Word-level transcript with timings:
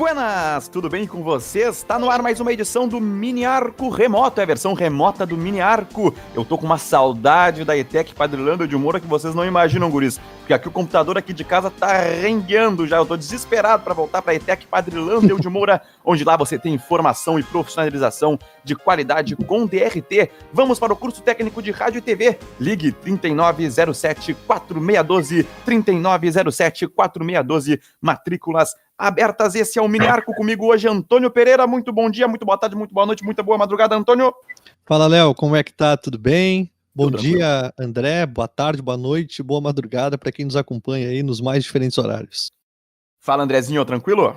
Buenas, 0.00 0.66
tudo 0.66 0.88
bem 0.88 1.06
com 1.06 1.22
vocês? 1.22 1.76
Está 1.76 1.98
no 1.98 2.08
ar 2.08 2.22
mais 2.22 2.40
uma 2.40 2.50
edição 2.50 2.88
do 2.88 2.98
Mini 2.98 3.44
Arco 3.44 3.90
Remoto, 3.90 4.40
é 4.40 4.44
a 4.44 4.46
versão 4.46 4.72
remota 4.72 5.26
do 5.26 5.36
Mini 5.36 5.60
Arco. 5.60 6.14
Eu 6.34 6.42
tô 6.42 6.56
com 6.56 6.64
uma 6.64 6.78
saudade 6.78 7.66
da 7.66 7.76
ETEC 7.76 8.14
Padrilândia 8.14 8.66
de 8.66 8.74
Moura 8.78 8.98
que 8.98 9.06
vocês 9.06 9.34
não 9.34 9.44
imaginam, 9.44 9.90
guris, 9.90 10.18
porque 10.38 10.54
aqui 10.54 10.68
o 10.68 10.70
computador 10.70 11.18
aqui 11.18 11.34
de 11.34 11.44
casa 11.44 11.70
tá 11.70 11.98
rengueando 11.98 12.86
já, 12.86 12.96
eu 12.96 13.04
tô 13.04 13.14
desesperado 13.14 13.82
para 13.82 13.92
voltar 13.92 14.22
para 14.22 14.32
a 14.32 14.36
ETEC 14.36 14.66
Padrilândia 14.66 15.36
de 15.36 15.48
Moura, 15.50 15.82
onde 16.02 16.24
lá 16.24 16.34
você 16.34 16.58
tem 16.58 16.72
informação 16.72 17.38
e 17.38 17.42
profissionalização 17.42 18.38
de 18.64 18.74
qualidade 18.74 19.36
com 19.36 19.66
DRT. 19.66 20.30
Vamos 20.50 20.78
para 20.78 20.94
o 20.94 20.96
curso 20.96 21.20
técnico 21.20 21.62
de 21.62 21.72
rádio 21.72 21.98
e 21.98 22.00
TV. 22.00 22.38
Ligue 22.58 22.90
3907 22.90 24.32
4612 24.46 25.46
3907 25.66 26.88
4612, 26.88 27.80
matrículas 28.00 28.74
abertas. 29.00 29.54
Esse 29.54 29.78
é 29.78 29.82
o 29.82 29.88
Mini 29.88 30.06
Arco 30.06 30.34
comigo 30.34 30.66
hoje, 30.66 30.86
Antônio 30.86 31.30
Pereira. 31.30 31.66
Muito 31.66 31.90
bom 31.90 32.10
dia, 32.10 32.28
muito 32.28 32.44
boa 32.44 32.58
tarde, 32.58 32.76
muito 32.76 32.92
boa 32.92 33.06
noite, 33.06 33.24
muito 33.24 33.42
boa 33.42 33.56
madrugada, 33.56 33.96
Antônio. 33.96 34.32
Fala, 34.84 35.06
Léo, 35.06 35.34
como 35.34 35.56
é 35.56 35.64
que 35.64 35.72
tá? 35.72 35.96
Tudo 35.96 36.18
bem? 36.18 36.70
Bom 36.94 37.04
Tudo 37.04 37.18
dia, 37.18 37.72
bem. 37.78 37.86
André. 37.86 38.26
Boa 38.26 38.46
tarde, 38.46 38.82
boa 38.82 38.98
noite, 38.98 39.42
boa 39.42 39.60
madrugada 39.60 40.18
para 40.18 40.30
quem 40.30 40.44
nos 40.44 40.56
acompanha 40.56 41.08
aí 41.08 41.22
nos 41.22 41.40
mais 41.40 41.64
diferentes 41.64 41.96
horários. 41.96 42.52
Fala, 43.18 43.42
Andrezinho, 43.42 43.84
tranquilo? 43.84 44.36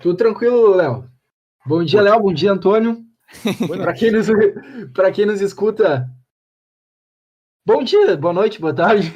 Tudo 0.00 0.16
tranquilo, 0.16 0.74
Léo. 0.74 1.04
Bom 1.66 1.82
dia, 1.82 2.00
Léo. 2.00 2.20
Bom 2.20 2.32
dia, 2.32 2.52
Antônio. 2.52 3.04
para 3.76 3.92
quem, 3.92 4.10
nos, 4.12 4.26
quem 5.14 5.26
nos 5.26 5.40
escuta, 5.40 6.08
Bom 7.64 7.84
dia, 7.84 8.16
boa 8.16 8.32
noite, 8.32 8.60
boa 8.60 8.74
tarde. 8.74 9.12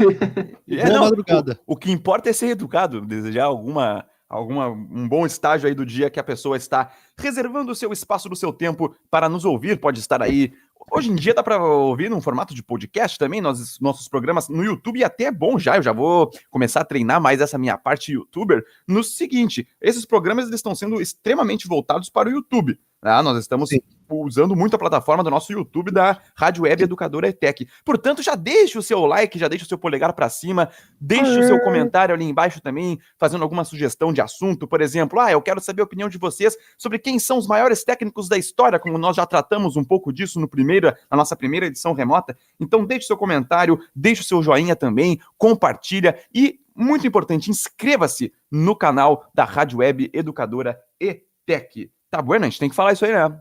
É, 0.69 0.77
boa 0.77 0.89
não, 0.91 1.05
madrugada. 1.05 1.59
O, 1.67 1.73
o, 1.73 1.77
que 1.77 1.91
importa 1.91 2.31
é 2.31 2.33
ser 2.33 2.49
educado, 2.49 3.01
desejar 3.01 3.45
alguma 3.45 4.05
alguma, 4.29 4.69
um 4.69 5.09
bom 5.09 5.27
estágio 5.27 5.69
aí 5.69 5.75
do 5.75 5.85
dia 5.85 6.11
que 6.11 6.21
a 6.21 6.25
pessoa 6.25 6.57
está 6.57 6.91
reservando 7.19 7.73
o 7.73 7.75
seu 7.75 7.93
espaço 7.93 8.29
do 8.29 8.37
seu 8.37 8.53
tempo 8.53 8.95
para 9.11 9.29
nos 9.29 9.45
ouvir, 9.45 9.79
pode 9.79 10.01
estar 10.01 10.23
aí. 10.23 10.53
Hoje 10.93 11.11
em 11.11 11.15
dia 11.15 11.33
dá 11.33 11.43
para 11.43 11.63
ouvir 11.63 12.11
num 12.11 12.21
formato 12.21 12.55
de 12.55 12.63
podcast 12.63 13.19
também, 13.19 13.41
nós, 13.41 13.79
nossos 13.81 14.09
programas 14.09 14.49
no 14.49 14.63
YouTube, 14.63 14.99
e 14.99 15.05
até 15.05 15.25
é 15.25 15.33
bom 15.33 15.59
já, 15.59 15.77
eu 15.77 15.83
já 15.83 15.93
vou 15.93 16.31
começar 16.51 16.81
a 16.81 16.85
treinar 16.85 17.21
mais 17.21 17.41
essa 17.41 17.57
minha 17.57 17.79
parte 17.79 18.13
youtuber, 18.13 18.63
no 18.87 19.03
seguinte, 19.03 19.67
esses 19.81 20.05
programas 20.05 20.47
eles 20.47 20.59
estão 20.59 20.75
sendo 20.75 21.01
extremamente 21.01 21.67
voltados 21.67 22.11
para 22.11 22.29
o 22.29 22.33
YouTube. 22.33 22.79
Ah, 23.01 23.23
nós 23.23 23.39
estamos 23.39 23.69
Sim. 23.69 23.81
Usando 24.23 24.55
muito 24.55 24.77
a 24.77 24.79
plataforma 24.79 25.25
do 25.25 25.31
nosso 25.31 25.53
YouTube 25.53 25.91
da 25.91 26.21
Rádio 26.37 26.65
Web 26.65 26.85
Educadora 26.85 27.29
ETEC. 27.29 27.69
Portanto, 27.85 28.23
já 28.23 28.35
deixe 28.35 28.79
o 28.79 28.83
seu 28.83 29.05
like, 29.07 29.39
já 29.39 29.49
deixe 29.49 29.65
o 29.65 29.69
seu 29.69 29.79
polegar 29.79 30.13
para 30.13 30.29
cima, 30.29 30.71
deixe 31.01 31.39
o 31.39 31.47
seu 31.47 31.61
comentário 31.61 32.15
ali 32.15 32.25
embaixo 32.25 32.61
também, 32.61 32.99
fazendo 33.19 33.43
alguma 33.43 33.65
sugestão 33.65 34.13
de 34.13 34.21
assunto. 34.21 34.67
Por 34.67 34.81
exemplo, 34.81 35.19
ah, 35.21 35.31
eu 35.31 35.43
quero 35.43 35.61
saber 35.61 35.83
a 35.83 35.85
opinião 35.85 36.09
de 36.09 36.19
vocês 36.19 36.57
sobre 36.77 36.99
quem 36.99 37.19
são 37.19 37.39
os 37.39 37.47
maiores 37.47 37.85
técnicos 37.85 38.29
da 38.29 38.39
história, 38.39 38.79
como 38.79 38.99
nós 38.99 39.17
já 39.17 39.27
tratamos 39.27 39.77
um 39.77 39.85
pouco 39.85 40.13
disso 40.13 40.39
no 40.41 40.49
primeiro, 40.49 40.93
na 41.11 41.17
nossa 41.17 41.37
primeira 41.37 41.67
edição 41.67 41.93
remota. 41.93 42.37
Então, 42.61 42.85
deixe 42.85 43.05
o 43.05 43.07
seu 43.09 43.17
comentário, 43.17 43.79
deixe 43.95 44.21
o 44.21 44.25
seu 44.25 44.43
joinha 44.43 44.77
também, 44.77 45.21
compartilha 45.39 46.19
e, 46.35 46.61
muito 46.75 47.07
importante, 47.07 47.51
inscreva-se 47.51 48.33
no 48.51 48.77
canal 48.77 49.31
da 49.35 49.45
Rádio 49.45 49.79
Web 49.79 50.11
Educadora 50.13 50.79
ETEC. 51.01 51.91
Tá 52.15 52.23
bueno, 52.23 52.45
a 52.45 52.49
gente 52.49 52.61
tem 52.61 52.69
que 52.69 52.77
falar 52.77 52.93
isso 52.93 53.05
aí, 53.05 53.13
né? 53.13 53.41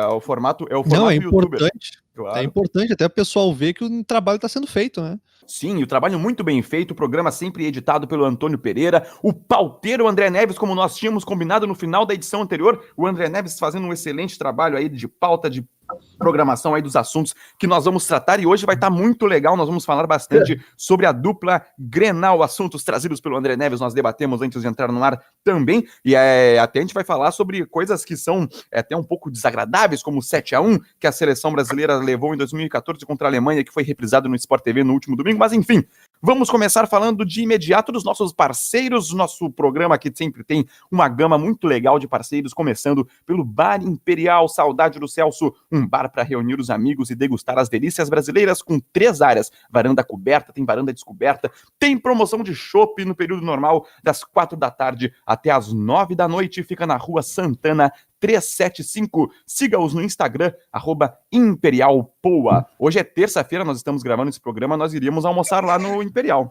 É 0.00 0.06
o 0.06 0.20
formato, 0.20 0.64
é 0.70 0.76
o 0.76 0.84
formato 0.84 1.02
Não, 1.02 1.10
é 1.10 1.16
importante. 1.16 2.00
Claro. 2.14 2.38
É 2.38 2.44
importante 2.44 2.92
até 2.92 3.04
o 3.04 3.10
pessoal 3.10 3.52
ver 3.52 3.74
que 3.74 3.82
o 3.82 4.04
trabalho 4.04 4.36
está 4.36 4.48
sendo 4.48 4.68
feito, 4.68 5.00
né? 5.00 5.18
Sim, 5.44 5.82
o 5.82 5.88
trabalho 5.88 6.20
muito 6.20 6.44
bem 6.44 6.62
feito, 6.62 6.92
o 6.92 6.94
programa 6.94 7.32
sempre 7.32 7.66
editado 7.66 8.06
pelo 8.06 8.24
Antônio 8.24 8.58
Pereira, 8.58 9.04
o 9.24 9.32
pauteiro 9.32 10.06
André 10.06 10.30
Neves, 10.30 10.56
como 10.56 10.72
nós 10.72 10.94
tínhamos 10.94 11.24
combinado 11.24 11.66
no 11.66 11.74
final 11.74 12.06
da 12.06 12.14
edição 12.14 12.42
anterior, 12.42 12.84
o 12.96 13.08
André 13.08 13.28
Neves 13.28 13.58
fazendo 13.58 13.88
um 13.88 13.92
excelente 13.92 14.38
trabalho 14.38 14.76
aí 14.76 14.88
de 14.88 15.08
pauta, 15.08 15.50
de 15.50 15.66
programação 16.18 16.74
aí 16.74 16.82
dos 16.82 16.96
assuntos 16.96 17.34
que 17.58 17.66
nós 17.66 17.84
vamos 17.84 18.06
tratar. 18.06 18.40
E 18.40 18.46
hoje 18.46 18.66
vai 18.66 18.74
estar 18.74 18.90
tá 18.90 18.94
muito 18.94 19.26
legal, 19.26 19.56
nós 19.56 19.68
vamos 19.68 19.84
falar 19.84 20.06
bastante 20.06 20.60
sobre 20.76 21.06
a 21.06 21.12
dupla 21.12 21.62
Grenal, 21.78 22.42
assuntos 22.42 22.84
trazidos 22.84 23.20
pelo 23.20 23.36
André 23.36 23.56
Neves, 23.56 23.80
nós 23.80 23.94
debatemos 23.94 24.42
antes 24.42 24.62
de 24.62 24.68
entrar 24.68 24.90
no 24.90 25.02
ar 25.02 25.22
também, 25.44 25.86
e 26.04 26.14
é, 26.14 26.58
até 26.58 26.78
a 26.78 26.82
gente 26.82 26.94
vai 26.94 27.04
falar 27.04 27.32
sobre 27.32 27.64
coisas 27.66 28.04
que 28.04 28.16
são 28.16 28.48
é, 28.70 28.80
até 28.80 28.96
um 28.96 29.02
pouco 29.02 29.30
desagradáveis, 29.30 30.02
como 30.02 30.18
o 30.18 30.22
7 30.22 30.54
a 30.54 30.60
1 30.60 30.78
que 31.00 31.06
a 31.06 31.12
seleção 31.12 31.52
brasileira 31.52 31.96
levou 31.96 32.34
em 32.34 32.36
2014 32.36 33.04
contra 33.04 33.26
a 33.26 33.30
Alemanha, 33.30 33.64
que 33.64 33.72
foi 33.72 33.82
reprisado 33.82 34.28
no 34.28 34.36
Sport 34.36 34.62
TV 34.62 34.84
no 34.84 34.92
último 34.92 35.16
domingo, 35.16 35.38
mas 35.38 35.52
enfim, 35.52 35.84
Vamos 36.24 36.48
começar 36.48 36.86
falando 36.86 37.26
de 37.26 37.42
imediato 37.42 37.90
dos 37.90 38.04
nossos 38.04 38.32
parceiros. 38.32 39.12
Nosso 39.12 39.50
programa 39.50 39.96
aqui 39.96 40.08
sempre 40.14 40.44
tem 40.44 40.64
uma 40.88 41.08
gama 41.08 41.36
muito 41.36 41.66
legal 41.66 41.98
de 41.98 42.06
parceiros, 42.06 42.54
começando 42.54 43.08
pelo 43.26 43.44
Bar 43.44 43.82
Imperial 43.82 44.48
Saudade 44.48 45.00
do 45.00 45.08
Celso, 45.08 45.52
um 45.68 45.84
bar 45.84 46.12
para 46.12 46.22
reunir 46.22 46.60
os 46.60 46.70
amigos 46.70 47.10
e 47.10 47.16
degustar 47.16 47.58
as 47.58 47.68
delícias 47.68 48.08
brasileiras 48.08 48.62
com 48.62 48.78
três 48.78 49.20
áreas: 49.20 49.50
varanda 49.68 50.04
coberta, 50.04 50.52
tem 50.52 50.64
varanda 50.64 50.92
descoberta, 50.92 51.50
tem 51.76 51.98
promoção 51.98 52.44
de 52.44 52.54
chopp 52.54 53.04
no 53.04 53.16
período 53.16 53.44
normal 53.44 53.84
das 54.00 54.22
quatro 54.22 54.56
da 54.56 54.70
tarde 54.70 55.12
até 55.26 55.50
as 55.50 55.72
nove 55.72 56.14
da 56.14 56.28
noite. 56.28 56.62
Fica 56.62 56.86
na 56.86 56.96
Rua 56.96 57.22
Santana 57.22 57.92
375. 58.22 59.32
Siga-os 59.44 59.92
no 59.92 60.00
Instagram, 60.00 60.52
arroba 60.72 61.18
ImperialPoa. 61.32 62.64
Hoje 62.78 63.00
é 63.00 63.04
terça-feira, 63.04 63.64
nós 63.64 63.78
estamos 63.78 64.04
gravando 64.04 64.30
esse 64.30 64.40
programa, 64.40 64.76
nós 64.76 64.94
iríamos 64.94 65.24
almoçar 65.24 65.64
lá 65.64 65.76
no 65.76 66.00
Imperial. 66.00 66.48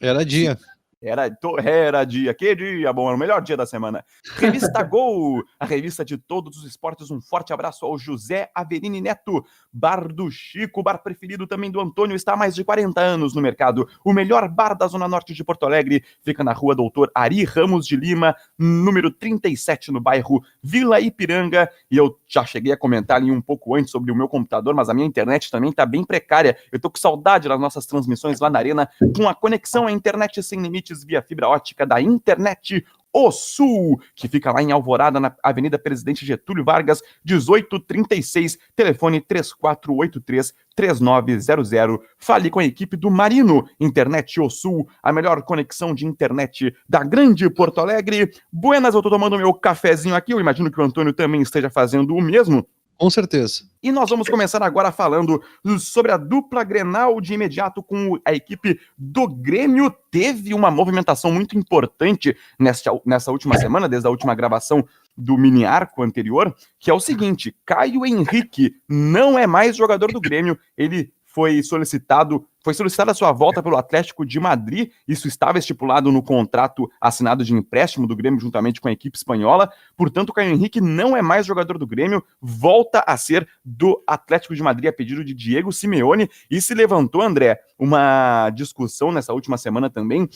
Era 0.00 0.24
dia. 0.24 0.56
Era, 1.00 1.30
era 1.62 2.04
dia, 2.04 2.34
que 2.34 2.56
dia 2.56 2.92
bom, 2.92 3.06
era 3.06 3.16
o 3.16 3.18
melhor 3.18 3.40
dia 3.40 3.56
da 3.56 3.64
semana. 3.64 4.04
Revista 4.36 4.82
Gol, 4.82 5.44
a 5.58 5.64
revista 5.64 6.04
de 6.04 6.18
todos 6.18 6.58
os 6.58 6.64
esportes. 6.64 7.10
Um 7.10 7.20
forte 7.20 7.52
abraço 7.52 7.86
ao 7.86 7.96
José 7.96 8.50
Averini 8.52 9.00
Neto. 9.00 9.44
Bar 9.72 10.12
do 10.12 10.28
Chico, 10.28 10.82
bar 10.82 10.98
preferido 10.98 11.46
também 11.46 11.70
do 11.70 11.80
Antônio, 11.80 12.16
está 12.16 12.32
há 12.32 12.36
mais 12.36 12.54
de 12.54 12.64
40 12.64 13.00
anos 13.00 13.34
no 13.34 13.40
mercado. 13.40 13.88
O 14.04 14.12
melhor 14.12 14.48
bar 14.48 14.74
da 14.74 14.88
Zona 14.88 15.06
Norte 15.06 15.32
de 15.32 15.44
Porto 15.44 15.66
Alegre 15.66 16.02
fica 16.20 16.42
na 16.42 16.52
rua 16.52 16.74
Doutor 16.74 17.10
Ari 17.14 17.44
Ramos 17.44 17.86
de 17.86 17.96
Lima, 17.96 18.34
número 18.58 19.10
37, 19.10 19.92
no 19.92 20.00
bairro 20.00 20.42
Vila 20.60 21.00
Ipiranga. 21.00 21.70
E 21.88 21.96
eu 21.96 22.18
já 22.28 22.44
cheguei 22.44 22.72
a 22.72 22.76
comentar 22.76 23.16
ali 23.16 23.30
um 23.30 23.40
pouco 23.40 23.74
antes 23.74 23.90
sobre 23.90 24.12
o 24.12 24.14
meu 24.14 24.28
computador, 24.28 24.74
mas 24.74 24.88
a 24.88 24.94
minha 24.94 25.06
internet 25.06 25.50
também 25.50 25.70
está 25.70 25.86
bem 25.86 26.04
precária. 26.04 26.56
Eu 26.70 26.78
tô 26.78 26.90
com 26.90 26.98
saudade 26.98 27.48
das 27.48 27.58
nossas 27.58 27.86
transmissões 27.86 28.38
lá 28.38 28.50
na 28.50 28.58
Arena, 28.58 28.88
com 29.16 29.28
a 29.28 29.34
conexão 29.34 29.86
à 29.86 29.92
internet 29.92 30.42
sem 30.42 30.60
limite 30.60 30.92
via 31.06 31.22
fibra 31.22 31.48
ótica 31.48 31.86
da 31.86 32.00
internet 32.00 32.84
o 33.12 33.30
Sul, 33.30 34.00
que 34.14 34.28
fica 34.28 34.52
lá 34.52 34.62
em 34.62 34.72
Alvorada, 34.72 35.18
na 35.18 35.34
Avenida 35.42 35.78
Presidente 35.78 36.26
Getúlio 36.26 36.64
Vargas, 36.64 37.02
1836, 37.24 38.58
telefone 38.76 39.20
3483 39.20 40.54
3900. 40.76 41.98
Fale 42.18 42.50
com 42.50 42.60
a 42.60 42.64
equipe 42.64 42.96
do 42.96 43.10
Marino, 43.10 43.64
Internet 43.80 44.40
O 44.40 44.48
Sul, 44.48 44.88
a 45.02 45.12
melhor 45.12 45.42
conexão 45.42 45.94
de 45.94 46.06
internet 46.06 46.74
da 46.88 47.02
grande 47.02 47.48
Porto 47.50 47.80
Alegre. 47.80 48.30
Buenas, 48.52 48.94
eu 48.94 49.02
tô 49.02 49.10
tomando 49.10 49.36
meu 49.36 49.52
cafezinho 49.54 50.14
aqui, 50.14 50.32
eu 50.32 50.40
imagino 50.40 50.70
que 50.70 50.80
o 50.80 50.84
Antônio 50.84 51.12
também 51.12 51.42
esteja 51.42 51.68
fazendo 51.68 52.14
o 52.14 52.20
mesmo. 52.20 52.66
Com 52.98 53.08
certeza. 53.08 53.62
E 53.80 53.92
nós 53.92 54.10
vamos 54.10 54.28
começar 54.28 54.60
agora 54.60 54.90
falando 54.90 55.40
sobre 55.78 56.10
a 56.10 56.16
dupla 56.16 56.64
Grenal 56.64 57.20
de 57.20 57.32
imediato 57.32 57.80
com 57.80 58.18
a 58.24 58.34
equipe 58.34 58.80
do 58.98 59.28
Grêmio. 59.28 59.94
Teve 60.10 60.52
uma 60.52 60.68
movimentação 60.68 61.30
muito 61.30 61.56
importante 61.56 62.36
nessa, 62.58 62.90
nessa 63.06 63.30
última 63.30 63.56
semana, 63.56 63.88
desde 63.88 64.08
a 64.08 64.10
última 64.10 64.34
gravação 64.34 64.84
do 65.16 65.38
mini 65.38 65.64
arco 65.64 66.02
anterior, 66.02 66.52
que 66.80 66.90
é 66.90 66.94
o 66.94 66.98
seguinte: 66.98 67.54
Caio 67.64 68.04
Henrique 68.04 68.74
não 68.88 69.38
é 69.38 69.46
mais 69.46 69.76
jogador 69.76 70.12
do 70.12 70.20
Grêmio, 70.20 70.58
ele 70.76 71.12
foi 71.24 71.62
solicitado, 71.62 72.44
foi 72.68 72.74
solicitada 72.74 73.14
sua 73.14 73.32
volta 73.32 73.62
pelo 73.62 73.78
Atlético 73.78 74.26
de 74.26 74.38
Madrid. 74.38 74.90
Isso 75.06 75.26
estava 75.26 75.58
estipulado 75.58 76.12
no 76.12 76.22
contrato 76.22 76.86
assinado 77.00 77.42
de 77.42 77.54
empréstimo 77.54 78.06
do 78.06 78.14
Grêmio 78.14 78.38
juntamente 78.38 78.78
com 78.78 78.88
a 78.88 78.92
equipe 78.92 79.16
espanhola. 79.16 79.72
Portanto, 79.96 80.34
Caio 80.34 80.52
Henrique 80.52 80.78
não 80.78 81.16
é 81.16 81.22
mais 81.22 81.46
jogador 81.46 81.78
do 81.78 81.86
Grêmio, 81.86 82.22
volta 82.42 83.02
a 83.06 83.16
ser 83.16 83.48
do 83.64 84.04
Atlético 84.06 84.54
de 84.54 84.62
Madrid 84.62 84.86
a 84.86 84.92
pedido 84.92 85.24
de 85.24 85.32
Diego 85.32 85.72
Simeone 85.72 86.28
e 86.50 86.60
se 86.60 86.74
levantou, 86.74 87.22
André, 87.22 87.58
uma 87.78 88.50
discussão 88.50 89.10
nessa 89.10 89.32
última 89.32 89.56
semana 89.56 89.88
também 89.88 90.28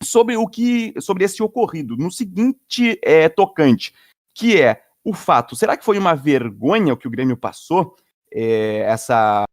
sobre 0.00 0.36
o 0.36 0.46
que 0.46 0.94
sobre 1.00 1.24
esse 1.24 1.42
ocorrido 1.42 1.96
no 1.96 2.12
seguinte 2.12 3.00
é, 3.02 3.28
tocante, 3.28 3.92
que 4.32 4.62
é 4.62 4.80
o 5.02 5.12
fato, 5.12 5.56
será 5.56 5.76
que 5.76 5.84
foi 5.84 5.98
uma 5.98 6.14
vergonha 6.14 6.94
o 6.94 6.96
que 6.96 7.08
o 7.08 7.10
Grêmio 7.10 7.36
passou? 7.36 7.96
É, 8.32 8.82
essa 8.82 9.44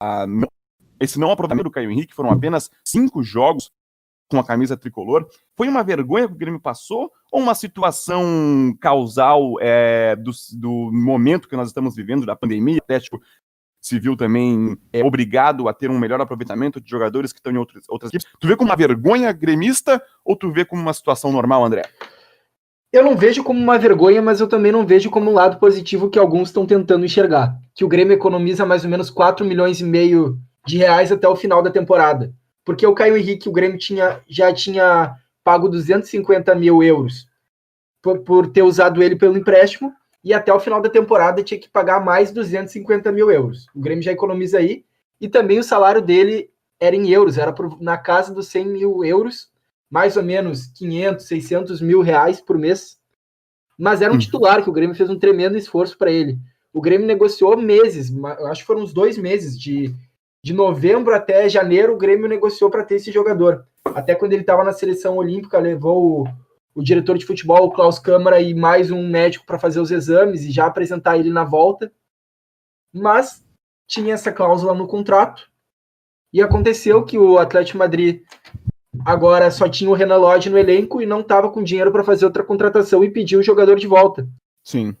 a, 0.00 0.26
esse 1.00 1.18
não 1.18 1.30
aproveitamento 1.30 1.68
do 1.68 1.72
Caio 1.72 1.90
Henrique, 1.90 2.14
foram 2.14 2.30
apenas 2.30 2.70
cinco 2.84 3.22
jogos 3.22 3.72
com 4.28 4.38
a 4.38 4.44
camisa 4.44 4.76
tricolor. 4.76 5.26
Foi 5.56 5.68
uma 5.68 5.82
vergonha 5.82 6.28
que 6.28 6.34
o 6.34 6.36
Grêmio 6.36 6.60
passou 6.60 7.10
ou 7.32 7.40
uma 7.40 7.54
situação 7.54 8.76
causal 8.80 9.54
é, 9.60 10.14
do, 10.14 10.30
do, 10.56 10.90
momento 10.92 11.48
que 11.48 11.56
nós 11.56 11.68
estamos 11.68 11.96
vivendo, 11.96 12.24
da 12.24 12.36
pandemia? 12.36 12.76
O 12.76 12.82
Atlético 12.82 13.20
Civil 13.80 14.16
também 14.16 14.76
é 14.92 15.02
obrigado 15.02 15.68
a 15.68 15.74
ter 15.74 15.90
um 15.90 15.98
melhor 15.98 16.20
aproveitamento 16.20 16.80
de 16.80 16.88
jogadores 16.88 17.32
que 17.32 17.40
estão 17.40 17.52
em 17.52 17.56
outras, 17.56 17.84
outras 17.88 18.12
equipes. 18.12 18.32
Tu 18.38 18.46
vê 18.46 18.56
como 18.56 18.70
uma 18.70 18.76
vergonha 18.76 19.32
gremista 19.32 20.00
ou 20.24 20.36
tu 20.36 20.52
vê 20.52 20.64
como 20.64 20.80
uma 20.80 20.92
situação 20.92 21.32
normal, 21.32 21.64
André? 21.64 21.82
eu 22.92 23.04
não 23.04 23.16
vejo 23.16 23.44
como 23.44 23.60
uma 23.60 23.78
vergonha, 23.78 24.20
mas 24.20 24.40
eu 24.40 24.48
também 24.48 24.72
não 24.72 24.84
vejo 24.84 25.10
como 25.10 25.30
um 25.30 25.34
lado 25.34 25.58
positivo 25.58 26.10
que 26.10 26.18
alguns 26.18 26.48
estão 26.48 26.66
tentando 26.66 27.04
enxergar. 27.04 27.56
Que 27.74 27.84
o 27.84 27.88
Grêmio 27.88 28.14
economiza 28.14 28.66
mais 28.66 28.84
ou 28.84 28.90
menos 28.90 29.10
4 29.10 29.46
milhões 29.46 29.80
e 29.80 29.84
meio 29.84 30.38
de 30.66 30.78
reais 30.78 31.10
até 31.10 31.28
o 31.28 31.36
final 31.36 31.62
da 31.62 31.70
temporada. 31.70 32.32
Porque 32.64 32.86
o 32.86 32.94
Caio 32.94 33.16
Henrique, 33.16 33.48
o 33.48 33.52
Grêmio 33.52 33.78
tinha, 33.78 34.20
já 34.28 34.52
tinha 34.52 35.14
pago 35.42 35.68
250 35.68 36.54
mil 36.54 36.82
euros 36.82 37.26
por, 38.02 38.20
por 38.20 38.46
ter 38.48 38.62
usado 38.62 39.02
ele 39.02 39.16
pelo 39.16 39.36
empréstimo, 39.36 39.92
e 40.22 40.34
até 40.34 40.52
o 40.52 40.60
final 40.60 40.80
da 40.82 40.90
temporada 40.90 41.42
tinha 41.42 41.58
que 41.58 41.68
pagar 41.68 42.04
mais 42.04 42.30
250 42.30 43.10
mil 43.10 43.30
euros. 43.30 43.66
O 43.74 43.80
Grêmio 43.80 44.02
já 44.02 44.12
economiza 44.12 44.58
aí, 44.58 44.84
e 45.20 45.28
também 45.28 45.58
o 45.58 45.64
salário 45.64 46.02
dele 46.02 46.50
era 46.78 46.94
em 46.94 47.08
euros, 47.10 47.38
era 47.38 47.52
por, 47.52 47.80
na 47.80 47.96
casa 47.96 48.32
dos 48.32 48.48
100 48.48 48.66
mil 48.66 49.04
euros, 49.04 49.50
mais 49.90 50.16
ou 50.16 50.22
menos 50.22 50.66
500, 50.66 51.26
600 51.26 51.80
mil 51.80 52.00
reais 52.00 52.40
por 52.40 52.58
mês. 52.58 52.98
Mas 53.78 54.02
era 54.02 54.12
um 54.12 54.16
hum. 54.16 54.18
titular, 54.18 54.62
que 54.62 54.70
o 54.70 54.72
Grêmio 54.72 54.94
fez 54.94 55.10
um 55.10 55.18
tremendo 55.18 55.56
esforço 55.56 55.96
para 55.96 56.10
ele. 56.10 56.38
O 56.72 56.80
Grêmio 56.80 57.06
negociou 57.06 57.56
meses, 57.56 58.12
acho 58.50 58.60
que 58.60 58.66
foram 58.66 58.82
uns 58.82 58.92
dois 58.92 59.18
meses, 59.18 59.58
de, 59.58 59.92
de 60.42 60.52
novembro 60.52 61.14
até 61.14 61.48
janeiro, 61.48 61.94
o 61.94 61.98
Grêmio 61.98 62.28
negociou 62.28 62.70
para 62.70 62.84
ter 62.84 62.96
esse 62.96 63.12
jogador. 63.12 63.66
Até 63.84 64.14
quando 64.14 64.32
ele 64.32 64.42
estava 64.42 64.64
na 64.64 64.72
seleção 64.72 65.16
olímpica, 65.16 65.58
levou 65.58 66.22
o, 66.22 66.24
o 66.74 66.82
diretor 66.82 67.18
de 67.18 67.26
futebol, 67.26 67.66
o 67.66 67.72
Klaus 67.72 67.98
Câmara, 67.98 68.40
e 68.40 68.54
mais 68.54 68.90
um 68.90 69.06
médico 69.08 69.44
para 69.44 69.58
fazer 69.58 69.80
os 69.80 69.90
exames 69.90 70.42
e 70.42 70.50
já 70.50 70.66
apresentar 70.66 71.18
ele 71.18 71.30
na 71.30 71.44
volta. 71.44 71.92
Mas 72.92 73.44
tinha 73.86 74.14
essa 74.14 74.32
cláusula 74.32 74.74
no 74.74 74.86
contrato. 74.86 75.50
E 76.32 76.40
aconteceu 76.40 77.04
que 77.04 77.18
o 77.18 77.38
Atlético 77.38 77.78
Madrid 77.78 78.22
agora 79.04 79.50
só 79.50 79.68
tinha 79.68 79.90
o 79.90 79.94
Renan 79.94 80.16
Lodge 80.16 80.48
no 80.48 80.58
elenco 80.58 81.02
e 81.02 81.06
não 81.06 81.20
estava 81.20 81.50
com 81.50 81.62
dinheiro 81.62 81.92
para 81.92 82.04
fazer 82.04 82.24
outra 82.24 82.44
contratação 82.44 83.04
e 83.04 83.10
pediu 83.10 83.40
o 83.40 83.42
jogador 83.42 83.76
de 83.76 83.86
volta. 83.86 84.28
Sim. 84.64 84.96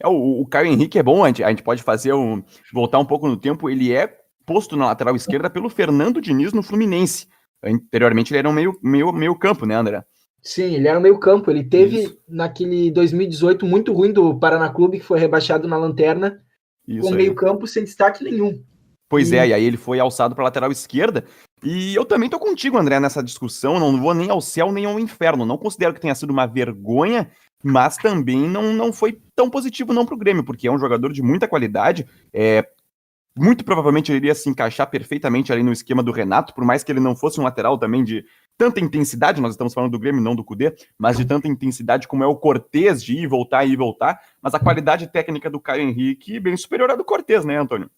É, 0.00 0.08
o, 0.08 0.40
o 0.40 0.46
Caio 0.46 0.68
Henrique 0.68 0.98
é 0.98 1.02
bom, 1.02 1.24
a 1.24 1.28
gente, 1.28 1.44
a 1.44 1.50
gente 1.50 1.62
pode 1.62 1.82
fazer 1.82 2.12
um, 2.12 2.42
voltar 2.72 2.98
um 2.98 3.04
pouco 3.04 3.28
no 3.28 3.36
tempo. 3.36 3.68
Ele 3.68 3.92
é 3.92 4.25
posto 4.46 4.76
na 4.76 4.86
lateral 4.86 5.16
esquerda 5.16 5.50
pelo 5.50 5.68
Fernando 5.68 6.20
Diniz 6.20 6.52
no 6.52 6.62
Fluminense. 6.62 7.26
Anteriormente 7.62 8.32
ele 8.32 8.38
era 8.38 8.48
um 8.48 8.52
meio, 8.52 8.78
meio, 8.82 9.12
meio 9.12 9.34
campo, 9.34 9.66
né, 9.66 9.74
André? 9.74 10.04
Sim, 10.42 10.74
ele 10.74 10.86
era 10.86 10.98
um 10.98 11.02
meio 11.02 11.18
campo. 11.18 11.50
Ele 11.50 11.64
teve 11.64 12.04
Isso. 12.04 12.18
naquele 12.28 12.90
2018 12.92 13.66
muito 13.66 13.92
ruim 13.92 14.12
do 14.12 14.38
Paraná 14.38 14.68
Clube, 14.68 15.00
que 15.00 15.04
foi 15.04 15.18
rebaixado 15.18 15.66
na 15.66 15.76
lanterna, 15.76 16.40
Isso 16.86 17.00
com 17.00 17.08
aí. 17.08 17.14
meio 17.16 17.34
campo 17.34 17.66
sem 17.66 17.82
destaque 17.82 18.22
nenhum. 18.22 18.62
Pois 19.08 19.32
é, 19.32 19.36
e... 19.36 19.38
é, 19.38 19.48
e 19.48 19.54
aí 19.54 19.64
ele 19.64 19.76
foi 19.76 19.98
alçado 19.98 20.34
para 20.34 20.44
lateral 20.44 20.70
esquerda. 20.70 21.24
E 21.64 21.94
eu 21.94 22.04
também 22.04 22.28
tô 22.28 22.38
contigo, 22.38 22.78
André, 22.78 23.00
nessa 23.00 23.22
discussão. 23.22 23.80
Não 23.80 24.00
vou 24.00 24.14
nem 24.14 24.30
ao 24.30 24.40
céu 24.40 24.70
nem 24.70 24.84
ao 24.84 25.00
inferno. 25.00 25.44
Não 25.44 25.58
considero 25.58 25.92
que 25.92 26.00
tenha 26.00 26.14
sido 26.14 26.30
uma 26.30 26.46
vergonha, 26.46 27.28
mas 27.64 27.96
também 27.96 28.48
não, 28.48 28.72
não 28.72 28.92
foi 28.92 29.18
tão 29.34 29.50
positivo 29.50 29.92
não 29.92 30.06
pro 30.06 30.16
Grêmio, 30.16 30.44
porque 30.44 30.68
é 30.68 30.70
um 30.70 30.78
jogador 30.78 31.12
de 31.12 31.22
muita 31.22 31.48
qualidade. 31.48 32.06
É, 32.32 32.64
muito 33.36 33.64
provavelmente 33.64 34.10
ele 34.10 34.18
iria 34.18 34.34
se 34.34 34.48
encaixar 34.48 34.88
perfeitamente 34.88 35.52
ali 35.52 35.62
no 35.62 35.72
esquema 35.72 36.02
do 36.02 36.12
Renato, 36.12 36.54
por 36.54 36.64
mais 36.64 36.82
que 36.82 36.90
ele 36.90 37.00
não 37.00 37.14
fosse 37.14 37.38
um 37.38 37.44
lateral 37.44 37.78
também 37.78 38.02
de 38.02 38.24
tanta 38.56 38.80
intensidade, 38.80 39.40
nós 39.40 39.52
estamos 39.52 39.74
falando 39.74 39.92
do 39.92 39.98
Grêmio, 39.98 40.22
não 40.22 40.34
do 40.34 40.44
Cudê, 40.44 40.74
mas 40.98 41.18
de 41.18 41.24
tanta 41.24 41.46
intensidade 41.46 42.08
como 42.08 42.24
é 42.24 42.26
o 42.26 42.36
Cortez, 42.36 43.02
de 43.02 43.14
ir 43.14 43.22
e 43.22 43.26
voltar, 43.26 43.66
ir 43.66 43.72
e 43.72 43.76
voltar, 43.76 44.18
mas 44.40 44.54
a 44.54 44.58
qualidade 44.58 45.06
técnica 45.08 45.50
do 45.50 45.60
Caio 45.60 45.82
Henrique 45.82 46.40
bem 46.40 46.56
superior 46.56 46.90
à 46.90 46.96
do 46.96 47.04
Cortez, 47.04 47.44
né, 47.44 47.58
Antônio? 47.58 47.90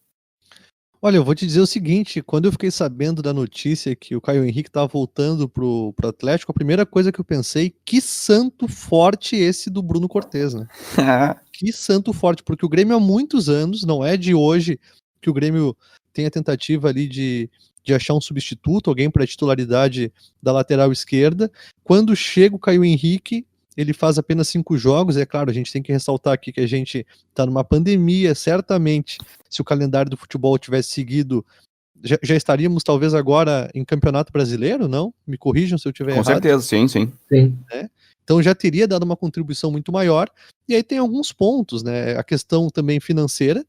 Olha, 1.01 1.17
eu 1.17 1.25
vou 1.25 1.35
te 1.35 1.47
dizer 1.47 1.61
o 1.61 1.67
seguinte: 1.67 2.21
quando 2.21 2.47
eu 2.47 2.53
fiquei 2.53 2.73
sabendo 2.73 3.23
da 3.23 3.33
notícia 3.33 3.95
que 3.95 4.17
o 4.17 4.21
Caio 4.21 4.45
Henrique 4.45 4.69
estava 4.69 4.89
voltando 4.89 5.49
pro, 5.49 5.93
pro 5.93 6.09
Atlético, 6.09 6.51
a 6.51 6.55
primeira 6.55 6.85
coisa 6.85 7.13
que 7.13 7.21
eu 7.21 7.25
pensei, 7.25 7.73
que 7.85 8.01
santo 8.01 8.67
forte 8.67 9.37
esse 9.37 9.71
do 9.71 9.81
Bruno 9.81 10.09
Cortes, 10.09 10.55
né? 10.55 10.67
que 11.53 11.73
santo 11.73 12.13
forte, 12.13 12.43
porque 12.43 12.67
o 12.67 12.69
Grêmio 12.69 12.97
há 12.97 13.01
muitos 13.01 13.49
anos, 13.49 13.85
não 13.85 14.05
é 14.05 14.17
de 14.17 14.35
hoje 14.35 14.81
que 15.21 15.31
o 15.31 15.33
Grêmio 15.33 15.77
tem 16.13 16.27
a 16.27 16.31
tentativa 16.31 16.89
ali 16.89 17.07
de, 17.07 17.51
de 17.83 17.95
achar 17.95 18.15
um 18.15 18.21
substituto, 18.21 18.91
alguém 18.91 19.11
para 19.11 19.25
a 19.25 19.27
titularidade 19.27 20.13
da 20.43 20.53
lateral 20.53 20.91
esquerda. 20.93 21.51
Quando 21.85 22.15
chega 22.17 22.57
o 22.57 22.59
Caio 22.59 22.85
Henrique, 22.85 23.47
ele 23.77 23.93
faz 23.93 24.19
apenas 24.19 24.49
cinco 24.49 24.77
jogos. 24.77 25.17
É 25.17 25.25
claro, 25.25 25.51
a 25.51 25.55
gente 25.55 25.73
tem 25.73 25.81
que 25.81 25.93
ressaltar 25.93 26.35
aqui 26.35 26.53
que 26.53 26.61
a 26.61 26.67
gente 26.67 27.07
está 27.31 27.47
numa 27.47 27.63
pandemia. 27.63 28.35
Certamente, 28.35 29.19
se 29.49 29.61
o 29.61 29.65
calendário 29.65 30.11
do 30.11 30.17
futebol 30.17 30.59
tivesse 30.59 30.91
seguido, 30.91 31.47
já, 32.03 32.19
já, 32.21 32.35
estaríamos 32.35 32.83
talvez 32.83 33.15
agora 33.15 33.71
em 33.73 33.85
campeonato 33.85 34.33
brasileiro, 34.33 34.89
não? 34.89 35.15
Me 35.25 35.39
corrijam 35.39 35.79
se 35.79 35.87
eu 35.87 35.91
estiver 35.91 36.11
errado. 36.11 36.25
Com 36.25 36.33
certeza, 36.33 36.63
sim, 36.63 36.89
sim. 36.89 37.13
sim. 37.29 37.57
É? 37.73 37.89
Então 38.25 38.43
já 38.43 38.55
teria 38.55 38.87
dado 38.87 39.05
uma 39.05 39.17
contribuição 39.17 39.71
muito 39.71 39.93
maior. 39.93 40.29
E 40.69 40.75
aí 40.75 40.83
tem 40.83 40.99
alguns 40.99 41.33
pontos, 41.33 41.83
né? 41.85 42.19
A 42.19 42.25
questão 42.25 42.69
também 42.69 42.99
financeira. 42.99 43.65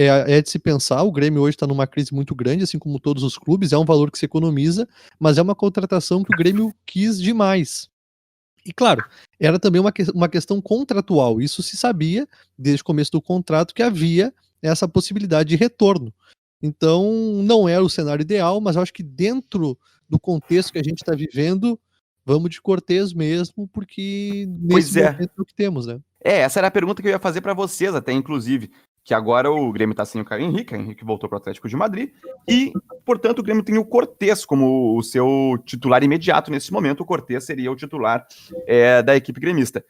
É, 0.00 0.36
é 0.36 0.40
de 0.40 0.48
se 0.48 0.60
pensar, 0.60 1.02
o 1.02 1.10
Grêmio 1.10 1.42
hoje 1.42 1.56
está 1.56 1.66
numa 1.66 1.84
crise 1.84 2.14
muito 2.14 2.32
grande, 2.32 2.62
assim 2.62 2.78
como 2.78 3.00
todos 3.00 3.24
os 3.24 3.36
clubes, 3.36 3.72
é 3.72 3.78
um 3.78 3.84
valor 3.84 4.12
que 4.12 4.18
se 4.18 4.24
economiza, 4.24 4.88
mas 5.18 5.38
é 5.38 5.42
uma 5.42 5.56
contratação 5.56 6.22
que 6.22 6.32
o 6.32 6.38
Grêmio 6.38 6.72
quis 6.86 7.20
demais. 7.20 7.90
E 8.64 8.72
claro, 8.72 9.04
era 9.40 9.58
também 9.58 9.80
uma, 9.80 9.92
uma 10.14 10.28
questão 10.28 10.62
contratual. 10.62 11.40
Isso 11.40 11.64
se 11.64 11.76
sabia 11.76 12.28
desde 12.56 12.82
o 12.82 12.84
começo 12.84 13.10
do 13.10 13.20
contrato 13.20 13.74
que 13.74 13.82
havia 13.82 14.32
essa 14.62 14.86
possibilidade 14.86 15.48
de 15.48 15.56
retorno. 15.56 16.14
Então, 16.62 17.42
não 17.42 17.68
era 17.68 17.82
o 17.82 17.90
cenário 17.90 18.22
ideal, 18.22 18.60
mas 18.60 18.76
eu 18.76 18.82
acho 18.82 18.94
que 18.94 19.02
dentro 19.02 19.76
do 20.08 20.18
contexto 20.18 20.72
que 20.72 20.78
a 20.78 20.82
gente 20.82 20.98
está 20.98 21.12
vivendo, 21.12 21.78
vamos 22.24 22.50
de 22.50 22.62
Cortez 22.62 23.12
mesmo, 23.12 23.66
porque 23.66 24.46
nesse 24.48 24.68
pois 24.68 24.96
é. 24.96 25.10
momento 25.10 25.32
é 25.36 25.42
o 25.42 25.44
que 25.44 25.54
temos, 25.54 25.86
né? 25.86 25.98
É, 26.22 26.38
essa 26.38 26.60
era 26.60 26.68
a 26.68 26.70
pergunta 26.70 27.02
que 27.02 27.08
eu 27.08 27.12
ia 27.12 27.18
fazer 27.18 27.40
para 27.40 27.54
vocês, 27.54 27.94
até 27.96 28.12
inclusive 28.12 28.70
que 29.08 29.14
agora 29.14 29.50
o 29.50 29.72
Grêmio 29.72 29.94
está 29.94 30.04
sem 30.04 30.20
o 30.20 30.24
Caio 30.24 30.44
Henrique, 30.44 30.74
o 30.74 30.76
Henrique 30.76 31.02
voltou 31.02 31.30
para 31.30 31.36
o 31.36 31.40
Atlético 31.40 31.66
de 31.66 31.74
Madrid, 31.74 32.10
e, 32.46 32.74
portanto, 33.06 33.38
o 33.38 33.42
Grêmio 33.42 33.62
tem 33.62 33.78
o 33.78 33.84
Cortez 33.84 34.44
como 34.44 34.98
o 34.98 35.02
seu 35.02 35.58
titular 35.64 36.04
imediato 36.04 36.50
nesse 36.50 36.70
momento. 36.70 37.00
O 37.00 37.06
Cortez 37.06 37.42
seria 37.42 37.72
o 37.72 37.74
titular 37.74 38.26
é, 38.66 39.02
da 39.02 39.16
equipe 39.16 39.40
gremista. 39.40 39.82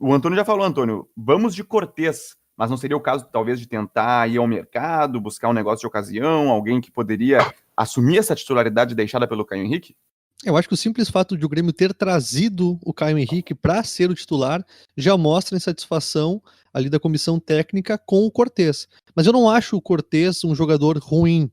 O 0.00 0.10
Antônio 0.10 0.38
já 0.38 0.44
falou, 0.44 0.64
Antônio, 0.64 1.06
vamos 1.14 1.54
de 1.54 1.62
Cortez, 1.62 2.34
mas 2.56 2.70
não 2.70 2.78
seria 2.78 2.96
o 2.96 3.00
caso, 3.00 3.28
talvez, 3.30 3.60
de 3.60 3.68
tentar 3.68 4.26
ir 4.30 4.38
ao 4.38 4.46
mercado, 4.46 5.20
buscar 5.20 5.50
um 5.50 5.52
negócio 5.52 5.80
de 5.80 5.86
ocasião, 5.86 6.48
alguém 6.48 6.80
que 6.80 6.90
poderia 6.90 7.40
assumir 7.76 8.16
essa 8.16 8.34
titularidade 8.34 8.94
deixada 8.94 9.28
pelo 9.28 9.44
Caio 9.44 9.64
Henrique? 9.64 9.94
Eu 10.44 10.56
acho 10.56 10.66
que 10.66 10.74
o 10.74 10.76
simples 10.76 11.08
fato 11.08 11.36
de 11.36 11.44
o 11.46 11.48
Grêmio 11.48 11.72
ter 11.72 11.94
trazido 11.94 12.78
o 12.84 12.92
Caio 12.92 13.16
Henrique 13.16 13.54
para 13.54 13.84
ser 13.84 14.10
o 14.10 14.14
titular 14.14 14.64
já 14.96 15.16
mostra 15.16 15.56
insatisfação 15.56 16.42
ali 16.72 16.88
da 16.90 16.98
comissão 16.98 17.38
técnica 17.38 17.96
com 17.96 18.24
o 18.24 18.30
Cortez. 18.30 18.88
Mas 19.14 19.26
eu 19.26 19.32
não 19.32 19.48
acho 19.48 19.76
o 19.76 19.82
Cortez 19.82 20.42
um 20.42 20.54
jogador 20.54 20.98
ruim, 20.98 21.50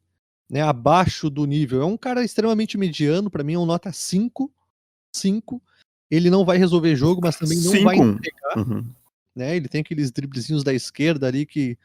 né, 0.50 0.62
abaixo 0.62 1.30
do 1.30 1.46
nível. 1.46 1.82
É 1.82 1.86
um 1.86 1.98
cara 1.98 2.24
extremamente 2.24 2.78
mediano, 2.78 3.30
para 3.30 3.44
mim 3.44 3.54
é 3.54 3.60
um 3.60 3.66
nota 3.66 3.92
5, 3.92 4.52
5. 5.16 5.62
Ele 6.10 6.32
não 6.32 6.44
vai 6.44 6.58
resolver 6.58 6.96
jogo, 6.96 7.22
mas 7.24 7.36
também 7.38 7.58
não 7.60 7.72
Cinco. 7.72 7.84
vai 7.84 7.98
entregar. 7.98 8.58
Uhum. 8.58 8.86
Né? 9.36 9.56
Ele 9.56 9.68
tem 9.68 9.82
aqueles 9.82 10.12
driblezinhos 10.12 10.64
da 10.64 10.74
esquerda 10.74 11.28
ali 11.28 11.46
que 11.46 11.78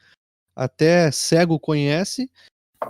até 0.55 1.11
cego 1.11 1.59
conhece, 1.59 2.31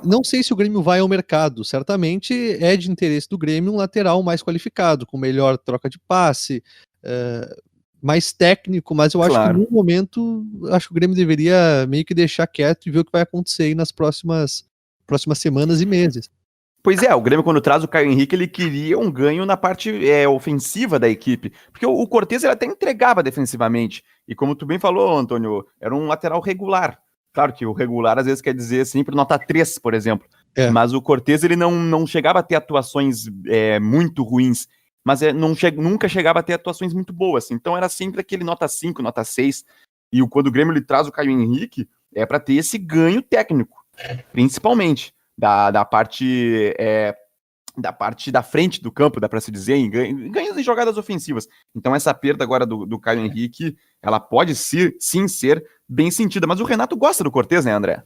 não 0.04 0.24
sei 0.24 0.44
se 0.44 0.54
o 0.54 0.56
Grêmio 0.56 0.82
vai 0.82 1.00
ao 1.00 1.08
mercado. 1.08 1.63
Certamente 1.63 2.58
é 2.62 2.75
de 2.75 2.92
interesse 2.92 3.30
do 3.30 3.38
Grêmio 3.38 3.74
um 3.74 3.77
lateral 3.77 4.22
mais 4.24 4.42
qualificado, 4.42 5.06
com 5.06 5.18
melhor 5.18 5.58
troca 5.58 5.89
de 5.89 6.00
passe, 6.00 6.63
uh, 7.04 7.62
mais 8.01 8.32
técnico, 8.32 8.94
mas 8.94 9.13
eu 9.13 9.20
claro. 9.22 9.34
acho 9.34 9.54
que 9.54 9.60
no 9.60 9.68
momento 9.72 10.46
acho 10.72 10.88
que 10.88 10.94
o 10.94 10.96
Grêmio 10.96 11.15
deveria 11.15 11.86
meio 11.88 12.06
que 12.06 12.13
deixar 12.13 12.46
quieto 12.46 12.88
e 12.88 12.92
ver 12.92 13.00
o 13.00 13.06
que 13.06 13.12
vai 13.12 13.22
acontecer 13.22 13.63
aí 13.63 13.75
nas 13.75 13.92
próximas, 13.92 14.65
próximas 15.08 15.39
semanas 15.39 15.82
e 15.82 15.86
meses. 15.86 16.30
Pois 16.84 17.01
é, 17.01 17.15
o 17.15 17.22
Grêmio, 17.22 17.44
quando 17.44 17.60
traz 17.60 17.84
o 17.84 17.88
Caio 17.88 18.12
Henrique, 18.12 18.36
ele 18.36 18.48
queria 18.48 19.00
um 19.00 19.12
ganho 19.12 19.44
na 19.44 19.58
parte 19.58 20.08
é, 20.08 20.27
ofensiva 20.27 21.00
da 21.00 21.10
equipe. 21.10 21.51
Porque 21.72 21.84
o, 21.84 21.92
o 21.92 22.08
Cortez 22.08 22.44
ele 22.44 22.54
até 22.54 22.68
entregava 22.68 23.24
defensivamente. 23.24 24.04
E 24.27 24.36
como 24.36 24.56
tu 24.56 24.68
bem 24.68 24.77
falou, 24.77 25.18
Antônio, 25.18 25.65
era 25.82 25.96
um 25.96 26.06
lateral 26.06 26.39
regular. 26.42 27.00
Claro 27.36 27.51
que 27.51 27.65
o 27.65 27.74
regular 27.74 28.18
às 28.18 28.25
vezes 28.25 28.42
quer 28.42 28.54
dizer 28.54 28.86
sempre 28.86 29.13
nota 29.13 29.38
3, 29.38 29.77
por 29.80 29.94
exemplo. 29.94 30.25
É. 30.56 30.70
Mas 30.72 30.94
o 30.94 31.01
Cortez 31.01 31.44
ele 31.44 31.58
não, 31.58 31.72
não 31.72 32.08
chegava 32.08 32.39
a 32.39 32.44
ter 32.44 32.56
atuações 32.56 33.25
é, 33.46 33.77
muito 33.77 34.24
ruins, 34.24 34.70
mas 35.04 35.22
é, 35.22 35.34
não 35.34 35.54
che 35.54 35.70
nunca 35.70 36.08
chegava 36.08 36.39
a 36.39 36.44
ter 36.44 36.54
atuações 36.54 36.94
muito 36.94 37.12
boas. 37.12 37.51
Então 37.51 37.75
era 37.75 37.89
sempre 37.89 38.22
aquele 38.22 38.46
nota 38.46 38.65
5, 38.70 39.01
nota 39.04 39.25
6. 39.25 39.65
E 40.13 40.22
o, 40.22 40.30
quando 40.30 40.48
o 40.48 40.51
Grêmio 40.51 40.72
ele 40.72 40.82
traz 40.82 41.10
o 41.10 41.12
Caio 41.12 41.30
Henrique, 41.30 41.89
é 42.15 42.25
para 42.25 42.39
ter 42.39 42.54
esse 42.54 42.77
ganho 42.77 43.22
técnico, 43.22 43.84
principalmente 44.32 45.13
da, 45.38 45.72
da 45.72 45.84
parte 45.84 46.74
é, 46.80 47.13
da 47.77 47.94
parte 47.94 48.32
da 48.32 48.44
frente 48.44 48.82
do 48.82 48.91
campo, 48.91 49.20
dá 49.20 49.27
para 49.27 49.41
se 49.41 49.51
dizer, 49.51 49.75
em 49.75 49.89
ganhos 49.89 50.58
em 50.58 50.63
jogadas 50.63 50.98
ofensivas. 50.98 51.48
Então 51.75 51.96
essa 51.96 52.13
perda 52.13 52.44
agora 52.44 52.65
do, 52.65 52.86
do 52.86 53.00
Caio 53.00 53.20
Henrique, 53.22 53.75
ela 54.01 54.20
pode 54.20 54.55
ser, 54.55 54.96
sim 55.00 55.27
ser 55.27 55.63
bem 55.88 56.10
sentida, 56.12 56.48
mas 56.48 56.60
o 56.60 56.65
Renato 56.65 56.96
gosta 56.96 57.24
do 57.24 57.32
Cortez, 57.32 57.65
né, 57.65 57.72
André? 57.72 58.03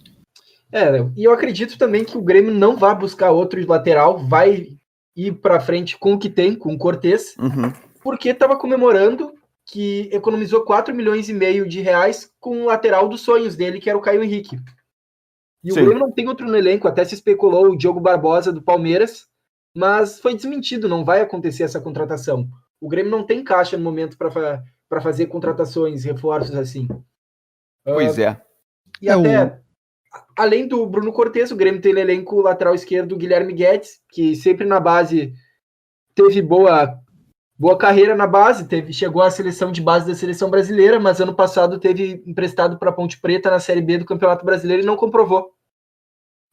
É, 0.72 1.04
e 1.16 1.24
eu 1.24 1.34
acredito 1.34 1.78
também 1.78 2.04
que 2.04 2.18
o 2.18 2.22
Grêmio 2.22 2.54
não 2.54 2.76
vai 2.76 2.96
buscar 2.96 3.32
outro 3.32 3.66
lateral, 3.66 4.20
vai 4.20 4.68
ir 5.16 5.34
para 5.34 5.60
frente 5.60 5.98
com 5.98 6.14
o 6.14 6.20
que 6.20 6.30
tem, 6.30 6.56
com 6.56 6.74
o 6.74 6.78
Cortez, 6.78 7.36
uhum. 7.38 7.74
porque 8.02 8.30
estava 8.30 8.56
comemorando 8.56 9.34
que 9.66 10.10
economizou 10.12 10.64
4 10.64 10.94
milhões 10.96 11.30
e 11.30 11.34
meio 11.34 11.68
de 11.68 11.80
reais 11.80 12.32
com 12.40 12.62
o 12.62 12.66
lateral 12.66 13.08
dos 13.08 13.22
sonhos 13.22 13.56
dele, 13.56 13.80
que 13.80 13.90
era 13.90 13.98
o 13.98 14.02
Caio 14.02 14.24
Henrique. 14.24 14.58
E 15.64 15.72
Sim. 15.72 15.82
o 15.82 15.86
Grêmio 15.86 16.00
não 16.00 16.12
tem 16.12 16.28
outro 16.28 16.48
no 16.48 16.56
elenco, 16.56 16.88
até 16.88 17.04
se 17.04 17.14
especulou 17.14 17.72
o 17.72 17.78
Diogo 17.78 18.00
Barbosa 18.00 18.52
do 18.52 18.62
Palmeiras, 18.62 19.28
mas 19.76 20.20
foi 20.20 20.36
desmentido, 20.36 20.90
não 20.90 21.06
vai 21.06 21.22
acontecer 21.22 21.64
essa 21.64 21.80
contratação. 21.80 22.48
O 22.82 22.88
Grêmio 22.88 23.12
não 23.12 23.26
tem 23.26 23.44
caixa 23.44 23.78
no 23.78 23.84
momento 23.84 24.18
para 24.18 25.02
fazer 25.02 25.28
contratações, 25.28 26.04
reforços 26.04 26.56
assim. 26.56 26.88
Pois 27.84 28.18
uh, 28.18 28.22
é. 28.22 28.42
E 29.02 29.10
é 29.10 29.14
até, 29.14 29.46
o... 29.46 29.60
além 30.38 30.68
do 30.68 30.86
Bruno 30.86 31.12
Cortes, 31.12 31.52
o 31.52 31.56
Grêmio 31.56 31.82
tem 31.82 31.94
no 31.94 32.00
elenco 32.00 32.38
o 32.38 32.42
lateral 32.42 32.74
esquerdo 32.74 33.18
Guilherme 33.18 33.54
Guedes, 33.54 34.02
que 34.10 34.36
sempre 34.36 34.66
na 34.66 34.80
base 34.80 35.34
teve 36.16 36.42
boa 36.42 37.00
boa 37.60 37.78
carreira 37.78 38.16
na 38.16 38.26
base, 38.26 38.70
teve, 38.70 38.94
chegou 38.94 39.22
à 39.22 39.30
seleção 39.30 39.70
de 39.70 39.82
base 39.82 40.08
da 40.08 40.16
seleção 40.16 40.50
brasileira, 40.50 40.98
mas 40.98 41.20
ano 41.20 41.36
passado 41.36 41.78
teve 41.78 42.24
emprestado 42.26 42.80
para 42.80 42.92
Ponte 42.92 43.20
Preta 43.20 43.52
na 43.52 43.60
Série 43.60 43.82
B 43.82 43.98
do 43.98 44.06
Campeonato 44.06 44.46
Brasileiro 44.46 44.82
e 44.82 44.86
não 44.86 44.96
comprovou. 44.96 45.52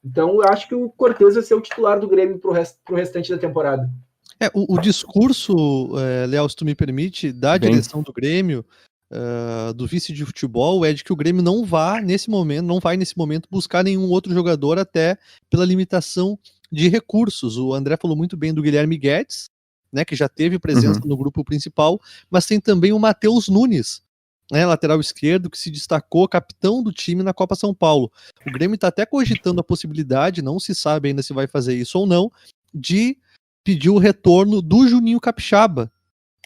Então, 0.06 0.40
eu 0.40 0.44
acho 0.44 0.68
que 0.68 0.75
o 0.75 0.88
Cortez 0.90 1.34
vai 1.34 1.42
ser 1.42 1.54
o 1.54 1.60
titular 1.60 1.98
do 1.98 2.06
Grêmio 2.06 2.38
para 2.38 2.50
o 2.50 2.54
rest, 2.54 2.76
restante 2.88 3.30
da 3.30 3.38
temporada. 3.38 3.90
É, 4.38 4.48
o, 4.54 4.75
o 4.75 4.80
discurso, 4.80 5.90
é, 5.98 6.26
Léo, 6.26 6.48
se 6.48 6.54
tu 6.54 6.64
me 6.64 6.75
permite, 6.75 7.32
da 7.32 7.58
Bem. 7.58 7.70
direção 7.70 8.02
do 8.02 8.12
Grêmio, 8.12 8.64
uh, 9.12 9.75
do 9.75 9.86
vice 9.86 10.12
de 10.12 10.25
futebol, 10.25 10.84
é 10.84 10.92
de 10.92 11.02
que 11.02 11.12
o 11.12 11.16
Grêmio 11.16 11.42
não 11.42 11.64
vá 11.64 12.00
nesse 12.00 12.30
momento, 12.30 12.66
não 12.66 12.78
vai 12.78 12.96
nesse 12.96 13.18
momento 13.18 13.48
buscar 13.50 13.82
nenhum 13.82 14.08
outro 14.08 14.32
jogador 14.32 14.78
até 14.78 15.18
pela 15.50 15.64
limitação 15.64 16.38
de 16.70 16.88
recursos. 16.88 17.56
O 17.56 17.75
André 17.75 17.96
falou 17.96 18.16
muito 18.16 18.36
bem 18.36 18.54
do 18.54 18.62
Guilherme 18.62 18.96
Guedes, 18.96 19.50
né, 19.92 20.04
que 20.04 20.14
já 20.14 20.28
teve 20.28 20.58
presença 20.58 21.00
uhum. 21.00 21.08
no 21.08 21.16
grupo 21.16 21.44
principal, 21.44 22.00
mas 22.30 22.46
tem 22.46 22.60
também 22.60 22.92
o 22.92 22.98
Matheus 22.98 23.48
Nunes, 23.48 24.02
né, 24.50 24.64
lateral 24.64 25.00
esquerdo, 25.00 25.50
que 25.50 25.58
se 25.58 25.70
destacou 25.70 26.28
capitão 26.28 26.82
do 26.82 26.92
time 26.92 27.22
na 27.22 27.32
Copa 27.32 27.54
São 27.54 27.74
Paulo. 27.74 28.10
O 28.46 28.52
Grêmio 28.52 28.76
está 28.76 28.88
até 28.88 29.04
cogitando 29.04 29.60
a 29.60 29.64
possibilidade, 29.64 30.42
não 30.42 30.60
se 30.60 30.74
sabe 30.74 31.08
ainda 31.08 31.22
se 31.22 31.32
vai 31.32 31.46
fazer 31.46 31.74
isso 31.74 31.98
ou 31.98 32.06
não, 32.06 32.30
de 32.72 33.18
pedir 33.64 33.90
o 33.90 33.98
retorno 33.98 34.62
do 34.62 34.86
Juninho 34.86 35.20
Capixaba, 35.20 35.90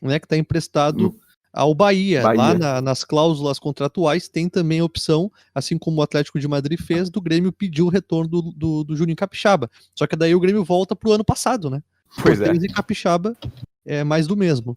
né, 0.02 0.19
que 0.19 0.25
está 0.25 0.37
emprestado 0.37 1.14
ao 1.52 1.75
Bahia. 1.75 2.23
Bahia. 2.23 2.38
Lá 2.38 2.54
na, 2.54 2.80
nas 2.80 3.04
cláusulas 3.04 3.59
contratuais 3.59 4.28
tem 4.28 4.49
também 4.49 4.80
a 4.80 4.85
opção, 4.85 5.30
assim 5.54 5.76
como 5.76 6.00
o 6.00 6.02
Atlético 6.02 6.38
de 6.38 6.49
Madrid 6.49 6.80
fez, 6.80 7.11
do 7.11 7.21
Grêmio 7.21 7.52
pedir 7.52 7.83
o 7.83 7.88
retorno 7.88 8.28
do, 8.28 8.42
do, 8.52 8.85
do 8.85 8.97
Juninho 8.97 9.16
Capixaba. 9.16 9.71
Só 9.95 10.07
que 10.07 10.16
daí 10.16 10.35
o 10.35 10.40
Grêmio 10.40 10.64
volta 10.64 10.97
para 10.97 11.11
o 11.11 11.12
ano 11.12 11.25
passado, 11.25 11.69
né? 11.69 11.83
Pois 12.23 12.40
é. 12.40 12.52
e 12.52 12.69
Capixaba 12.69 13.37
é 13.85 14.02
mais 14.02 14.26
do 14.26 14.37
mesmo. 14.37 14.75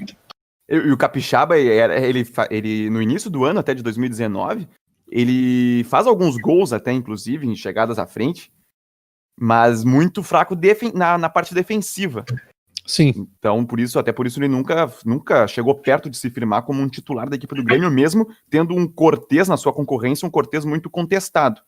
E, 0.73 0.91
o 0.91 0.97
Capixaba, 0.97 1.55
ele, 1.55 2.25
ele, 2.49 2.89
no 2.89 2.99
início 2.99 3.29
do 3.29 3.45
ano, 3.45 3.59
até 3.59 3.75
de 3.75 3.83
2019, 3.83 4.67
ele 5.07 5.83
faz 5.83 6.07
alguns 6.07 6.35
gols 6.35 6.73
até, 6.73 6.91
inclusive, 6.91 7.45
em 7.45 7.55
chegadas 7.55 7.99
à 7.99 8.07
frente, 8.07 8.51
mas 9.39 9.83
muito 9.83 10.23
fraco 10.23 10.57
na, 10.95 11.15
na 11.19 11.29
parte 11.29 11.53
defensiva. 11.53 12.25
Sim. 12.87 13.27
Então, 13.37 13.63
por 13.63 13.79
isso, 13.79 13.99
até 13.99 14.11
por 14.11 14.25
isso, 14.25 14.39
ele 14.39 14.47
nunca, 14.47 14.91
nunca 15.05 15.47
chegou 15.47 15.75
perto 15.75 16.09
de 16.09 16.17
se 16.17 16.31
firmar 16.31 16.63
como 16.63 16.81
um 16.81 16.89
titular 16.89 17.29
da 17.29 17.35
equipe 17.35 17.53
do 17.53 17.63
Grêmio, 17.63 17.91
mesmo 17.91 18.27
tendo 18.49 18.75
um 18.75 18.87
Cortez 18.87 19.47
na 19.47 19.57
sua 19.57 19.71
concorrência, 19.71 20.27
um 20.27 20.31
Cortez 20.31 20.65
muito 20.65 20.89
contestado. 20.89 21.61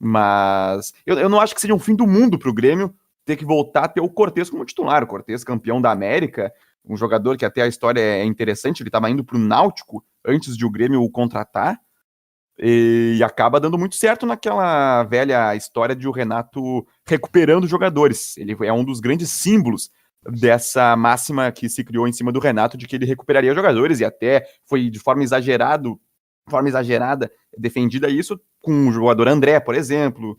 Mas 0.00 0.94
eu, 1.04 1.18
eu 1.18 1.28
não 1.28 1.38
acho 1.38 1.54
que 1.54 1.60
seja 1.60 1.74
um 1.74 1.78
fim 1.78 1.94
do 1.94 2.06
mundo 2.06 2.38
para 2.38 2.48
o 2.48 2.54
Grêmio 2.54 2.94
ter 3.26 3.36
que 3.36 3.44
voltar 3.44 3.84
a 3.84 3.88
ter 3.88 4.00
o 4.00 4.08
Cortez 4.08 4.48
como 4.48 4.64
titular. 4.64 5.02
O 5.02 5.06
Cortez, 5.06 5.44
campeão 5.44 5.82
da 5.82 5.90
América, 5.90 6.50
um 6.88 6.96
jogador 6.96 7.36
que 7.36 7.44
até 7.44 7.62
a 7.62 7.66
história 7.66 8.00
é 8.00 8.24
interessante, 8.24 8.82
ele 8.82 8.88
estava 8.88 9.10
indo 9.10 9.24
para 9.24 9.36
o 9.36 9.40
Náutico 9.40 10.04
antes 10.26 10.56
de 10.56 10.64
o 10.64 10.70
Grêmio 10.70 11.02
o 11.02 11.10
contratar, 11.10 11.78
e 12.60 13.20
acaba 13.22 13.60
dando 13.60 13.78
muito 13.78 13.94
certo 13.94 14.26
naquela 14.26 15.04
velha 15.04 15.54
história 15.54 15.94
de 15.94 16.08
o 16.08 16.10
Renato 16.10 16.84
recuperando 17.06 17.68
jogadores. 17.68 18.36
Ele 18.36 18.56
é 18.62 18.72
um 18.72 18.84
dos 18.84 18.98
grandes 18.98 19.30
símbolos 19.30 19.90
dessa 20.28 20.96
máxima 20.96 21.52
que 21.52 21.68
se 21.68 21.84
criou 21.84 22.08
em 22.08 22.12
cima 22.12 22.32
do 22.32 22.40
Renato 22.40 22.76
de 22.76 22.86
que 22.86 22.96
ele 22.96 23.06
recuperaria 23.06 23.54
jogadores 23.54 24.00
e 24.00 24.04
até 24.04 24.44
foi 24.66 24.90
de 24.90 24.98
forma 24.98 25.22
exagerado, 25.22 26.00
forma 26.50 26.68
exagerada 26.68 27.30
defendida 27.56 28.08
isso 28.08 28.40
com 28.60 28.88
o 28.88 28.92
jogador 28.92 29.28
André, 29.28 29.60
por 29.60 29.76
exemplo, 29.76 30.36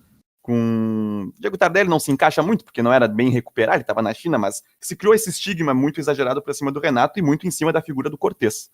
com. 0.49 1.31
Diego 1.37 1.55
Tardelli 1.55 1.87
não 1.87 1.99
se 1.99 2.11
encaixa 2.11 2.41
muito, 2.41 2.65
porque 2.65 2.81
não 2.81 2.91
era 2.91 3.07
bem 3.07 3.29
recuperar, 3.29 3.75
ele 3.75 3.83
estava 3.83 4.01
na 4.01 4.11
China, 4.15 4.39
mas 4.39 4.63
se 4.81 4.95
criou 4.95 5.13
esse 5.13 5.29
estigma 5.29 5.75
muito 5.75 5.99
exagerado 5.99 6.41
para 6.41 6.55
cima 6.55 6.71
do 6.71 6.79
Renato 6.79 7.19
e 7.19 7.21
muito 7.21 7.45
em 7.45 7.51
cima 7.51 7.71
da 7.71 7.83
figura 7.83 8.09
do 8.09 8.17
Cortez. 8.17 8.71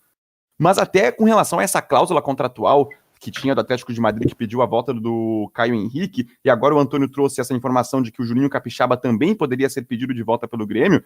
Mas 0.58 0.78
até 0.78 1.12
com 1.12 1.24
relação 1.24 1.58
a 1.58 1.62
essa 1.62 1.82
cláusula 1.82 2.22
contratual 2.22 2.88
que 3.20 3.30
tinha 3.30 3.54
do 3.54 3.60
Atlético 3.60 3.92
de 3.92 4.00
Madrid 4.00 4.26
que 4.26 4.34
pediu 4.34 4.62
a 4.62 4.66
volta 4.66 4.94
do 4.94 5.50
Caio 5.52 5.74
Henrique, 5.74 6.26
e 6.42 6.48
agora 6.48 6.74
o 6.74 6.78
Antônio 6.78 7.10
trouxe 7.10 7.42
essa 7.42 7.52
informação 7.52 8.00
de 8.00 8.10
que 8.10 8.22
o 8.22 8.24
Juninho 8.24 8.48
Capixaba 8.48 8.96
também 8.96 9.34
poderia 9.34 9.68
ser 9.68 9.82
pedido 9.82 10.14
de 10.14 10.22
volta 10.22 10.48
pelo 10.48 10.66
Grêmio. 10.66 11.04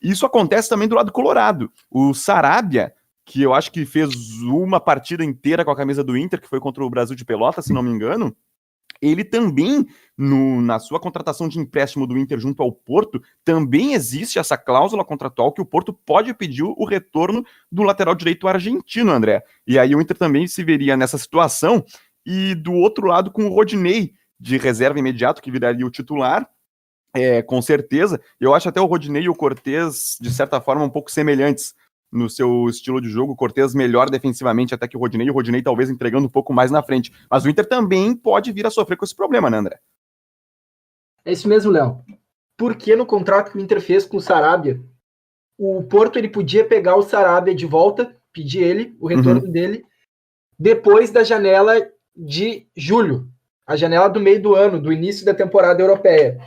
Isso 0.00 0.24
acontece 0.24 0.68
também 0.68 0.86
do 0.86 0.94
lado 0.94 1.10
colorado. 1.10 1.68
O 1.90 2.14
Sarabia, 2.14 2.94
que 3.24 3.42
eu 3.42 3.52
acho 3.52 3.72
que 3.72 3.84
fez 3.84 4.14
uma 4.42 4.78
partida 4.78 5.24
inteira 5.24 5.64
com 5.64 5.72
a 5.72 5.76
camisa 5.76 6.04
do 6.04 6.16
Inter, 6.16 6.40
que 6.40 6.48
foi 6.48 6.60
contra 6.60 6.84
o 6.84 6.90
Brasil 6.90 7.16
de 7.16 7.24
Pelota, 7.24 7.60
se 7.60 7.72
não 7.72 7.82
me 7.82 7.90
engano, 7.90 8.36
ele 9.02 9.24
também, 9.24 9.84
no, 10.16 10.62
na 10.62 10.78
sua 10.78 11.00
contratação 11.00 11.48
de 11.48 11.58
empréstimo 11.58 12.06
do 12.06 12.16
Inter 12.16 12.38
junto 12.38 12.62
ao 12.62 12.70
Porto, 12.70 13.20
também 13.44 13.94
existe 13.94 14.38
essa 14.38 14.56
cláusula 14.56 15.04
contratual 15.04 15.52
que 15.52 15.60
o 15.60 15.66
Porto 15.66 15.92
pode 15.92 16.32
pedir 16.32 16.62
o 16.62 16.84
retorno 16.84 17.44
do 17.70 17.82
lateral 17.82 18.14
direito 18.14 18.46
argentino, 18.46 19.10
André. 19.10 19.42
E 19.66 19.78
aí 19.78 19.94
o 19.94 20.00
Inter 20.00 20.16
também 20.16 20.46
se 20.46 20.62
veria 20.62 20.96
nessa 20.96 21.18
situação. 21.18 21.84
E 22.24 22.54
do 22.54 22.72
outro 22.72 23.08
lado, 23.08 23.32
com 23.32 23.44
o 23.46 23.52
Rodinei, 23.52 24.14
de 24.38 24.56
reserva 24.56 24.98
imediato, 24.98 25.42
que 25.42 25.50
viraria 25.50 25.86
o 25.86 25.90
titular, 25.90 26.48
é, 27.14 27.42
com 27.42 27.60
certeza. 27.60 28.20
Eu 28.40 28.54
acho 28.54 28.68
até 28.68 28.80
o 28.80 28.86
Rodinei 28.86 29.24
e 29.24 29.28
o 29.28 29.34
Cortez, 29.34 30.16
de 30.20 30.30
certa 30.30 30.60
forma, 30.60 30.84
um 30.84 30.90
pouco 30.90 31.10
semelhantes 31.10 31.74
no 32.12 32.28
seu 32.28 32.68
estilo 32.68 33.00
de 33.00 33.08
jogo. 33.08 33.32
O 33.32 33.36
Cortez 33.36 33.74
melhor 33.74 34.10
defensivamente 34.10 34.74
até 34.74 34.86
que 34.86 34.96
o 34.96 35.00
Rodinei, 35.00 35.30
o 35.30 35.32
Rodinei 35.32 35.62
talvez 35.62 35.88
entregando 35.88 36.26
um 36.26 36.30
pouco 36.30 36.52
mais 36.52 36.70
na 36.70 36.82
frente. 36.82 37.12
Mas 37.30 37.44
o 37.44 37.48
Inter 37.48 37.66
também 37.66 38.14
pode 38.14 38.52
vir 38.52 38.66
a 38.66 38.70
sofrer 38.70 38.96
com 38.96 39.04
esse 39.04 39.16
problema, 39.16 39.48
né, 39.48 39.58
André? 39.58 39.78
É 41.24 41.32
isso 41.32 41.48
mesmo, 41.48 41.72
Léo. 41.72 42.04
Porque 42.56 42.94
no 42.94 43.06
contrato 43.06 43.50
que 43.50 43.58
o 43.58 43.60
Inter 43.60 43.80
fez 43.80 44.04
com 44.04 44.18
o 44.18 44.20
Sarabia, 44.20 44.80
o 45.58 45.82
Porto 45.84 46.18
ele 46.18 46.28
podia 46.28 46.64
pegar 46.64 46.96
o 46.96 47.02
Sarabia 47.02 47.54
de 47.54 47.66
volta, 47.66 48.16
pedir 48.32 48.62
ele, 48.62 48.96
o 49.00 49.06
retorno 49.06 49.42
uhum. 49.42 49.50
dele, 49.50 49.84
depois 50.58 51.10
da 51.10 51.24
janela 51.24 51.74
de 52.14 52.66
julho, 52.76 53.28
a 53.66 53.76
janela 53.76 54.08
do 54.08 54.20
meio 54.20 54.40
do 54.42 54.54
ano, 54.54 54.80
do 54.80 54.92
início 54.92 55.24
da 55.24 55.34
temporada 55.34 55.82
europeia. 55.82 56.38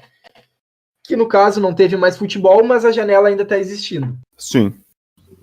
Que 1.03 1.15
no 1.15 1.27
caso 1.27 1.59
não 1.59 1.73
teve 1.73 1.95
mais 1.95 2.17
futebol, 2.17 2.63
mas 2.63 2.83
a 2.83 2.91
janela 2.91 3.29
ainda 3.29 3.43
está 3.43 3.57
existindo. 3.57 4.17
Sim. 4.37 4.73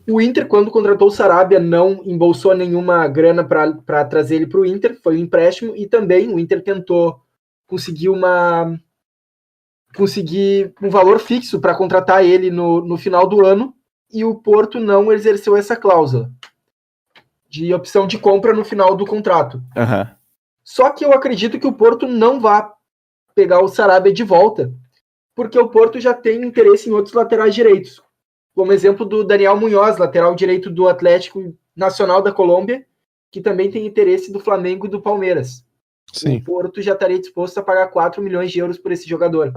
O 0.08 0.20
Inter, 0.20 0.46
quando 0.46 0.70
contratou 0.70 1.08
o 1.08 1.12
Sarabia, 1.12 1.60
não 1.60 2.02
embolsou 2.04 2.54
nenhuma 2.54 3.06
grana 3.06 3.44
para 3.44 4.04
trazer 4.04 4.36
ele 4.36 4.46
para 4.46 4.60
o 4.60 4.66
Inter, 4.66 4.98
foi 5.00 5.16
um 5.16 5.20
empréstimo, 5.20 5.76
e 5.76 5.86
também 5.86 6.32
o 6.32 6.38
Inter 6.38 6.62
tentou 6.62 7.20
conseguir 7.66 8.08
uma 8.08 8.78
conseguir 9.94 10.72
um 10.82 10.88
valor 10.88 11.18
fixo 11.18 11.60
para 11.60 11.74
contratar 11.74 12.24
ele 12.24 12.50
no, 12.50 12.80
no 12.80 12.96
final 12.96 13.28
do 13.28 13.44
ano, 13.44 13.74
e 14.12 14.24
o 14.24 14.34
Porto 14.34 14.80
não 14.80 15.12
exerceu 15.12 15.56
essa 15.56 15.76
cláusula 15.76 16.30
de 17.48 17.72
opção 17.74 18.06
de 18.06 18.18
compra 18.18 18.54
no 18.54 18.64
final 18.64 18.96
do 18.96 19.04
contrato. 19.04 19.58
Uhum. 19.76 20.06
Só 20.64 20.90
que 20.90 21.04
eu 21.04 21.12
acredito 21.12 21.58
que 21.58 21.66
o 21.66 21.72
Porto 21.72 22.08
não 22.08 22.40
vá 22.40 22.72
pegar 23.34 23.60
o 23.60 23.68
Sarabia 23.68 24.12
de 24.12 24.22
volta, 24.24 24.72
porque 25.34 25.58
o 25.58 25.68
Porto 25.68 26.00
já 26.00 26.14
tem 26.14 26.42
interesse 26.42 26.88
em 26.88 26.92
outros 26.92 27.14
laterais 27.14 27.54
direitos, 27.54 28.02
como 28.54 28.72
exemplo 28.72 29.04
do 29.04 29.24
Daniel 29.24 29.56
Munhoz, 29.56 29.96
lateral 29.96 30.34
direito 30.34 30.70
do 30.70 30.88
Atlético 30.88 31.54
Nacional 31.74 32.20
da 32.22 32.32
Colômbia, 32.32 32.86
que 33.30 33.40
também 33.40 33.70
tem 33.70 33.86
interesse 33.86 34.30
do 34.30 34.40
Flamengo 34.40 34.86
e 34.86 34.90
do 34.90 35.00
Palmeiras. 35.00 35.64
Sim. 36.12 36.36
O 36.36 36.44
Porto 36.44 36.82
já 36.82 36.92
estaria 36.92 37.18
disposto 37.18 37.58
a 37.58 37.62
pagar 37.62 37.88
4 37.88 38.22
milhões 38.22 38.52
de 38.52 38.58
euros 38.58 38.78
por 38.78 38.92
esse 38.92 39.08
jogador. 39.08 39.52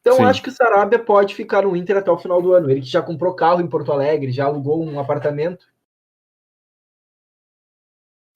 Então 0.00 0.16
Sim. 0.16 0.24
acho 0.24 0.42
que 0.42 0.48
o 0.48 0.52
Sarabia 0.52 0.98
pode 0.98 1.34
ficar 1.34 1.62
no 1.62 1.76
Inter 1.76 1.98
até 1.98 2.10
o 2.10 2.18
final 2.18 2.42
do 2.42 2.52
ano. 2.52 2.70
Ele 2.70 2.82
já 2.82 3.00
comprou 3.00 3.34
carro 3.34 3.60
em 3.60 3.68
Porto 3.68 3.92
Alegre, 3.92 4.32
já 4.32 4.46
alugou 4.46 4.82
um 4.82 4.98
apartamento. 4.98 5.66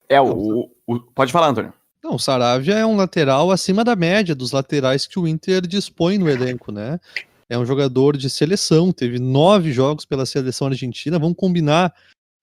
É, 0.07 0.21
o, 0.21 0.69
o 0.85 0.99
pode 1.13 1.31
falar, 1.31 1.47
Antônio. 1.47 1.73
Não, 2.03 2.15
o 2.15 2.19
Saravia 2.19 2.75
é 2.75 2.85
um 2.85 2.97
lateral 2.97 3.49
acima 3.49 3.83
da 3.83 3.95
média 3.95 4.35
dos 4.35 4.51
laterais 4.51 5.07
que 5.07 5.17
o 5.17 5.27
Inter 5.27 5.61
dispõe 5.65 6.17
no 6.17 6.29
elenco, 6.29 6.71
né? 6.71 6.99
É 7.49 7.57
um 7.57 7.65
jogador 7.65 8.17
de 8.17 8.29
seleção, 8.29 8.91
teve 8.91 9.19
nove 9.19 9.71
jogos 9.71 10.05
pela 10.05 10.25
seleção 10.25 10.67
argentina. 10.67 11.19
Vamos 11.19 11.37
combinar 11.37 11.93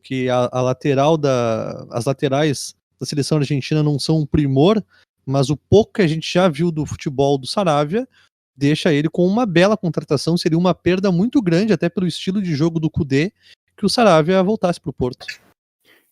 que 0.02 0.28
a, 0.28 0.48
a 0.52 0.60
lateral 0.62 1.16
da, 1.16 1.86
as 1.90 2.04
laterais 2.04 2.74
da 2.98 3.06
seleção 3.06 3.38
argentina 3.38 3.82
não 3.82 3.98
são 3.98 4.18
um 4.18 4.26
primor, 4.26 4.82
mas 5.24 5.50
o 5.50 5.56
pouco 5.56 5.94
que 5.94 6.02
a 6.02 6.06
gente 6.06 6.32
já 6.32 6.48
viu 6.48 6.70
do 6.70 6.84
futebol 6.86 7.38
do 7.38 7.46
Saravia 7.46 8.06
deixa 8.56 8.92
ele 8.92 9.08
com 9.08 9.26
uma 9.26 9.46
bela 9.46 9.76
contratação. 9.76 10.36
Seria 10.36 10.58
uma 10.58 10.74
perda 10.74 11.10
muito 11.10 11.40
grande, 11.40 11.72
até 11.72 11.88
pelo 11.88 12.06
estilo 12.06 12.42
de 12.42 12.54
jogo 12.54 12.78
do 12.78 12.90
Cudê, 12.90 13.32
que 13.76 13.86
o 13.86 13.88
Saravia 13.88 14.42
voltasse 14.42 14.78
para 14.78 14.90
o 14.90 14.92
Porto. 14.92 15.26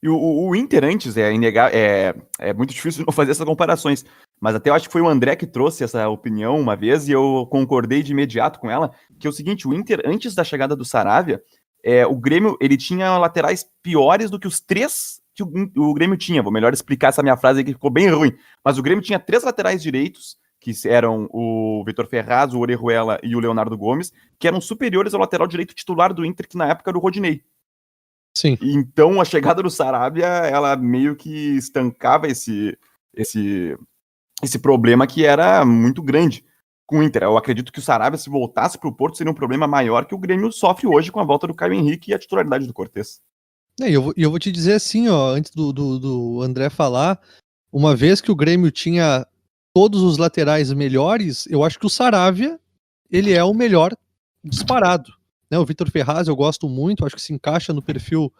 E 0.02 0.08
o, 0.08 0.16
o 0.16 0.54
Inter 0.54 0.84
antes 0.84 1.16
é 1.16 1.32
inegável, 1.32 1.76
é, 1.76 2.14
é 2.38 2.52
muito 2.52 2.72
difícil 2.72 3.04
não 3.06 3.12
fazer 3.12 3.32
essas 3.32 3.46
comparações. 3.46 4.04
Mas 4.40 4.54
até 4.54 4.70
eu 4.70 4.74
acho 4.74 4.86
que 4.86 4.92
foi 4.92 5.02
o 5.02 5.08
André 5.08 5.34
que 5.34 5.46
trouxe 5.46 5.82
essa 5.82 6.08
opinião 6.08 6.58
uma 6.58 6.76
vez 6.76 7.08
e 7.08 7.12
eu 7.12 7.46
concordei 7.50 8.02
de 8.02 8.12
imediato 8.12 8.60
com 8.60 8.70
ela, 8.70 8.92
que 9.18 9.26
é 9.26 9.30
o 9.30 9.32
seguinte, 9.32 9.66
o 9.66 9.74
Inter, 9.74 10.00
antes 10.04 10.34
da 10.34 10.44
chegada 10.44 10.76
do 10.76 10.84
Saravia, 10.84 11.42
é, 11.84 12.06
o 12.06 12.16
Grêmio, 12.16 12.56
ele 12.60 12.76
tinha 12.76 13.16
laterais 13.18 13.66
piores 13.82 14.30
do 14.30 14.38
que 14.38 14.46
os 14.46 14.60
três 14.60 15.20
que 15.34 15.42
o, 15.42 15.90
o 15.90 15.94
Grêmio 15.94 16.16
tinha. 16.16 16.42
Vou 16.42 16.52
melhor 16.52 16.72
explicar 16.72 17.08
essa 17.08 17.22
minha 17.22 17.36
frase 17.36 17.60
aqui, 17.60 17.70
que 17.70 17.74
ficou 17.74 17.90
bem 17.90 18.08
ruim. 18.08 18.32
Mas 18.64 18.78
o 18.78 18.82
Grêmio 18.82 19.02
tinha 19.02 19.18
três 19.18 19.44
laterais 19.44 19.82
direitos, 19.82 20.36
que 20.60 20.72
eram 20.86 21.28
o 21.32 21.82
Vitor 21.86 22.06
Ferraz, 22.08 22.52
o 22.52 22.58
Orejuela 22.58 23.18
e 23.22 23.36
o 23.36 23.40
Leonardo 23.40 23.76
Gomes, 23.76 24.12
que 24.38 24.48
eram 24.48 24.60
superiores 24.60 25.14
ao 25.14 25.20
lateral 25.20 25.46
direito 25.46 25.74
titular 25.74 26.12
do 26.12 26.24
Inter, 26.24 26.48
que 26.48 26.56
na 26.56 26.68
época 26.68 26.90
era 26.90 26.98
o 26.98 27.00
Rodinei. 27.00 27.42
Sim. 28.38 28.56
Então 28.62 29.20
a 29.20 29.24
chegada 29.24 29.60
do 29.60 29.68
Sarabia, 29.68 30.26
ela 30.26 30.76
meio 30.76 31.16
que 31.16 31.56
estancava 31.56 32.28
esse, 32.28 32.78
esse, 33.12 33.76
esse 34.40 34.60
problema 34.60 35.08
que 35.08 35.24
era 35.24 35.64
muito 35.64 36.00
grande 36.00 36.44
com 36.86 37.00
o 37.00 37.02
Inter. 37.02 37.24
Eu 37.24 37.36
acredito 37.36 37.72
que 37.72 37.80
o 37.80 37.82
Sarabia, 37.82 38.16
se 38.16 38.30
voltasse 38.30 38.78
para 38.78 38.88
o 38.88 38.94
Porto, 38.94 39.16
seria 39.16 39.32
um 39.32 39.34
problema 39.34 39.66
maior 39.66 40.06
que 40.06 40.14
o 40.14 40.18
Grêmio 40.18 40.52
sofre 40.52 40.86
hoje 40.86 41.10
com 41.10 41.18
a 41.18 41.24
volta 41.24 41.48
do 41.48 41.54
Caio 41.54 41.72
Henrique 41.72 42.12
e 42.12 42.14
a 42.14 42.18
titularidade 42.18 42.64
do 42.64 42.72
Cortez. 42.72 43.20
É, 43.80 43.90
e 43.90 43.94
eu, 43.94 44.02
vou, 44.02 44.14
eu 44.16 44.30
vou 44.30 44.38
te 44.38 44.52
dizer 44.52 44.74
assim, 44.74 45.08
ó, 45.08 45.30
antes 45.30 45.50
do, 45.50 45.72
do, 45.72 45.98
do 45.98 46.42
André 46.42 46.70
falar, 46.70 47.20
uma 47.72 47.96
vez 47.96 48.20
que 48.20 48.30
o 48.30 48.36
Grêmio 48.36 48.70
tinha 48.70 49.26
todos 49.74 50.00
os 50.00 50.16
laterais 50.16 50.72
melhores, 50.72 51.44
eu 51.50 51.64
acho 51.64 51.76
que 51.76 51.86
o 51.86 51.90
Saravia, 51.90 52.58
ele 53.10 53.32
é 53.32 53.42
o 53.42 53.52
melhor 53.52 53.92
disparado. 54.44 55.17
Né, 55.50 55.58
o 55.58 55.64
Vitor 55.64 55.90
Ferraz 55.90 56.28
eu 56.28 56.36
gosto 56.36 56.68
muito, 56.68 57.04
acho 57.04 57.16
que 57.16 57.22
se 57.22 57.32
encaixa 57.32 57.72
no 57.72 57.82
perfil 57.82 58.32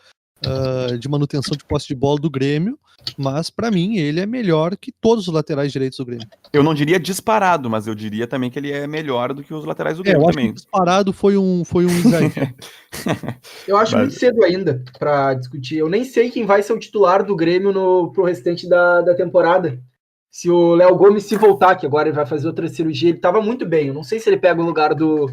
uh, 0.46 0.98
de 0.98 1.08
manutenção 1.08 1.56
de 1.56 1.64
posse 1.64 1.88
de 1.88 1.94
bola 1.94 2.18
do 2.18 2.30
Grêmio, 2.30 2.78
mas 3.16 3.48
para 3.50 3.70
mim 3.70 3.96
ele 3.96 4.20
é 4.20 4.26
melhor 4.26 4.76
que 4.76 4.92
todos 4.92 5.26
os 5.28 5.32
laterais 5.32 5.72
direitos 5.72 5.98
do 5.98 6.04
Grêmio. 6.04 6.26
Eu 6.52 6.62
não 6.62 6.74
diria 6.74 6.98
disparado, 6.98 7.70
mas 7.70 7.86
eu 7.86 7.94
diria 7.94 8.26
também 8.26 8.50
que 8.50 8.58
ele 8.58 8.70
é 8.70 8.86
melhor 8.86 9.32
do 9.32 9.42
que 9.42 9.54
os 9.54 9.64
laterais 9.64 9.96
do 9.96 10.02
Grêmio 10.02 10.20
é, 10.20 10.24
eu 10.24 10.30
também. 10.30 10.52
disparado 10.52 11.12
foi 11.12 11.36
um 11.36 11.64
foi 11.64 11.86
um 11.86 11.88
eu 13.66 13.76
acho 13.76 13.94
mas... 13.94 14.02
muito 14.02 14.18
cedo 14.18 14.44
ainda 14.44 14.82
para 14.98 15.34
discutir. 15.34 15.78
Eu 15.78 15.88
nem 15.88 16.04
sei 16.04 16.30
quem 16.30 16.44
vai 16.44 16.62
ser 16.62 16.72
o 16.72 16.78
titular 16.78 17.24
do 17.24 17.36
Grêmio 17.36 17.72
no 17.72 18.12
pro 18.12 18.24
restante 18.24 18.68
da, 18.68 19.00
da 19.00 19.14
temporada. 19.14 19.80
Se 20.30 20.50
o 20.50 20.74
Léo 20.74 20.94
Gomes 20.94 21.24
se 21.24 21.36
voltar, 21.36 21.74
que 21.76 21.86
agora 21.86 22.08
ele 22.08 22.16
vai 22.16 22.26
fazer 22.26 22.46
outra 22.46 22.68
cirurgia, 22.68 23.08
ele 23.08 23.18
estava 23.18 23.40
muito 23.40 23.64
bem. 23.64 23.88
Eu 23.88 23.94
não 23.94 24.04
sei 24.04 24.20
se 24.20 24.28
ele 24.28 24.36
pega 24.36 24.60
o 24.60 24.64
lugar 24.64 24.94
do, 24.94 25.26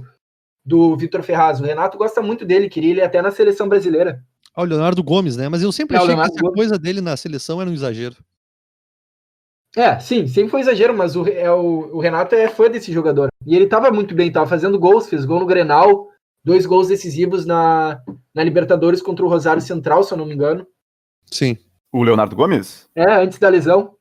do 0.65 0.95
Vitor 0.97 1.21
Ferraz. 1.21 1.59
O 1.59 1.63
Renato 1.63 1.97
gosta 1.97 2.21
muito 2.21 2.43
dele, 2.43 2.69
queria 2.69 2.91
ele 2.91 3.01
até 3.01 3.21
na 3.21 3.31
seleção 3.31 3.69
brasileira. 3.69 4.23
Ah, 4.55 4.63
o 4.63 4.65
Leonardo 4.65 5.03
Gomes, 5.03 5.37
né? 5.37 5.49
Mas 5.49 5.61
eu 5.61 5.71
sempre 5.71 5.95
é, 5.95 5.99
achei 5.99 6.15
que 6.15 6.21
essa 6.21 6.41
Gomes... 6.41 6.55
coisa 6.55 6.79
dele 6.79 7.01
na 7.01 7.15
seleção 7.15 7.61
era 7.61 7.69
um 7.69 7.73
exagero. 7.73 8.15
É, 9.75 9.99
sim, 9.99 10.25
sempre 10.25 10.51
foi 10.51 10.61
exagero, 10.61 10.95
mas 10.95 11.17
o, 11.17 11.27
é, 11.27 11.51
o, 11.51 11.97
o 11.97 11.99
Renato 11.99 12.33
é 12.33 12.47
fã 12.47 12.69
desse 12.69 12.93
jogador. 12.93 13.27
E 13.45 13.53
ele 13.53 13.67
tava 13.67 13.91
muito 13.91 14.15
bem, 14.15 14.31
tava 14.31 14.47
fazendo 14.47 14.79
gols, 14.79 15.09
fez 15.09 15.25
gol 15.25 15.41
no 15.41 15.45
Grenal, 15.45 16.07
dois 16.43 16.65
gols 16.65 16.87
decisivos 16.87 17.45
na, 17.45 18.01
na 18.33 18.43
Libertadores 18.43 19.01
contra 19.01 19.25
o 19.25 19.27
Rosário 19.27 19.61
Central, 19.61 20.01
se 20.03 20.13
eu 20.13 20.17
não 20.17 20.25
me 20.25 20.33
engano. 20.33 20.65
Sim. 21.25 21.57
O 21.91 22.03
Leonardo 22.03 22.35
Gomes? 22.35 22.89
É, 22.95 23.15
antes 23.15 23.37
da 23.37 23.49
lesão. 23.49 23.95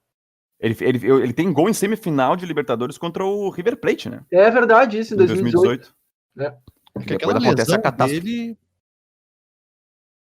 Ele, 0.60 0.76
ele, 0.80 1.06
ele 1.06 1.32
tem 1.32 1.52
gol 1.52 1.68
em 1.68 1.74
semifinal 1.74 2.36
de 2.36 2.46
Libertadores 2.46 2.96
contra 2.96 3.24
o 3.24 3.50
River 3.50 3.76
Plate, 3.76 4.08
né? 4.08 4.22
É 4.30 4.48
verdade, 4.50 5.00
isso, 5.00 5.14
em 5.14 5.16
2018. 5.16 5.52
2018. 5.64 6.03
É. 6.38 6.54
Porque 6.92 7.14
aquela 7.14 7.38
lesão 7.38 7.78
dele. 8.06 8.58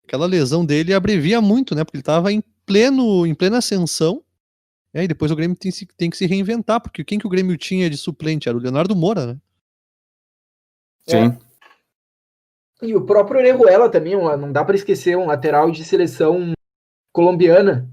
Aquela 0.04 0.26
lesão 0.26 0.64
dele 0.64 0.94
abrevia 0.94 1.40
muito, 1.40 1.74
né? 1.74 1.84
Porque 1.84 1.96
ele 1.96 2.02
estava 2.02 2.32
em 2.32 2.42
pleno, 2.66 3.26
em 3.26 3.34
plena 3.34 3.58
ascensão. 3.58 4.22
É, 4.92 5.04
e 5.04 5.08
depois 5.08 5.30
o 5.30 5.36
Grêmio 5.36 5.56
tem, 5.56 5.70
tem, 5.96 6.10
que 6.10 6.16
se 6.16 6.26
reinventar, 6.26 6.80
porque 6.80 7.04
quem 7.04 7.18
que 7.18 7.26
o 7.26 7.30
Grêmio 7.30 7.56
tinha 7.56 7.88
de 7.88 7.96
suplente? 7.96 8.48
Era 8.48 8.58
o 8.58 8.60
Leonardo 8.60 8.96
Moura, 8.96 9.26
né? 9.26 9.36
Sim. 11.06 11.38
É. 12.82 12.86
E 12.86 12.94
o 12.94 13.04
próprio 13.04 13.38
Orejuela 13.38 13.88
também, 13.88 14.16
não 14.16 14.50
dá 14.50 14.64
para 14.64 14.74
esquecer, 14.74 15.16
um 15.16 15.26
lateral 15.26 15.70
de 15.70 15.84
seleção 15.84 16.52
colombiana. 17.12 17.88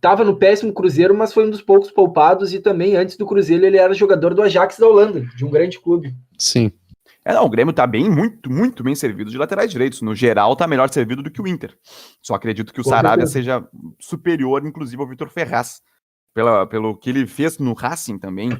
Tava 0.00 0.24
no 0.24 0.36
péssimo 0.36 0.72
Cruzeiro, 0.72 1.14
mas 1.14 1.32
foi 1.32 1.46
um 1.46 1.50
dos 1.50 1.60
poucos 1.60 1.90
poupados 1.90 2.54
e 2.54 2.60
também 2.60 2.96
antes 2.96 3.16
do 3.16 3.26
Cruzeiro 3.26 3.66
ele 3.66 3.76
era 3.76 3.92
jogador 3.92 4.32
do 4.32 4.42
Ajax 4.42 4.78
da 4.78 4.86
Holanda, 4.86 5.20
de 5.36 5.44
um 5.44 5.50
grande 5.50 5.80
clube. 5.80 6.14
Sim. 6.38 6.70
É, 7.28 7.34
não, 7.34 7.44
o 7.44 7.50
Grêmio 7.50 7.74
tá 7.74 7.86
bem, 7.86 8.08
muito, 8.08 8.50
muito 8.50 8.82
bem 8.82 8.94
servido 8.94 9.30
de 9.30 9.36
laterais 9.36 9.70
direitos. 9.70 10.00
No 10.00 10.14
geral, 10.14 10.56
tá 10.56 10.66
melhor 10.66 10.88
servido 10.88 11.22
do 11.22 11.30
que 11.30 11.42
o 11.42 11.46
Inter. 11.46 11.76
Só 12.22 12.34
acredito 12.34 12.72
que 12.72 12.80
o 12.80 12.84
Sarabia 12.84 13.26
seja 13.26 13.62
superior, 14.00 14.66
inclusive, 14.66 15.02
ao 15.02 15.06
Vitor 15.06 15.28
Ferraz. 15.28 15.82
Pela, 16.34 16.66
pelo 16.66 16.96
que 16.96 17.10
ele 17.10 17.26
fez 17.26 17.58
no 17.58 17.74
Racing 17.74 18.18
também. 18.18 18.56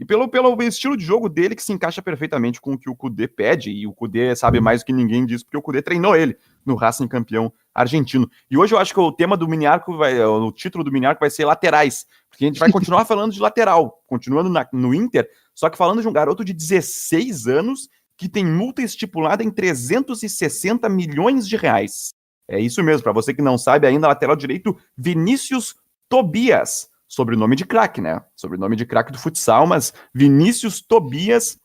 E 0.00 0.04
pelo, 0.04 0.28
pelo 0.28 0.60
estilo 0.64 0.96
de 0.96 1.04
jogo 1.04 1.28
dele, 1.28 1.54
que 1.54 1.62
se 1.62 1.72
encaixa 1.72 2.02
perfeitamente 2.02 2.60
com 2.60 2.72
o 2.72 2.78
que 2.78 2.90
o 2.90 2.96
Kudê 2.96 3.28
pede. 3.28 3.70
E 3.70 3.86
o 3.86 3.92
Kudê 3.92 4.34
sabe 4.34 4.60
mais 4.60 4.82
do 4.82 4.86
que 4.86 4.92
ninguém 4.92 5.24
disso, 5.24 5.44
porque 5.44 5.56
o 5.56 5.62
Kudê 5.62 5.80
treinou 5.80 6.16
ele 6.16 6.36
no 6.66 6.74
Racing 6.74 7.06
campeão 7.06 7.52
argentino. 7.72 8.28
E 8.50 8.58
hoje 8.58 8.74
eu 8.74 8.78
acho 8.78 8.92
que 8.92 8.98
o 8.98 9.12
tema 9.12 9.36
do 9.36 9.46
Miniarco 9.46 9.96
vai, 9.96 10.20
o 10.20 10.50
título 10.50 10.82
do 10.82 10.90
Miniarco 10.90 11.20
vai 11.20 11.30
ser 11.30 11.44
laterais, 11.44 12.04
porque 12.28 12.44
a 12.44 12.48
gente 12.48 12.58
vai 12.58 12.70
continuar 12.70 13.04
falando 13.06 13.32
de 13.32 13.40
lateral, 13.40 14.02
continuando 14.06 14.48
na, 14.48 14.68
no 14.72 14.92
Inter, 14.92 15.28
só 15.54 15.70
que 15.70 15.78
falando 15.78 16.02
de 16.02 16.08
um 16.08 16.12
garoto 16.12 16.44
de 16.44 16.52
16 16.52 17.46
anos 17.46 17.88
que 18.18 18.28
tem 18.28 18.44
multa 18.44 18.82
estipulada 18.82 19.44
em 19.44 19.50
360 19.50 20.88
milhões 20.88 21.48
de 21.48 21.56
reais. 21.56 22.12
É 22.50 22.58
isso 22.58 22.82
mesmo, 22.82 23.02
para 23.04 23.12
você 23.12 23.32
que 23.32 23.40
não 23.40 23.56
sabe 23.56 23.86
ainda, 23.86 24.08
lateral 24.08 24.34
direito 24.34 24.76
Vinícius 24.96 25.76
Tobias, 26.08 26.88
sobrenome 27.06 27.54
de 27.54 27.64
craque, 27.64 28.00
né? 28.00 28.22
Sobrenome 28.34 28.74
de 28.74 28.84
craque 28.84 29.12
do 29.12 29.18
futsal, 29.18 29.66
mas 29.66 29.94
Vinícius 30.12 30.80
Tobias 30.80 31.56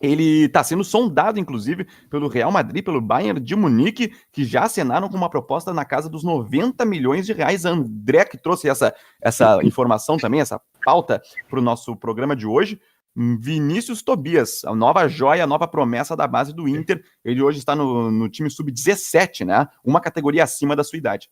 ele 0.00 0.44
está 0.44 0.62
sendo 0.62 0.84
sondado, 0.84 1.38
inclusive, 1.38 1.86
pelo 2.10 2.28
Real 2.28 2.50
Madrid, 2.50 2.84
pelo 2.84 3.00
Bayern 3.00 3.40
de 3.40 3.54
Munique, 3.56 4.12
que 4.32 4.44
já 4.44 4.64
assinaram 4.64 5.08
com 5.08 5.16
uma 5.16 5.30
proposta 5.30 5.72
na 5.72 5.84
casa 5.84 6.10
dos 6.10 6.24
90 6.24 6.84
milhões 6.84 7.24
de 7.24 7.32
reais. 7.32 7.64
André 7.64 8.24
que 8.24 8.36
trouxe 8.36 8.68
essa, 8.68 8.94
essa 9.22 9.60
informação 9.64 10.16
também, 10.16 10.40
essa 10.40 10.60
pauta 10.84 11.22
para 11.48 11.58
o 11.58 11.62
nosso 11.62 11.96
programa 11.96 12.34
de 12.34 12.46
hoje. 12.46 12.78
Vinícius 13.16 14.02
Tobias, 14.02 14.64
a 14.64 14.74
nova 14.74 15.06
joia, 15.06 15.44
a 15.44 15.46
nova 15.46 15.68
promessa 15.68 16.16
da 16.16 16.26
base 16.26 16.52
do 16.52 16.66
Inter. 16.66 17.04
Ele 17.24 17.40
hoje 17.40 17.58
está 17.58 17.74
no, 17.76 18.10
no 18.10 18.28
time 18.28 18.50
sub-17, 18.50 19.44
né? 19.44 19.68
Uma 19.84 20.00
categoria 20.00 20.42
acima 20.42 20.74
da 20.74 20.82
sua 20.82 20.98
idade. 20.98 21.30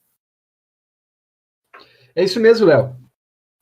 É 2.15 2.23
isso 2.23 2.39
mesmo, 2.39 2.67
Léo. 2.67 2.95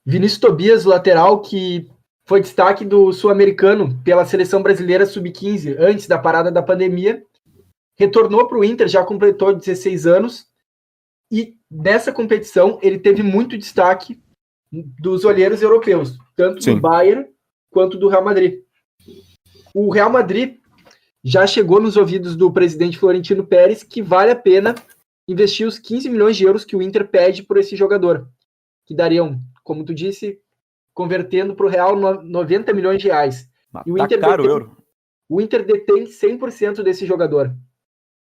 Vinícius 0.04 0.40
Tobias, 0.40 0.84
lateral 0.84 1.40
que 1.40 1.90
foi 2.26 2.40
destaque 2.42 2.84
do 2.84 3.12
sul-americano 3.12 3.98
pela 4.04 4.26
seleção 4.26 4.62
brasileira 4.62 5.06
sub-15 5.06 5.76
antes 5.78 6.06
da 6.06 6.18
parada 6.18 6.50
da 6.50 6.62
pandemia. 6.62 7.24
Retornou 7.98 8.46
para 8.46 8.58
o 8.58 8.64
Inter, 8.64 8.86
já 8.86 9.02
completou 9.02 9.54
16 9.54 10.06
anos. 10.06 10.46
E 11.32 11.56
nessa 11.70 12.12
competição 12.12 12.78
ele 12.82 12.98
teve 12.98 13.22
muito 13.22 13.56
destaque 13.56 14.22
dos 14.70 15.24
olheiros 15.24 15.62
europeus, 15.62 16.18
tanto 16.36 16.62
Sim. 16.62 16.74
do 16.74 16.80
Bayern 16.80 17.26
quanto 17.70 17.96
do 17.96 18.08
Real 18.08 18.24
Madrid. 18.24 18.62
O 19.74 19.90
Real 19.90 20.10
Madrid 20.10 20.58
já 21.22 21.46
chegou 21.46 21.80
nos 21.80 21.96
ouvidos 21.96 22.36
do 22.36 22.52
presidente 22.52 22.98
Florentino 22.98 23.46
Pérez 23.46 23.82
que 23.82 24.02
vale 24.02 24.30
a 24.30 24.36
pena 24.36 24.74
investir 25.28 25.66
os 25.66 25.78
15 25.78 26.08
milhões 26.08 26.36
de 26.36 26.44
euros 26.44 26.64
que 26.64 26.74
o 26.74 26.82
Inter 26.82 27.06
pede 27.06 27.42
por 27.42 27.56
esse 27.56 27.76
jogador, 27.76 28.28
que 28.84 28.94
dariam, 28.94 29.40
como 29.62 29.84
tu 29.84 29.94
disse, 29.94 30.40
convertendo 30.92 31.54
para 31.54 31.66
o 31.66 31.68
Real 31.68 31.96
90 31.96 32.72
milhões 32.72 33.00
de 33.00 33.08
reais. 33.08 33.48
Mas 33.72 33.86
e 33.86 33.92
o 33.92 33.96
tá 33.96 34.04
Inter 34.04 34.20
caro 34.20 34.42
detém, 34.42 34.50
euro. 34.50 34.76
O 35.28 35.40
Inter 35.40 35.64
detém 35.64 36.04
100% 36.04 36.82
desse 36.82 37.06
jogador. 37.06 37.54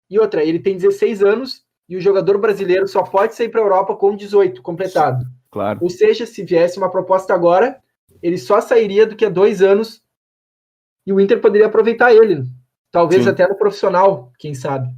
E 0.09 0.19
outra, 0.19 0.43
ele 0.43 0.59
tem 0.59 0.75
16 0.75 1.21
anos 1.23 1.63
e 1.87 1.95
o 1.95 2.01
jogador 2.01 2.39
brasileiro 2.39 2.87
só 2.87 3.03
pode 3.03 3.35
sair 3.35 3.49
para 3.49 3.61
a 3.61 3.63
Europa 3.63 3.95
com 3.95 4.15
18 4.15 4.61
completado. 4.61 5.25
Claro. 5.51 5.79
Ou 5.81 5.89
seja, 5.89 6.25
se 6.25 6.43
viesse 6.43 6.77
uma 6.77 6.89
proposta 6.89 7.33
agora, 7.33 7.79
ele 8.21 8.37
só 8.37 8.61
sairia 8.61 9.05
do 9.05 9.15
que 9.15 9.25
há 9.25 9.29
dois 9.29 9.61
anos 9.61 10.03
e 11.05 11.13
o 11.13 11.19
Inter 11.19 11.39
poderia 11.39 11.67
aproveitar 11.67 12.13
ele. 12.13 12.43
Talvez 12.91 13.23
Sim. 13.23 13.29
até 13.29 13.47
no 13.47 13.55
profissional, 13.55 14.31
quem 14.39 14.53
sabe. 14.53 14.89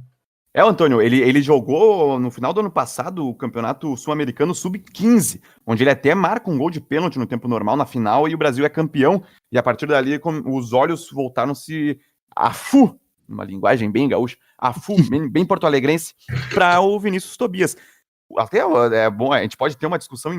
É, 0.54 0.62
Antônio, 0.62 1.00
ele, 1.00 1.20
ele 1.20 1.42
jogou 1.42 2.18
no 2.18 2.30
final 2.30 2.52
do 2.52 2.60
ano 2.60 2.70
passado 2.70 3.28
o 3.28 3.34
campeonato 3.34 3.96
sul-americano 3.96 4.54
sub-15, 4.54 5.40
onde 5.66 5.82
ele 5.82 5.90
até 5.90 6.14
marca 6.14 6.50
um 6.50 6.56
gol 6.56 6.70
de 6.70 6.80
pênalti 6.80 7.18
no 7.18 7.26
tempo 7.26 7.46
normal 7.46 7.76
na 7.76 7.84
final 7.84 8.26
e 8.26 8.34
o 8.34 8.38
Brasil 8.38 8.64
é 8.64 8.68
campeão. 8.68 9.22
E 9.52 9.58
a 9.58 9.62
partir 9.62 9.86
dali, 9.86 10.18
os 10.46 10.72
olhos 10.72 11.10
voltaram-se 11.12 12.00
a 12.34 12.52
fu, 12.52 12.98
uma 13.28 13.44
linguagem 13.44 13.90
bem 13.90 14.08
gaúcha, 14.08 14.36
a 14.56 14.72
fu, 14.72 14.96
bem, 15.08 15.28
bem 15.28 15.44
porto-alegrense, 15.44 16.14
para 16.54 16.80
o 16.80 16.98
Vinícius 16.98 17.36
Tobias. 17.36 17.76
Até 18.36 18.58
é 18.58 19.10
bom, 19.10 19.32
a 19.32 19.42
gente 19.42 19.56
pode 19.56 19.76
ter 19.76 19.86
uma 19.86 19.98
discussão 19.98 20.32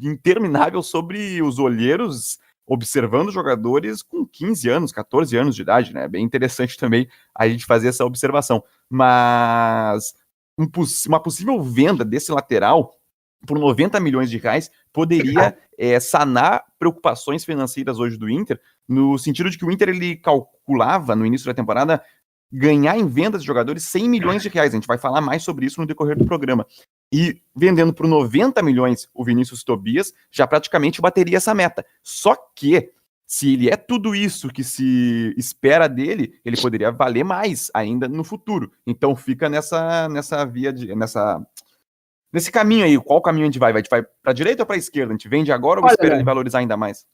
interminável 0.00 0.82
sobre 0.82 1.42
os 1.42 1.58
olheiros 1.58 2.38
observando 2.66 3.32
jogadores 3.32 4.02
com 4.02 4.26
15 4.26 4.68
anos, 4.68 4.92
14 4.92 5.36
anos 5.36 5.56
de 5.56 5.62
idade, 5.62 5.92
né? 5.92 6.08
Bem 6.08 6.24
interessante 6.24 6.76
também 6.76 7.08
a 7.34 7.48
gente 7.48 7.66
fazer 7.66 7.88
essa 7.88 8.04
observação. 8.04 8.62
Mas 8.88 10.14
um, 10.58 10.66
uma 11.08 11.20
possível 11.20 11.60
venda 11.62 12.04
desse 12.04 12.30
lateral 12.32 12.94
por 13.46 13.58
90 13.58 13.98
milhões 14.00 14.30
de 14.30 14.38
reais 14.38 14.70
poderia 14.92 15.56
é, 15.76 15.98
sanar 15.98 16.64
preocupações 16.78 17.44
financeiras 17.44 17.98
hoje 17.98 18.16
do 18.16 18.30
Inter, 18.30 18.60
no 18.88 19.18
sentido 19.18 19.50
de 19.50 19.58
que 19.58 19.64
o 19.64 19.70
Inter 19.70 19.88
ele 19.88 20.16
calculava 20.16 21.16
no 21.16 21.26
início 21.26 21.46
da 21.46 21.54
temporada 21.54 22.02
ganhar 22.52 22.98
em 22.98 23.06
vendas 23.06 23.40
de 23.40 23.46
jogadores 23.46 23.84
100 23.84 24.08
milhões 24.08 24.42
de 24.42 24.48
reais. 24.48 24.72
A 24.72 24.76
gente 24.76 24.86
vai 24.86 24.98
falar 24.98 25.22
mais 25.22 25.42
sobre 25.42 25.64
isso 25.64 25.80
no 25.80 25.86
decorrer 25.86 26.16
do 26.16 26.26
programa. 26.26 26.66
E 27.10 27.40
vendendo 27.56 27.94
por 27.94 28.06
90 28.06 28.62
milhões 28.62 29.08
o 29.14 29.24
Vinícius 29.24 29.64
Tobias, 29.64 30.12
já 30.30 30.46
praticamente 30.46 31.00
bateria 31.00 31.38
essa 31.38 31.54
meta. 31.54 31.84
Só 32.02 32.36
que 32.54 32.90
se 33.26 33.54
ele 33.54 33.70
é 33.70 33.76
tudo 33.76 34.14
isso 34.14 34.50
que 34.50 34.62
se 34.62 35.34
espera 35.38 35.88
dele, 35.88 36.38
ele 36.44 36.60
poderia 36.60 36.92
valer 36.92 37.24
mais 37.24 37.70
ainda 37.72 38.06
no 38.06 38.22
futuro. 38.22 38.70
Então 38.86 39.16
fica 39.16 39.48
nessa 39.48 40.06
nessa 40.10 40.44
via 40.44 40.70
de 40.70 40.94
nessa 40.94 41.40
nesse 42.30 42.52
caminho 42.52 42.84
aí. 42.84 42.98
Qual 42.98 43.22
caminho 43.22 43.44
a 43.44 43.46
gente 43.46 43.58
vai? 43.58 43.72
A 43.72 43.76
gente 43.76 43.88
vai 43.88 44.02
para 44.22 44.34
direita 44.34 44.62
ou 44.62 44.66
para 44.66 44.76
esquerda? 44.76 45.12
A 45.12 45.16
gente 45.16 45.28
vende 45.28 45.50
agora 45.50 45.80
ou 45.80 45.86
Olha, 45.86 45.94
espera 45.94 46.14
ele 46.16 46.24
valorizar 46.24 46.58
ainda 46.58 46.76
mais? 46.76 47.06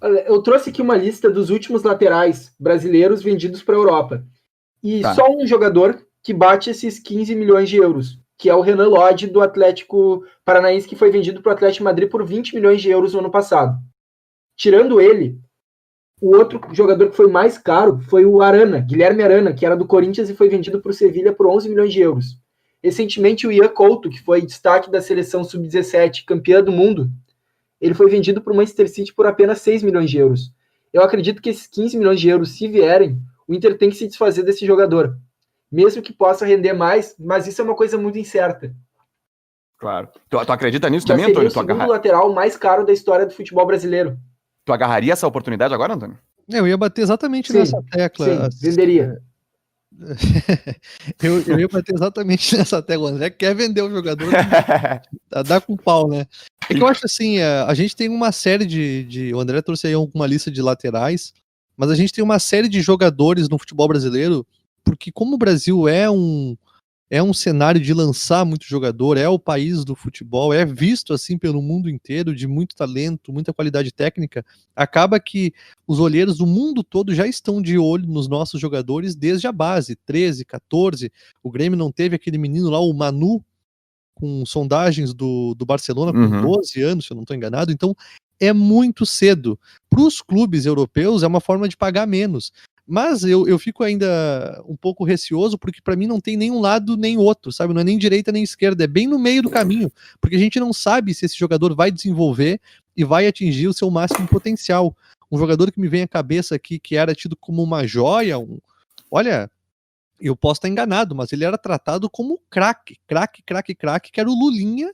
Eu 0.00 0.42
trouxe 0.42 0.70
aqui 0.70 0.82
uma 0.82 0.96
lista 0.96 1.30
dos 1.30 1.50
últimos 1.50 1.82
laterais 1.82 2.54
brasileiros 2.58 3.22
vendidos 3.22 3.62
para 3.62 3.74
a 3.74 3.78
Europa. 3.78 4.24
E 4.82 5.00
tá. 5.00 5.14
só 5.14 5.30
um 5.30 5.46
jogador 5.46 6.00
que 6.22 6.34
bate 6.34 6.70
esses 6.70 6.98
15 6.98 7.34
milhões 7.34 7.68
de 7.68 7.76
euros, 7.76 8.18
que 8.36 8.50
é 8.50 8.54
o 8.54 8.60
Renan 8.60 8.88
Lodge 8.88 9.26
do 9.26 9.40
Atlético 9.40 10.24
Paranaense, 10.44 10.88
que 10.88 10.96
foi 10.96 11.10
vendido 11.10 11.40
para 11.40 11.50
o 11.50 11.52
Atlético 11.54 11.84
Madrid 11.84 12.10
por 12.10 12.24
20 12.24 12.54
milhões 12.54 12.82
de 12.82 12.90
euros 12.90 13.14
no 13.14 13.20
ano 13.20 13.30
passado. 13.30 13.78
Tirando 14.56 15.00
ele, 15.00 15.38
o 16.20 16.34
outro 16.34 16.60
jogador 16.72 17.10
que 17.10 17.16
foi 17.16 17.28
mais 17.28 17.58
caro 17.58 18.00
foi 18.08 18.24
o 18.24 18.40
Arana, 18.40 18.80
Guilherme 18.80 19.22
Arana, 19.22 19.52
que 19.52 19.66
era 19.66 19.76
do 19.76 19.86
Corinthians 19.86 20.30
e 20.30 20.34
foi 20.34 20.48
vendido 20.48 20.80
para 20.80 20.90
o 20.90 20.94
Sevilha 20.94 21.32
por 21.32 21.46
11 21.46 21.68
milhões 21.68 21.92
de 21.92 22.00
euros. 22.00 22.38
Recentemente, 22.82 23.46
o 23.46 23.52
Ian 23.52 23.68
Couto, 23.68 24.08
que 24.08 24.22
foi 24.22 24.42
destaque 24.42 24.90
da 24.90 25.00
seleção 25.00 25.42
sub-17, 25.42 26.24
campeã 26.26 26.62
do 26.62 26.72
mundo, 26.72 27.10
ele 27.80 27.94
foi 27.94 28.08
vendido 28.08 28.40
para 28.40 28.52
o 28.52 28.56
Manchester 28.56 28.88
City 28.88 29.14
por 29.14 29.26
apenas 29.26 29.60
6 29.60 29.82
milhões 29.82 30.10
de 30.10 30.18
euros. 30.18 30.52
Eu 30.92 31.02
acredito 31.02 31.42
que 31.42 31.50
esses 31.50 31.66
15 31.66 31.98
milhões 31.98 32.20
de 32.20 32.28
euros, 32.28 32.56
se 32.56 32.68
vierem, 32.68 33.20
o 33.46 33.54
Inter 33.54 33.76
tem 33.76 33.90
que 33.90 33.96
se 33.96 34.06
desfazer 34.06 34.42
desse 34.42 34.66
jogador. 34.66 35.16
Mesmo 35.70 36.02
que 36.02 36.12
possa 36.12 36.46
render 36.46 36.72
mais, 36.72 37.14
mas 37.18 37.46
isso 37.46 37.60
é 37.60 37.64
uma 37.64 37.74
coisa 37.74 37.98
muito 37.98 38.18
incerta. 38.18 38.74
Claro. 39.78 40.08
Tu, 40.28 40.44
tu 40.44 40.52
acredita 40.52 40.88
nisso 40.88 41.06
Já 41.06 41.14
também, 41.14 41.30
Antônio? 41.30 41.50
Seria 41.50 41.62
o 41.64 41.68
segundo 41.68 41.90
lateral 41.90 42.32
mais 42.32 42.56
caro 42.56 42.84
da 42.84 42.92
história 42.92 43.26
do 43.26 43.34
futebol 43.34 43.66
brasileiro. 43.66 44.16
Tu 44.64 44.72
agarraria 44.72 45.12
essa 45.12 45.26
oportunidade 45.26 45.74
agora, 45.74 45.94
Antônio? 45.94 46.18
Eu 46.48 46.66
ia 46.66 46.76
bater 46.76 47.02
exatamente 47.02 47.52
sim, 47.52 47.58
nessa 47.58 47.82
tecla. 47.90 48.26
Sim, 48.26 48.42
assim, 48.42 48.70
venderia. 48.70 49.20
eu, 51.22 51.42
eu, 51.42 51.60
ia 51.60 51.68
bater 51.68 51.94
exatamente 51.94 52.54
nessa 52.56 52.82
tecla. 52.82 53.04
O 53.04 53.14
André 53.14 53.30
quer 53.30 53.54
vender 53.54 53.82
o 53.82 53.90
jogador, 53.90 54.30
dá 55.46 55.60
com 55.60 55.76
pau, 55.76 56.08
né? 56.08 56.26
É 56.68 56.74
que 56.74 56.82
eu 56.82 56.86
acho 56.86 57.04
assim, 57.04 57.40
a, 57.40 57.66
a 57.66 57.74
gente 57.74 57.96
tem 57.96 58.08
uma 58.08 58.32
série 58.32 58.66
de, 58.66 59.04
de. 59.04 59.34
O 59.34 59.40
André 59.40 59.62
trouxe 59.62 59.86
aí 59.86 59.94
alguma 59.94 60.26
lista 60.26 60.50
de 60.50 60.60
laterais, 60.60 61.32
mas 61.76 61.90
a 61.90 61.94
gente 61.94 62.12
tem 62.12 62.22
uma 62.22 62.38
série 62.38 62.68
de 62.68 62.80
jogadores 62.80 63.48
no 63.48 63.58
futebol 63.58 63.88
brasileiro, 63.88 64.46
porque 64.84 65.10
como 65.10 65.34
o 65.34 65.38
Brasil 65.38 65.88
é 65.88 66.10
um, 66.10 66.56
é 67.08 67.22
um 67.22 67.32
cenário 67.32 67.80
de 67.80 67.94
lançar 67.94 68.44
muito 68.44 68.64
jogador, 68.64 69.16
é 69.16 69.28
o 69.28 69.38
país 69.38 69.84
do 69.84 69.94
futebol, 69.94 70.52
é 70.52 70.64
visto 70.64 71.12
assim 71.12 71.38
pelo 71.38 71.62
mundo 71.62 71.88
inteiro, 71.88 72.34
de 72.34 72.46
muito 72.46 72.74
talento, 72.74 73.32
muita 73.32 73.52
qualidade 73.52 73.92
técnica, 73.92 74.44
acaba 74.74 75.20
que 75.20 75.52
os 75.86 76.00
olheiros 76.00 76.38
do 76.38 76.46
mundo 76.46 76.82
todo 76.82 77.14
já 77.14 77.26
estão 77.26 77.62
de 77.62 77.78
olho 77.78 78.08
nos 78.08 78.26
nossos 78.26 78.60
jogadores 78.60 79.14
desde 79.14 79.46
a 79.46 79.52
base, 79.52 79.94
13, 80.04 80.44
14. 80.44 81.12
O 81.42 81.50
Grêmio 81.50 81.78
não 81.78 81.92
teve 81.92 82.16
aquele 82.16 82.38
menino 82.38 82.70
lá, 82.70 82.80
o 82.80 82.92
Manu, 82.92 83.42
com 84.14 84.44
sondagens 84.44 85.14
do, 85.14 85.54
do 85.54 85.66
Barcelona 85.66 86.12
com 86.12 86.18
uhum. 86.18 86.54
12 86.54 86.82
anos, 86.82 87.06
se 87.06 87.12
eu 87.12 87.14
não 87.14 87.22
estou 87.22 87.36
enganado. 87.36 87.70
Então 87.70 87.94
é 88.40 88.52
muito 88.52 89.06
cedo. 89.06 89.58
Para 89.88 90.00
os 90.00 90.20
clubes 90.20 90.66
europeus 90.66 91.22
é 91.22 91.26
uma 91.26 91.40
forma 91.40 91.68
de 91.68 91.76
pagar 91.76 92.06
menos. 92.06 92.52
Mas 92.86 93.24
eu, 93.24 93.48
eu 93.48 93.58
fico 93.58 93.82
ainda 93.82 94.62
um 94.64 94.76
pouco 94.76 95.04
receoso, 95.04 95.58
porque 95.58 95.82
para 95.82 95.96
mim 95.96 96.06
não 96.06 96.20
tem 96.20 96.36
nenhum 96.36 96.60
lado 96.60 96.96
nem 96.96 97.18
outro, 97.18 97.50
sabe? 97.50 97.74
Não 97.74 97.80
é 97.80 97.84
nem 97.84 97.98
direita 97.98 98.30
nem 98.30 98.44
esquerda, 98.44 98.84
é 98.84 98.86
bem 98.86 99.08
no 99.08 99.18
meio 99.18 99.42
do 99.42 99.50
caminho, 99.50 99.90
porque 100.20 100.36
a 100.36 100.38
gente 100.38 100.60
não 100.60 100.72
sabe 100.72 101.12
se 101.12 101.26
esse 101.26 101.36
jogador 101.36 101.74
vai 101.74 101.90
desenvolver 101.90 102.60
e 102.96 103.02
vai 103.02 103.26
atingir 103.26 103.66
o 103.66 103.74
seu 103.74 103.90
máximo 103.90 104.28
potencial. 104.28 104.96
Um 105.30 105.36
jogador 105.36 105.72
que 105.72 105.80
me 105.80 105.88
vem 105.88 106.02
à 106.02 106.08
cabeça 106.08 106.54
aqui, 106.54 106.78
que 106.78 106.94
era 106.96 107.12
tido 107.12 107.36
como 107.36 107.60
uma 107.60 107.84
joia, 107.84 108.38
um... 108.38 108.58
olha, 109.10 109.50
eu 110.20 110.36
posso 110.36 110.58
estar 110.58 110.68
enganado, 110.68 111.12
mas 111.14 111.32
ele 111.32 111.44
era 111.44 111.58
tratado 111.58 112.08
como 112.08 112.40
craque, 112.48 112.98
craque, 113.06 113.42
craque, 113.42 113.74
craque, 113.74 114.12
que 114.12 114.20
era 114.20 114.30
o 114.30 114.38
Lulinha 114.38 114.92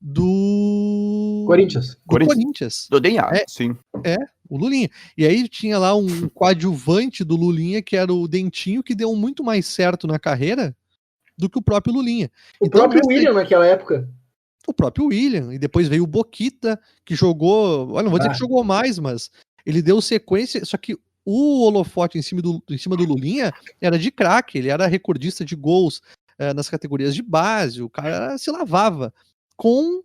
do 0.00 1.44
Corinthians. 1.46 1.94
Do 1.94 2.00
Corinthians. 2.06 2.36
Corinthians. 2.36 2.88
Do 2.88 3.00
DNA, 3.00 3.30
é, 3.34 3.44
sim. 3.48 3.76
É, 4.04 4.16
o 4.50 4.58
Lulinha. 4.58 4.90
E 5.16 5.24
aí 5.24 5.48
tinha 5.48 5.78
lá 5.78 5.94
um 5.94 6.06
coadjuvante 6.34 7.24
do 7.24 7.36
Lulinha, 7.36 7.80
que 7.80 7.96
era 7.96 8.12
o 8.12 8.28
Dentinho, 8.28 8.82
que 8.82 8.94
deu 8.94 9.14
muito 9.14 9.44
mais 9.44 9.66
certo 9.66 10.06
na 10.06 10.18
carreira 10.18 10.76
do 11.38 11.48
que 11.48 11.58
o 11.58 11.62
próprio 11.62 11.94
Lulinha. 11.94 12.30
O 12.60 12.66
então, 12.66 12.80
próprio 12.80 13.02
William 13.06 13.32
naquela 13.32 13.66
época. 13.66 14.08
O 14.66 14.74
próprio 14.74 15.06
William. 15.06 15.54
E 15.54 15.58
depois 15.58 15.88
veio 15.88 16.02
o 16.02 16.06
Boquita, 16.06 16.78
que 17.06 17.14
jogou. 17.14 17.92
Olha, 17.92 18.02
não 18.02 18.10
vou 18.10 18.18
dizer 18.18 18.30
ah. 18.30 18.32
que 18.32 18.38
jogou 18.38 18.62
mais, 18.62 18.98
mas 18.98 19.30
ele 19.64 19.80
deu 19.80 20.00
sequência. 20.02 20.64
Só 20.64 20.76
que 20.76 20.98
o 21.24 21.64
holofote 21.64 22.18
em 22.18 22.22
cima 22.22 22.42
do, 22.42 22.62
em 22.68 22.78
cima 22.78 22.96
do 22.96 23.04
Lulinha 23.04 23.52
era 23.80 23.98
de 23.98 24.10
craque, 24.10 24.58
ele 24.58 24.68
era 24.68 24.86
recordista 24.86 25.44
de 25.44 25.54
gols 25.54 26.02
é, 26.38 26.54
nas 26.54 26.68
categorias 26.68 27.14
de 27.14 27.22
base, 27.22 27.82
o 27.82 27.90
cara 27.90 28.38
se 28.38 28.50
lavava 28.50 29.12
com 29.56 30.02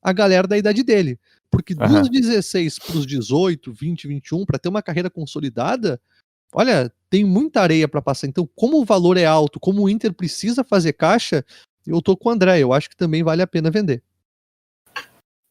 a 0.00 0.12
galera 0.12 0.46
da 0.46 0.56
idade 0.56 0.84
dele. 0.84 1.18
Porque 1.54 1.74
uhum. 1.74 2.02
dos 2.02 2.10
16 2.10 2.78
para 2.80 2.96
os 2.96 3.06
18, 3.06 3.72
20, 3.72 4.08
21, 4.08 4.44
para 4.44 4.58
ter 4.58 4.68
uma 4.68 4.82
carreira 4.82 5.08
consolidada, 5.08 6.00
olha, 6.52 6.92
tem 7.08 7.24
muita 7.24 7.60
areia 7.60 7.86
para 7.86 8.02
passar. 8.02 8.26
Então, 8.26 8.48
como 8.56 8.80
o 8.80 8.84
valor 8.84 9.16
é 9.16 9.24
alto, 9.24 9.60
como 9.60 9.82
o 9.82 9.88
Inter 9.88 10.12
precisa 10.12 10.64
fazer 10.64 10.94
caixa, 10.94 11.44
eu 11.86 12.02
tô 12.02 12.16
com 12.16 12.28
o 12.28 12.32
André. 12.32 12.58
Eu 12.58 12.72
acho 12.72 12.90
que 12.90 12.96
também 12.96 13.22
vale 13.22 13.42
a 13.42 13.46
pena 13.46 13.70
vender. 13.70 14.02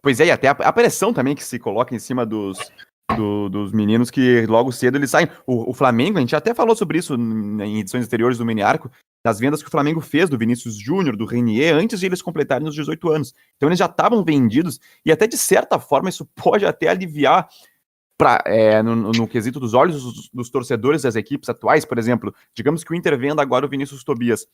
Pois 0.01 0.19
é, 0.19 0.25
e 0.25 0.31
até 0.31 0.49
a, 0.49 0.51
a 0.51 0.73
pressão 0.73 1.13
também 1.13 1.33
que 1.33 1.43
se 1.43 1.57
coloca 1.57 1.95
em 1.95 1.99
cima 1.99 2.25
dos, 2.25 2.57
do, 3.15 3.49
dos 3.49 3.71
meninos 3.71 4.09
que 4.09 4.45
logo 4.45 4.71
cedo 4.71 4.97
eles 4.97 5.09
saem. 5.09 5.27
O, 5.45 5.71
o, 5.71 5.73
Flamengo, 5.73 6.17
a 6.17 6.21
gente 6.21 6.35
até 6.35 6.53
falou 6.53 6.75
sobre 6.75 6.97
isso 6.97 7.15
em 7.15 7.79
edições 7.79 8.05
anteriores 8.05 8.37
do 8.37 8.45
Mini 8.45 8.61
Arco, 8.61 8.91
das 9.23 9.39
vendas 9.39 9.61
que 9.61 9.67
o 9.69 9.71
Flamengo 9.71 10.01
fez 10.01 10.29
do 10.29 10.37
Vinícius 10.37 10.75
Júnior, 10.75 11.15
do 11.15 11.25
Renier, 11.25 11.75
antes 11.75 11.99
de 11.99 12.05
eles 12.05 12.21
completarem 12.21 12.67
os 12.67 12.75
18 12.75 13.09
anos. 13.09 13.33
Então 13.55 13.69
eles 13.69 13.79
já 13.79 13.85
estavam 13.85 14.23
vendidos, 14.23 14.79
e 15.05 15.11
até 15.11 15.25
de 15.25 15.37
certa 15.37 15.79
forma 15.79 16.09
isso 16.09 16.27
pode 16.35 16.65
até 16.65 16.89
aliviar 16.89 17.47
pra, 18.17 18.43
é, 18.45 18.81
no, 18.83 18.95
no, 18.95 19.27
quesito 19.27 19.59
dos 19.59 19.73
olhos 19.73 20.03
dos, 20.03 20.29
dos, 20.29 20.49
torcedores 20.49 21.01
das 21.01 21.15
equipes 21.15 21.49
atuais, 21.49 21.85
por 21.85 21.97
exemplo, 21.97 22.33
digamos 22.55 22.83
que 22.83 22.91
o 22.91 22.95
Inter 22.95 23.17
venda 23.17 23.41
agora 23.41 23.65
o 23.65 23.69
Vinícius 23.69 24.03
Tobias. 24.03 24.47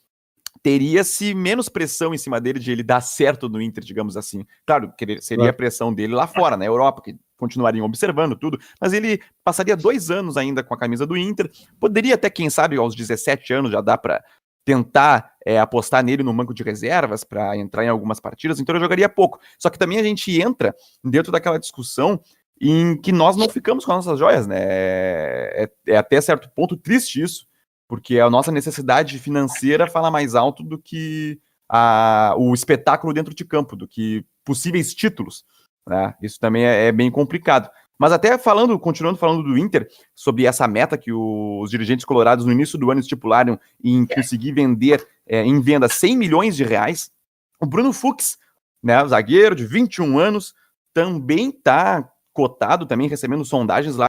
Teria-se 0.61 1.33
menos 1.33 1.69
pressão 1.69 2.13
em 2.13 2.17
cima 2.17 2.39
dele 2.41 2.59
de 2.59 2.71
ele 2.71 2.83
dar 2.83 3.01
certo 3.01 3.47
no 3.47 3.61
Inter, 3.61 3.83
digamos 3.83 4.17
assim. 4.17 4.45
Claro, 4.65 4.93
que 4.97 5.21
seria 5.21 5.49
a 5.49 5.53
pressão 5.53 5.93
dele 5.93 6.13
lá 6.13 6.27
fora, 6.27 6.57
na 6.57 6.65
Europa, 6.65 7.01
que 7.01 7.15
continuariam 7.37 7.85
observando 7.85 8.35
tudo, 8.35 8.59
mas 8.81 8.91
ele 8.91 9.21
passaria 9.43 9.75
dois 9.75 10.11
anos 10.11 10.35
ainda 10.35 10.61
com 10.61 10.73
a 10.73 10.77
camisa 10.77 11.07
do 11.07 11.15
Inter. 11.15 11.49
Poderia 11.79 12.15
até, 12.15 12.29
quem 12.29 12.49
sabe, 12.49 12.75
aos 12.75 12.93
17 12.93 13.53
anos 13.53 13.71
já 13.71 13.79
dá 13.79 13.97
para 13.97 14.23
tentar 14.65 15.33
é, 15.45 15.59
apostar 15.59 16.03
nele 16.03 16.21
no 16.21 16.33
banco 16.33 16.53
de 16.53 16.61
reservas 16.61 17.23
para 17.23 17.57
entrar 17.57 17.85
em 17.85 17.87
algumas 17.87 18.19
partidas, 18.19 18.59
então 18.59 18.75
eu 18.75 18.81
jogaria 18.81 19.09
pouco. 19.09 19.39
Só 19.57 19.69
que 19.69 19.79
também 19.79 19.97
a 19.97 20.03
gente 20.03 20.39
entra 20.39 20.75
dentro 21.03 21.31
daquela 21.31 21.57
discussão 21.57 22.21
em 22.61 22.99
que 22.99 23.11
nós 23.11 23.37
não 23.37 23.47
ficamos 23.49 23.85
com 23.85 23.93
as 23.93 24.05
nossas 24.05 24.19
joias, 24.19 24.45
né? 24.45 24.57
É, 24.59 25.71
é, 25.87 25.97
até 25.97 26.19
certo 26.19 26.49
ponto 26.49 26.75
triste 26.75 27.21
isso, 27.21 27.47
porque 27.89 28.19
a 28.19 28.29
nossa 28.29 28.51
necessidade 28.51 29.17
financeira 29.17 29.87
fala 29.87 30.11
mais 30.11 30.35
alto 30.35 30.61
do 30.61 30.77
que 30.77 31.41
a, 31.67 32.35
o 32.37 32.53
espetáculo 32.53 33.11
dentro 33.11 33.33
de 33.33 33.43
campo, 33.43 33.75
do 33.75 33.87
que 33.87 34.23
possíveis 34.45 34.93
títulos. 34.93 35.43
Né? 35.87 36.13
Isso 36.21 36.39
também 36.39 36.65
é, 36.65 36.85
é 36.85 36.91
bem 36.91 37.09
complicado. 37.09 37.67
Mas 37.97 38.11
até 38.11 38.37
falando, 38.37 38.77
continuando 38.77 39.17
falando 39.17 39.43
do 39.43 39.57
Inter, 39.57 39.89
sobre 40.13 40.45
essa 40.45 40.67
meta 40.67 40.99
que 40.99 41.11
os 41.11 41.69
dirigentes 41.71 42.05
colorados 42.05 42.45
no 42.45 42.51
início 42.51 42.77
do 42.77 42.91
ano 42.91 42.99
estipularam 42.99 43.59
em 43.83 44.05
conseguir 44.05 44.53
vender 44.53 45.05
é, 45.25 45.43
em 45.43 45.59
venda 45.59 45.89
100 45.89 46.15
milhões 46.15 46.55
de 46.55 46.63
reais, 46.63 47.11
o 47.59 47.65
Bruno 47.65 47.91
Fux, 47.91 48.37
né, 48.83 49.03
o 49.03 49.07
zagueiro 49.07 49.55
de 49.55 49.65
21 49.65 50.17
anos, 50.19 50.53
também 50.93 51.49
está 51.49 52.07
cotado, 52.31 52.85
também 52.85 53.09
recebendo 53.09 53.43
sondagens 53.43 53.95
lá 53.95 54.05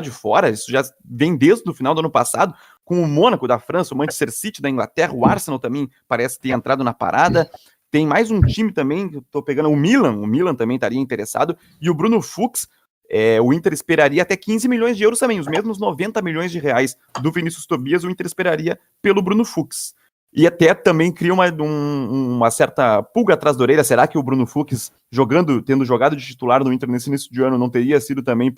de 0.00 0.10
fora, 0.10 0.50
isso 0.50 0.70
já 0.70 0.82
vem 1.04 1.36
desde 1.36 1.68
o 1.68 1.74
final 1.74 1.94
do 1.94 2.00
ano 2.00 2.10
passado, 2.10 2.54
com 2.84 3.02
o 3.02 3.08
Mônaco 3.08 3.48
da 3.48 3.58
França, 3.58 3.94
o 3.94 3.96
Manchester 3.96 4.30
City 4.30 4.60
da 4.60 4.68
Inglaterra, 4.68 5.12
o 5.14 5.24
Arsenal 5.24 5.58
também 5.58 5.88
parece 6.06 6.38
ter 6.38 6.50
entrado 6.50 6.84
na 6.84 6.92
parada, 6.92 7.50
tem 7.90 8.06
mais 8.06 8.30
um 8.30 8.40
time 8.40 8.72
também, 8.72 9.06
estou 9.06 9.42
pegando 9.42 9.70
o 9.70 9.76
Milan, 9.76 10.16
o 10.16 10.26
Milan 10.26 10.54
também 10.54 10.74
estaria 10.74 11.00
interessado, 11.00 11.56
e 11.80 11.88
o 11.88 11.94
Bruno 11.94 12.20
Fux, 12.20 12.68
é, 13.08 13.40
o 13.40 13.52
Inter 13.52 13.72
esperaria 13.72 14.22
até 14.22 14.36
15 14.36 14.68
milhões 14.68 14.96
de 14.96 15.04
euros 15.04 15.18
também, 15.18 15.38
os 15.38 15.46
mesmos 15.46 15.78
90 15.78 16.20
milhões 16.20 16.50
de 16.50 16.58
reais 16.58 16.96
do 17.20 17.30
Vinícius 17.30 17.66
Tobias, 17.66 18.04
o 18.04 18.10
Inter 18.10 18.26
esperaria 18.26 18.78
pelo 19.00 19.22
Bruno 19.22 19.44
Fux. 19.44 19.94
E 20.36 20.48
até 20.48 20.74
também 20.74 21.12
cria 21.12 21.32
uma, 21.32 21.46
um, 21.62 22.34
uma 22.34 22.50
certa 22.50 23.00
pulga 23.00 23.34
atrás 23.34 23.56
da 23.56 23.62
orelha. 23.62 23.84
Será 23.84 24.08
que 24.08 24.18
o 24.18 24.22
Bruno 24.22 24.48
Fux, 24.48 24.90
jogando, 25.08 25.62
tendo 25.62 25.84
jogado 25.84 26.16
de 26.16 26.26
titular 26.26 26.64
no 26.64 26.72
Inter 26.72 26.88
nesse 26.88 27.08
início 27.08 27.32
de 27.32 27.40
ano, 27.40 27.56
não 27.56 27.70
teria 27.70 28.00
sido 28.00 28.20
também 28.20 28.52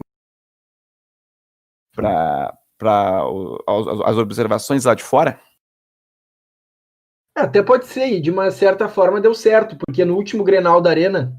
para 1.94 2.56
as 2.80 4.16
observações 4.16 4.84
lá 4.84 4.94
de 4.94 5.02
fora? 5.02 5.40
É, 7.36 7.42
até 7.42 7.62
pode 7.62 7.86
ser, 7.86 8.06
e 8.06 8.20
de 8.20 8.30
uma 8.30 8.50
certa 8.50 8.88
forma 8.88 9.20
deu 9.20 9.34
certo, 9.34 9.76
porque 9.76 10.04
no 10.04 10.16
último 10.16 10.42
Grenal 10.42 10.80
da 10.80 10.90
Arena, 10.90 11.38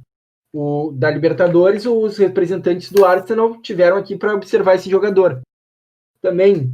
o, 0.54 0.92
da 0.92 1.10
Libertadores, 1.10 1.86
os 1.86 2.18
representantes 2.18 2.92
do 2.92 3.04
Arsenal 3.04 3.60
tiveram 3.62 3.98
aqui 3.98 4.16
para 4.16 4.34
observar 4.34 4.76
esse 4.76 4.90
jogador. 4.90 5.42
Também, 6.22 6.74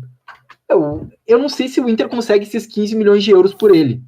eu, 0.70 1.10
eu 1.26 1.40
não 1.40 1.50
sei 1.50 1.68
se 1.68 1.80
o 1.80 1.90
Inter 1.90 2.10
consegue 2.10 2.44
esses 2.44 2.66
15 2.66 2.96
milhões 2.96 3.24
de 3.24 3.32
euros 3.32 3.54
por 3.54 3.74
ele, 3.74 4.04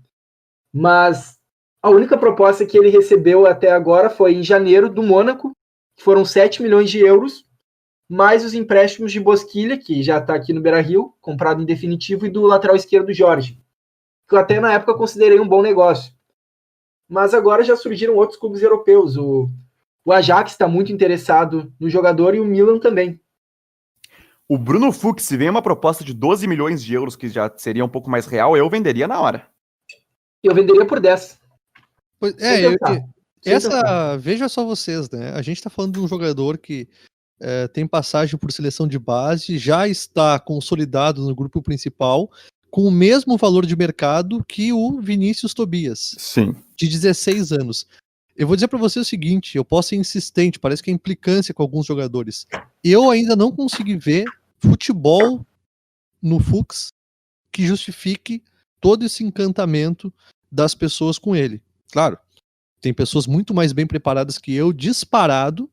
mas 0.73 1.37
a 1.81 1.89
única 1.89 2.17
proposta 2.17 2.65
que 2.65 2.77
ele 2.77 2.89
recebeu 2.89 3.45
até 3.45 3.71
agora 3.71 4.09
foi 4.09 4.33
em 4.33 4.43
janeiro 4.43 4.89
do 4.89 5.03
Mônaco, 5.03 5.51
que 5.95 6.03
foram 6.03 6.25
7 6.25 6.61
milhões 6.61 6.89
de 6.89 6.99
euros, 6.99 7.45
mais 8.09 8.45
os 8.45 8.53
empréstimos 8.53 9.11
de 9.11 9.19
Bosquilha, 9.19 9.77
que 9.77 10.03
já 10.03 10.19
está 10.19 10.35
aqui 10.35 10.53
no 10.53 10.61
Beira-Rio, 10.61 11.13
comprado 11.19 11.61
em 11.61 11.65
definitivo, 11.65 12.25
e 12.25 12.29
do 12.29 12.43
lateral 12.43 12.75
esquerdo 12.75 13.13
Jorge, 13.13 13.59
que 14.27 14.35
eu 14.35 14.39
até 14.39 14.59
na 14.59 14.73
época 14.73 14.95
considerei 14.95 15.39
um 15.39 15.47
bom 15.47 15.61
negócio. 15.61 16.13
Mas 17.07 17.33
agora 17.33 17.63
já 17.63 17.75
surgiram 17.75 18.15
outros 18.15 18.39
clubes 18.39 18.61
europeus. 18.61 19.17
O, 19.17 19.49
o 20.03 20.11
Ajax 20.11 20.51
está 20.51 20.67
muito 20.67 20.91
interessado 20.91 21.71
no 21.79 21.89
jogador 21.89 22.35
e 22.35 22.39
o 22.39 22.45
Milan 22.45 22.79
também. 22.79 23.19
O 24.47 24.57
Bruno 24.57 24.91
Fux, 24.91 25.23
se 25.23 25.37
vem 25.37 25.49
uma 25.49 25.61
proposta 25.61 26.03
de 26.03 26.13
12 26.13 26.47
milhões 26.47 26.83
de 26.83 26.93
euros, 26.93 27.15
que 27.15 27.27
já 27.27 27.51
seria 27.57 27.83
um 27.83 27.89
pouco 27.89 28.09
mais 28.09 28.27
real, 28.27 28.55
eu 28.55 28.69
venderia 28.69 29.07
na 29.07 29.19
hora. 29.19 29.47
Eu 30.43 30.53
venderia 30.53 30.85
por 30.85 30.99
10. 30.99 31.39
Pois, 32.19 32.35
é, 32.39 32.65
eu, 32.65 32.75
essa. 33.43 34.17
Veja 34.17 34.47
só 34.47 34.63
vocês, 34.63 35.09
né? 35.09 35.31
A 35.31 35.41
gente 35.41 35.57
está 35.57 35.69
falando 35.69 35.93
de 35.93 35.99
um 35.99 36.07
jogador 36.07 36.57
que 36.57 36.87
é, 37.39 37.67
tem 37.67 37.87
passagem 37.87 38.37
por 38.37 38.51
seleção 38.51 38.87
de 38.87 38.97
base, 38.97 39.57
já 39.57 39.87
está 39.87 40.39
consolidado 40.39 41.23
no 41.23 41.35
grupo 41.35 41.61
principal, 41.61 42.31
com 42.69 42.83
o 42.83 42.91
mesmo 42.91 43.37
valor 43.37 43.65
de 43.65 43.75
mercado 43.75 44.43
que 44.43 44.73
o 44.73 44.99
Vinícius 44.99 45.53
Tobias. 45.53 46.15
Sim. 46.17 46.55
De 46.75 46.87
16 46.87 47.51
anos. 47.51 47.87
Eu 48.35 48.47
vou 48.47 48.55
dizer 48.55 48.67
para 48.67 48.79
você 48.79 48.99
o 48.99 49.05
seguinte, 49.05 49.57
eu 49.57 49.63
posso 49.63 49.89
ser 49.89 49.95
insistente, 49.95 50.59
parece 50.59 50.83
que 50.83 50.91
é 50.91 50.93
implicância 50.93 51.53
com 51.53 51.63
alguns 51.63 51.85
jogadores. 51.85 52.45
Eu 52.83 53.09
ainda 53.09 53.35
não 53.35 53.51
consegui 53.51 53.95
ver 53.95 54.25
futebol 54.59 55.45
no 56.21 56.39
Fux 56.39 56.89
que 57.49 57.65
justifique 57.65 58.43
todo 58.81 59.05
esse 59.05 59.23
encantamento 59.23 60.13
das 60.51 60.75
pessoas 60.75 61.17
com 61.17 61.33
ele. 61.33 61.61
Claro, 61.91 62.17
tem 62.81 62.93
pessoas 62.93 63.25
muito 63.25 63.53
mais 63.53 63.71
bem 63.71 63.87
preparadas 63.87 64.37
que 64.37 64.53
eu, 64.53 64.73
disparado, 64.73 65.69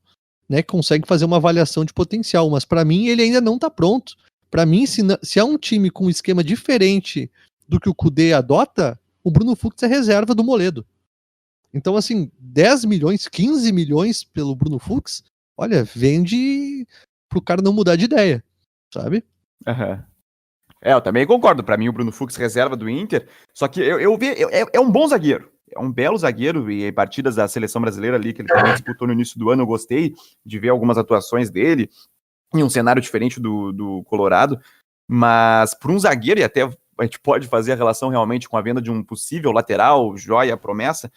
né, 0.52 0.60
que 0.60 0.68
conseguem 0.68 1.06
fazer 1.06 1.24
uma 1.24 1.38
avaliação 1.38 1.82
de 1.82 1.94
potencial, 1.94 2.50
mas 2.50 2.62
para 2.62 2.84
mim 2.84 3.06
ele 3.06 3.22
ainda 3.22 3.40
não 3.40 3.54
está 3.54 3.70
pronto. 3.70 4.14
Para 4.50 4.66
mim, 4.66 4.84
se, 4.84 5.00
se 5.22 5.38
é 5.38 5.44
um 5.44 5.56
time 5.56 5.88
com 5.90 6.04
um 6.04 6.10
esquema 6.10 6.44
diferente 6.44 7.30
do 7.66 7.80
que 7.80 7.88
o 7.88 7.94
Kudê 7.94 8.34
adota, 8.34 9.00
o 9.24 9.30
Bruno 9.30 9.56
Fux 9.56 9.82
é 9.82 9.86
reserva 9.86 10.34
do 10.34 10.44
Moledo. 10.44 10.84
Então, 11.72 11.96
assim, 11.96 12.30
10 12.38 12.84
milhões, 12.84 13.26
15 13.26 13.72
milhões 13.72 14.24
pelo 14.24 14.54
Bruno 14.54 14.78
Fux, 14.78 15.24
olha, 15.56 15.84
vende 15.84 16.86
pro 17.30 17.40
cara 17.40 17.62
não 17.62 17.72
mudar 17.72 17.96
de 17.96 18.04
ideia, 18.04 18.44
sabe? 18.92 19.24
Uhum. 19.66 20.02
É, 20.82 20.92
eu 20.92 21.00
também 21.00 21.26
concordo. 21.26 21.64
Para 21.64 21.78
mim, 21.78 21.88
o 21.88 21.94
Bruno 21.94 22.12
Fux 22.12 22.36
reserva 22.36 22.76
do 22.76 22.90
Inter. 22.90 23.26
Só 23.54 23.68
que 23.68 23.80
eu, 23.80 23.98
eu 23.98 24.18
vi, 24.18 24.26
é, 24.26 24.66
é 24.70 24.80
um 24.80 24.90
bom 24.90 25.08
zagueiro. 25.08 25.50
É 25.74 25.78
um 25.78 25.90
belo 25.90 26.18
zagueiro 26.18 26.70
e 26.70 26.90
partidas 26.92 27.36
da 27.36 27.48
seleção 27.48 27.80
brasileira 27.80 28.16
ali 28.16 28.32
que 28.32 28.42
ele 28.42 28.48
também 28.48 28.72
disputou 28.72 29.06
no 29.06 29.12
início 29.12 29.38
do 29.38 29.50
ano, 29.50 29.62
eu 29.62 29.66
gostei 29.66 30.14
de 30.44 30.58
ver 30.58 30.68
algumas 30.68 30.98
atuações 30.98 31.50
dele 31.50 31.88
em 32.54 32.62
um 32.62 32.68
cenário 32.68 33.00
diferente 33.00 33.40
do, 33.40 33.72
do 33.72 34.02
Colorado. 34.04 34.60
Mas 35.08 35.74
por 35.74 35.90
um 35.90 35.98
zagueiro, 35.98 36.40
e 36.40 36.44
até 36.44 36.62
a 36.62 37.04
gente 37.04 37.18
pode 37.20 37.48
fazer 37.48 37.72
a 37.72 37.76
relação 37.76 38.08
realmente 38.08 38.48
com 38.48 38.56
a 38.56 38.62
venda 38.62 38.80
de 38.80 38.90
um 38.90 39.02
possível 39.02 39.50
lateral, 39.50 40.16
joia, 40.16 40.56
promessa, 40.56 41.10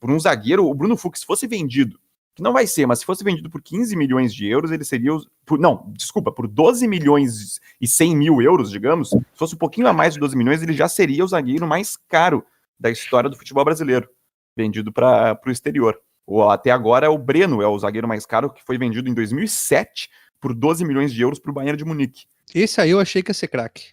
por 0.00 0.10
um 0.10 0.18
zagueiro, 0.18 0.68
o 0.68 0.74
Bruno 0.74 0.96
Fux, 0.96 1.20
se 1.20 1.26
fosse 1.26 1.46
vendido, 1.46 1.98
que 2.34 2.42
não 2.42 2.52
vai 2.52 2.66
ser, 2.66 2.86
mas 2.86 3.00
se 3.00 3.04
fosse 3.04 3.22
vendido 3.22 3.50
por 3.50 3.62
15 3.62 3.94
milhões 3.94 4.34
de 4.34 4.46
euros, 4.46 4.70
ele 4.70 4.84
seria. 4.84 5.12
Por, 5.44 5.58
não, 5.58 5.92
desculpa, 5.92 6.32
por 6.32 6.48
12 6.48 6.88
milhões 6.88 7.60
e 7.80 7.86
100 7.86 8.16
mil 8.16 8.42
euros, 8.42 8.70
digamos, 8.70 9.10
se 9.10 9.20
fosse 9.34 9.54
um 9.54 9.58
pouquinho 9.58 9.86
a 9.86 9.92
mais 9.92 10.14
de 10.14 10.20
12 10.20 10.36
milhões, 10.36 10.62
ele 10.62 10.72
já 10.72 10.88
seria 10.88 11.24
o 11.24 11.28
zagueiro 11.28 11.66
mais 11.66 11.96
caro 12.08 12.44
da 12.82 12.90
história 12.90 13.30
do 13.30 13.36
futebol 13.36 13.64
brasileiro, 13.64 14.08
vendido 14.56 14.92
para 14.92 15.40
o 15.46 15.50
exterior. 15.50 15.98
Ou 16.26 16.50
até 16.50 16.70
agora 16.70 17.06
é 17.06 17.08
o 17.08 17.16
Breno, 17.16 17.62
é 17.62 17.66
o 17.66 17.78
zagueiro 17.78 18.08
mais 18.08 18.26
caro, 18.26 18.52
que 18.52 18.62
foi 18.64 18.76
vendido 18.76 19.08
em 19.08 19.14
2007 19.14 20.10
por 20.40 20.52
12 20.52 20.84
milhões 20.84 21.12
de 21.12 21.22
euros 21.22 21.38
para 21.38 21.52
o 21.52 21.54
Bayern 21.54 21.76
de 21.76 21.84
Munique. 21.84 22.24
Esse 22.52 22.80
aí 22.80 22.90
eu 22.90 22.98
achei 22.98 23.22
que 23.22 23.30
ia 23.30 23.34
ser 23.34 23.46
craque. 23.46 23.92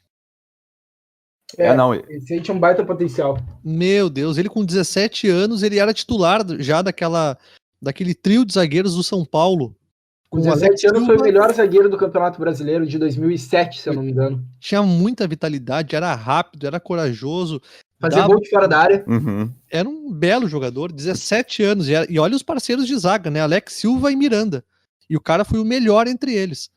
É, 1.58 1.67
é, 1.67 1.75
não. 1.75 1.93
Esse 1.93 2.34
aí 2.34 2.41
tinha 2.41 2.56
um 2.56 2.60
baita 2.60 2.84
potencial. 2.84 3.38
Meu 3.63 4.10
Deus, 4.10 4.38
ele 4.38 4.49
com 4.49 4.65
17 4.65 5.28
anos, 5.28 5.62
ele 5.62 5.78
era 5.78 5.93
titular 5.93 6.43
já 6.60 6.82
daquela, 6.82 7.38
daquele 7.80 8.15
trio 8.15 8.43
de 8.43 8.54
zagueiros 8.54 8.95
do 8.95 9.04
São 9.04 9.23
Paulo. 9.23 9.75
Com 10.30 10.39
17 10.39 10.88
anos 10.88 11.06
foi 11.08 11.17
o 11.17 11.23
melhor 11.23 11.52
zagueiro 11.54 11.89
do 11.89 11.97
Campeonato 11.97 12.39
Brasileiro 12.39 12.86
de 12.86 12.99
2007, 12.99 13.82
se 13.82 13.89
eu 13.89 13.93
não 13.93 14.04
me 14.04 14.12
engano. 14.12 14.45
Tinha 14.60 14.84
muita 14.84 15.28
vitalidade, 15.28 15.95
era 15.95 16.13
rápido, 16.13 16.67
era 16.67 16.80
corajoso. 16.80 17.60
Fazia 17.99 18.21
dava... 18.21 18.33
gol 18.33 18.41
de 18.41 18.49
fora 18.49 18.67
da 18.67 18.79
área. 18.79 19.03
Uhum. 19.07 19.51
Era 19.69 19.88
um 19.88 20.12
belo 20.12 20.47
jogador, 20.47 20.91
17 20.91 21.63
anos. 21.63 21.89
E, 21.89 21.93
era... 21.93 22.07
e 22.09 22.17
olha 22.17 22.35
os 22.35 22.43
parceiros 22.43 22.88
de 22.88 22.97
zaga, 22.97 23.29
né? 23.29 23.41
Alex 23.41 23.73
Silva 23.73 24.12
e 24.12 24.15
Miranda. 24.15 24.63
E 25.09 25.17
o 25.17 25.21
cara 25.21 25.43
foi 25.43 25.59
o 25.59 25.65
melhor 25.65 26.07
entre 26.07 26.33
eles. 26.33 26.69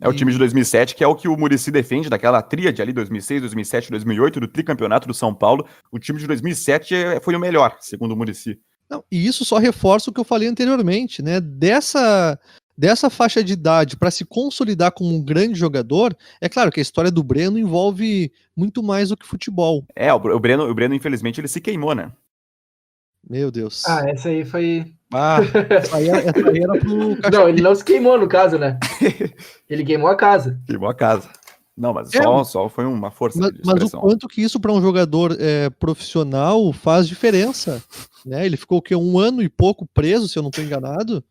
É 0.00 0.08
o 0.08 0.12
time 0.12 0.30
de 0.30 0.38
2007, 0.38 0.94
que 0.94 1.02
é 1.02 1.06
o 1.06 1.14
que 1.14 1.26
o 1.26 1.36
Murici 1.36 1.72
defende, 1.72 2.08
daquela 2.08 2.40
tríade 2.40 2.80
ali, 2.80 2.92
2006, 2.92 3.40
2007, 3.42 3.90
2008, 3.90 4.40
do 4.40 4.46
tricampeonato 4.46 5.08
do 5.08 5.14
São 5.14 5.34
Paulo. 5.34 5.66
O 5.90 5.98
time 5.98 6.20
de 6.20 6.26
2007 6.26 6.94
é, 6.94 7.20
foi 7.20 7.34
o 7.34 7.40
melhor, 7.40 7.76
segundo 7.80 8.12
o 8.12 8.16
Murici. 8.16 8.58
Não, 8.88 9.04
e 9.10 9.26
isso 9.26 9.44
só 9.44 9.58
reforça 9.58 10.08
o 10.08 10.12
que 10.12 10.20
eu 10.20 10.24
falei 10.24 10.48
anteriormente, 10.48 11.20
né? 11.20 11.40
Dessa, 11.40 12.38
dessa 12.78 13.10
faixa 13.10 13.42
de 13.42 13.52
idade 13.52 13.96
para 13.96 14.10
se 14.12 14.24
consolidar 14.24 14.92
como 14.92 15.12
um 15.12 15.20
grande 15.20 15.58
jogador, 15.58 16.16
é 16.40 16.48
claro 16.48 16.70
que 16.70 16.78
a 16.78 16.82
história 16.82 17.10
do 17.10 17.24
Breno 17.24 17.58
envolve 17.58 18.32
muito 18.56 18.84
mais 18.84 19.08
do 19.08 19.16
que 19.16 19.26
futebol. 19.26 19.84
É, 19.96 20.14
o 20.14 20.38
Breno, 20.38 20.70
o 20.70 20.74
Breno 20.74 20.94
infelizmente, 20.94 21.40
ele 21.40 21.48
se 21.48 21.60
queimou, 21.60 21.92
né? 21.92 22.12
Meu 23.28 23.50
Deus. 23.50 23.84
Ah, 23.84 24.08
essa 24.08 24.28
aí 24.28 24.44
foi 24.44 24.86
ah, 25.12 25.38
essa 25.70 25.96
aí, 25.96 26.08
essa 26.08 26.48
aí 26.48 26.58
era 26.62 26.78
pro 26.78 27.18
Não, 27.32 27.48
ele 27.48 27.60
não 27.60 27.74
se 27.74 27.84
queimou 27.84 28.16
no 28.16 28.28
caso, 28.28 28.58
né? 28.58 28.78
Ele 29.68 29.84
queimou 29.84 30.08
a 30.08 30.16
casa. 30.16 30.60
Queimou 30.66 30.88
a 30.88 30.94
casa. 30.94 31.28
Não, 31.76 31.92
mas 31.92 32.12
é, 32.12 32.22
só, 32.22 32.44
só 32.44 32.68
foi 32.68 32.84
uma 32.84 33.10
força. 33.10 33.38
Mas, 33.38 33.52
mas 33.64 33.94
o 33.94 34.00
quanto 34.00 34.28
que 34.28 34.42
isso 34.42 34.58
para 34.58 34.72
um 34.72 34.82
jogador 34.82 35.36
é, 35.38 35.70
profissional 35.70 36.72
faz 36.72 37.06
diferença? 37.06 37.82
Né? 38.26 38.44
Ele 38.44 38.56
ficou 38.56 38.78
o 38.78 38.82
quê? 38.82 38.96
Um 38.96 39.18
ano 39.18 39.42
e 39.42 39.48
pouco 39.48 39.86
preso, 39.86 40.28
se 40.28 40.38
eu 40.38 40.42
não 40.42 40.50
estou 40.50 40.64
enganado, 40.64 41.24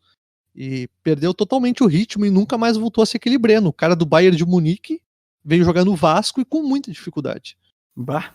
e 0.60 0.88
perdeu 1.04 1.32
totalmente 1.32 1.84
o 1.84 1.86
ritmo 1.86 2.26
e 2.26 2.30
nunca 2.30 2.58
mais 2.58 2.76
voltou 2.76 3.00
a 3.00 3.06
se 3.06 3.16
equilibrando. 3.16 3.68
O 3.68 3.72
cara 3.72 3.94
do 3.94 4.04
Bayern 4.04 4.36
de 4.36 4.44
Munique 4.44 5.00
veio 5.44 5.62
jogar 5.62 5.84
no 5.84 5.94
Vasco 5.94 6.40
e 6.40 6.44
com 6.44 6.64
muita 6.64 6.90
dificuldade. 6.90 7.56
Bah. 7.94 8.34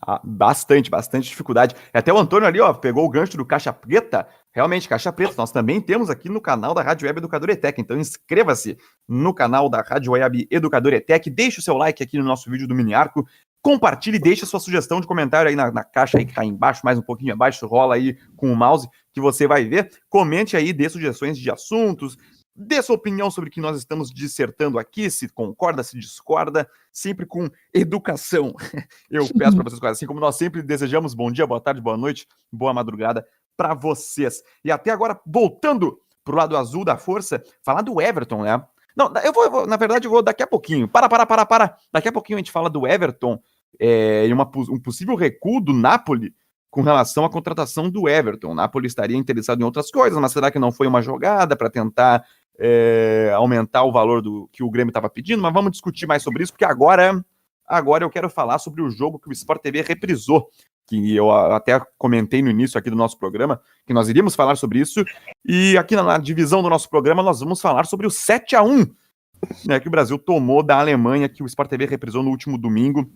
Ah, 0.00 0.18
bastante, 0.24 0.90
bastante 0.90 1.28
dificuldade. 1.28 1.76
Até 1.92 2.10
o 2.10 2.16
Antônio 2.18 2.48
ali, 2.48 2.58
ó, 2.58 2.72
pegou 2.72 3.04
o 3.04 3.08
gancho 3.10 3.36
do 3.36 3.44
Caixa 3.44 3.70
Preta. 3.70 4.26
Realmente, 4.50 4.88
Caixa 4.88 5.12
Preta, 5.12 5.34
nós 5.36 5.52
também 5.52 5.78
temos 5.78 6.08
aqui 6.08 6.30
no 6.30 6.40
canal 6.40 6.72
da 6.72 6.82
Rádio 6.82 7.06
Web 7.06 7.18
Educador 7.18 7.50
ETEC. 7.50 7.82
Então 7.82 7.98
inscreva-se 7.98 8.78
no 9.06 9.34
canal 9.34 9.68
da 9.68 9.82
Rádio 9.82 10.12
Web 10.12 10.48
Educador 10.50 10.94
ETEC. 10.94 11.28
Deixe 11.28 11.60
o 11.60 11.62
seu 11.62 11.76
like 11.76 12.02
aqui 12.02 12.16
no 12.16 12.24
nosso 12.24 12.50
vídeo 12.50 12.66
do 12.66 12.74
Mini 12.74 12.94
Arco. 12.94 13.28
Compartilhe 13.60 14.18
deixe 14.18 14.44
a 14.44 14.46
sua 14.46 14.60
sugestão 14.60 15.02
de 15.02 15.06
comentário 15.06 15.50
aí 15.50 15.56
na, 15.56 15.70
na 15.70 15.84
caixa 15.84 16.18
aí 16.18 16.24
que 16.24 16.34
tá 16.34 16.44
embaixo, 16.44 16.80
mais 16.82 16.98
um 16.98 17.02
pouquinho 17.02 17.32
abaixo, 17.32 17.66
rola 17.66 17.94
aí 17.94 18.16
com 18.36 18.50
o 18.52 18.56
mouse 18.56 18.88
que 19.14 19.20
você 19.20 19.46
vai 19.46 19.64
ver. 19.64 19.90
Comente 20.10 20.56
aí, 20.56 20.72
dê 20.72 20.88
sugestões 20.90 21.38
de 21.38 21.50
assuntos, 21.50 22.18
Dê 22.56 22.80
sua 22.80 22.94
opinião 22.94 23.32
sobre 23.32 23.50
o 23.50 23.52
que 23.52 23.60
nós 23.60 23.76
estamos 23.76 24.12
dissertando 24.12 24.78
aqui, 24.78 25.10
se 25.10 25.28
concorda, 25.28 25.82
se 25.82 25.98
discorda, 25.98 26.70
sempre 26.92 27.26
com 27.26 27.50
educação. 27.72 28.54
Eu 29.10 29.26
peço 29.36 29.56
para 29.56 29.64
vocês, 29.64 29.82
assim 29.82 30.06
como 30.06 30.20
nós 30.20 30.36
sempre 30.36 30.62
desejamos 30.62 31.14
bom 31.14 31.32
dia, 31.32 31.48
boa 31.48 31.60
tarde, 31.60 31.80
boa 31.80 31.96
noite, 31.96 32.28
boa 32.52 32.72
madrugada 32.72 33.26
para 33.56 33.74
vocês. 33.74 34.40
E 34.64 34.70
até 34.70 34.92
agora, 34.92 35.20
voltando 35.26 35.98
pro 36.24 36.36
lado 36.36 36.56
azul 36.56 36.84
da 36.84 36.96
força, 36.96 37.42
falar 37.60 37.82
do 37.82 38.00
Everton, 38.00 38.44
né? 38.44 38.64
Não, 38.96 39.12
eu 39.24 39.32
vou, 39.32 39.44
eu 39.44 39.50
vou, 39.50 39.66
na 39.66 39.76
verdade, 39.76 40.06
eu 40.06 40.10
vou 40.12 40.22
daqui 40.22 40.44
a 40.44 40.46
pouquinho. 40.46 40.86
Para, 40.86 41.08
para, 41.08 41.26
para, 41.26 41.44
para. 41.44 41.76
Daqui 41.92 42.06
a 42.06 42.12
pouquinho 42.12 42.36
a 42.36 42.40
gente 42.40 42.52
fala 42.52 42.70
do 42.70 42.86
Everton 42.86 43.42
é, 43.80 44.28
e 44.28 44.32
uma, 44.32 44.48
um 44.70 44.78
possível 44.78 45.16
recuo 45.16 45.60
do 45.60 45.72
Napoli 45.72 46.32
com 46.74 46.82
relação 46.82 47.24
à 47.24 47.30
contratação 47.30 47.88
do 47.88 48.08
Everton. 48.08 48.50
O 48.50 48.54
Napoli 48.54 48.86
estaria 48.86 49.16
interessado 49.16 49.60
em 49.60 49.64
outras 49.64 49.90
coisas, 49.90 50.18
mas 50.18 50.32
será 50.32 50.50
que 50.50 50.58
não 50.58 50.72
foi 50.72 50.86
uma 50.86 51.00
jogada 51.00 51.56
para 51.56 51.70
tentar 51.70 52.24
é, 52.58 53.32
aumentar 53.34 53.84
o 53.84 53.92
valor 53.92 54.20
do 54.20 54.48
que 54.52 54.62
o 54.62 54.70
Grêmio 54.70 54.90
estava 54.90 55.08
pedindo, 55.08 55.40
mas 55.40 55.52
vamos 55.52 55.72
discutir 55.72 56.06
mais 56.06 56.22
sobre 56.22 56.42
isso, 56.42 56.52
porque 56.52 56.64
agora 56.64 57.24
Agora 57.66 58.04
eu 58.04 58.10
quero 58.10 58.28
falar 58.28 58.58
sobre 58.58 58.82
o 58.82 58.90
jogo 58.90 59.18
que 59.18 59.28
o 59.28 59.32
Sport 59.32 59.62
TV 59.62 59.80
reprisou, 59.80 60.48
que 60.86 61.16
eu 61.16 61.30
até 61.30 61.80
comentei 61.96 62.42
no 62.42 62.50
início 62.50 62.78
aqui 62.78 62.90
do 62.90 62.96
nosso 62.96 63.18
programa, 63.18 63.60
que 63.86 63.94
nós 63.94 64.08
iríamos 64.08 64.34
falar 64.34 64.56
sobre 64.56 64.80
isso. 64.80 65.02
E 65.44 65.76
aqui 65.78 65.96
na 65.96 66.18
divisão 66.18 66.62
do 66.62 66.68
nosso 66.68 66.90
programa 66.90 67.22
nós 67.22 67.40
vamos 67.40 67.60
falar 67.60 67.86
sobre 67.86 68.06
o 68.06 68.10
7 68.10 68.54
a 68.54 68.62
1 68.62 68.86
né, 69.66 69.80
que 69.80 69.88
o 69.88 69.90
Brasil 69.90 70.18
tomou 70.18 70.62
da 70.62 70.78
Alemanha, 70.78 71.28
que 71.28 71.42
o 71.42 71.46
Sport 71.46 71.70
TV 71.70 71.86
reprisou 71.86 72.22
no 72.22 72.30
último 72.30 72.58
domingo, 72.58 73.10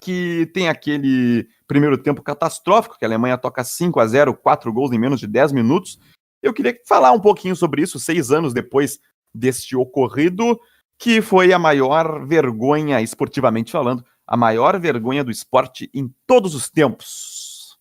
que 0.00 0.50
tem 0.54 0.68
aquele 0.68 1.48
primeiro 1.66 1.98
tempo 1.98 2.22
catastrófico, 2.22 2.98
que 2.98 3.04
a 3.04 3.08
Alemanha 3.08 3.36
toca 3.36 3.64
5 3.64 3.98
a 4.00 4.06
0 4.06 4.34
quatro 4.34 4.72
gols 4.72 4.92
em 4.92 4.98
menos 4.98 5.20
de 5.20 5.26
10 5.26 5.52
minutos. 5.52 5.98
Eu 6.42 6.52
queria 6.52 6.76
falar 6.86 7.12
um 7.12 7.20
pouquinho 7.20 7.56
sobre 7.56 7.82
isso, 7.82 7.98
seis 7.98 8.30
anos 8.30 8.54
depois 8.54 9.00
deste 9.34 9.76
ocorrido, 9.76 10.58
que 10.98 11.20
foi 11.20 11.52
a 11.52 11.58
maior 11.58 12.24
vergonha, 12.26 13.00
esportivamente 13.00 13.72
falando, 13.72 14.04
a 14.26 14.36
maior 14.36 14.78
vergonha 14.80 15.22
do 15.22 15.30
esporte 15.30 15.90
em 15.92 16.12
todos 16.26 16.54
os 16.54 16.70
tempos. 16.70 17.76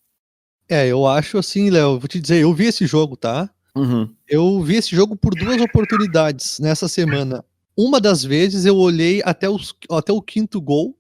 É, 0.68 0.88
eu 0.88 1.06
acho 1.06 1.38
assim, 1.38 1.70
Léo, 1.70 2.00
vou 2.00 2.08
te 2.08 2.20
dizer, 2.20 2.42
eu 2.42 2.54
vi 2.54 2.66
esse 2.66 2.86
jogo, 2.88 3.16
tá? 3.16 3.50
Uhum. 3.76 4.10
Eu 4.28 4.62
vi 4.62 4.78
esse 4.78 4.96
jogo 4.96 5.16
por 5.16 5.36
duas 5.36 5.62
oportunidades 5.62 6.60
nessa 6.60 6.88
semana. 6.88 7.44
Uma 7.78 8.00
das 8.00 8.24
vezes 8.24 8.66
eu 8.66 8.78
olhei 8.78 9.22
até, 9.24 9.50
os, 9.50 9.76
até 9.92 10.12
o 10.12 10.22
quinto 10.22 10.62
gol 10.62 10.98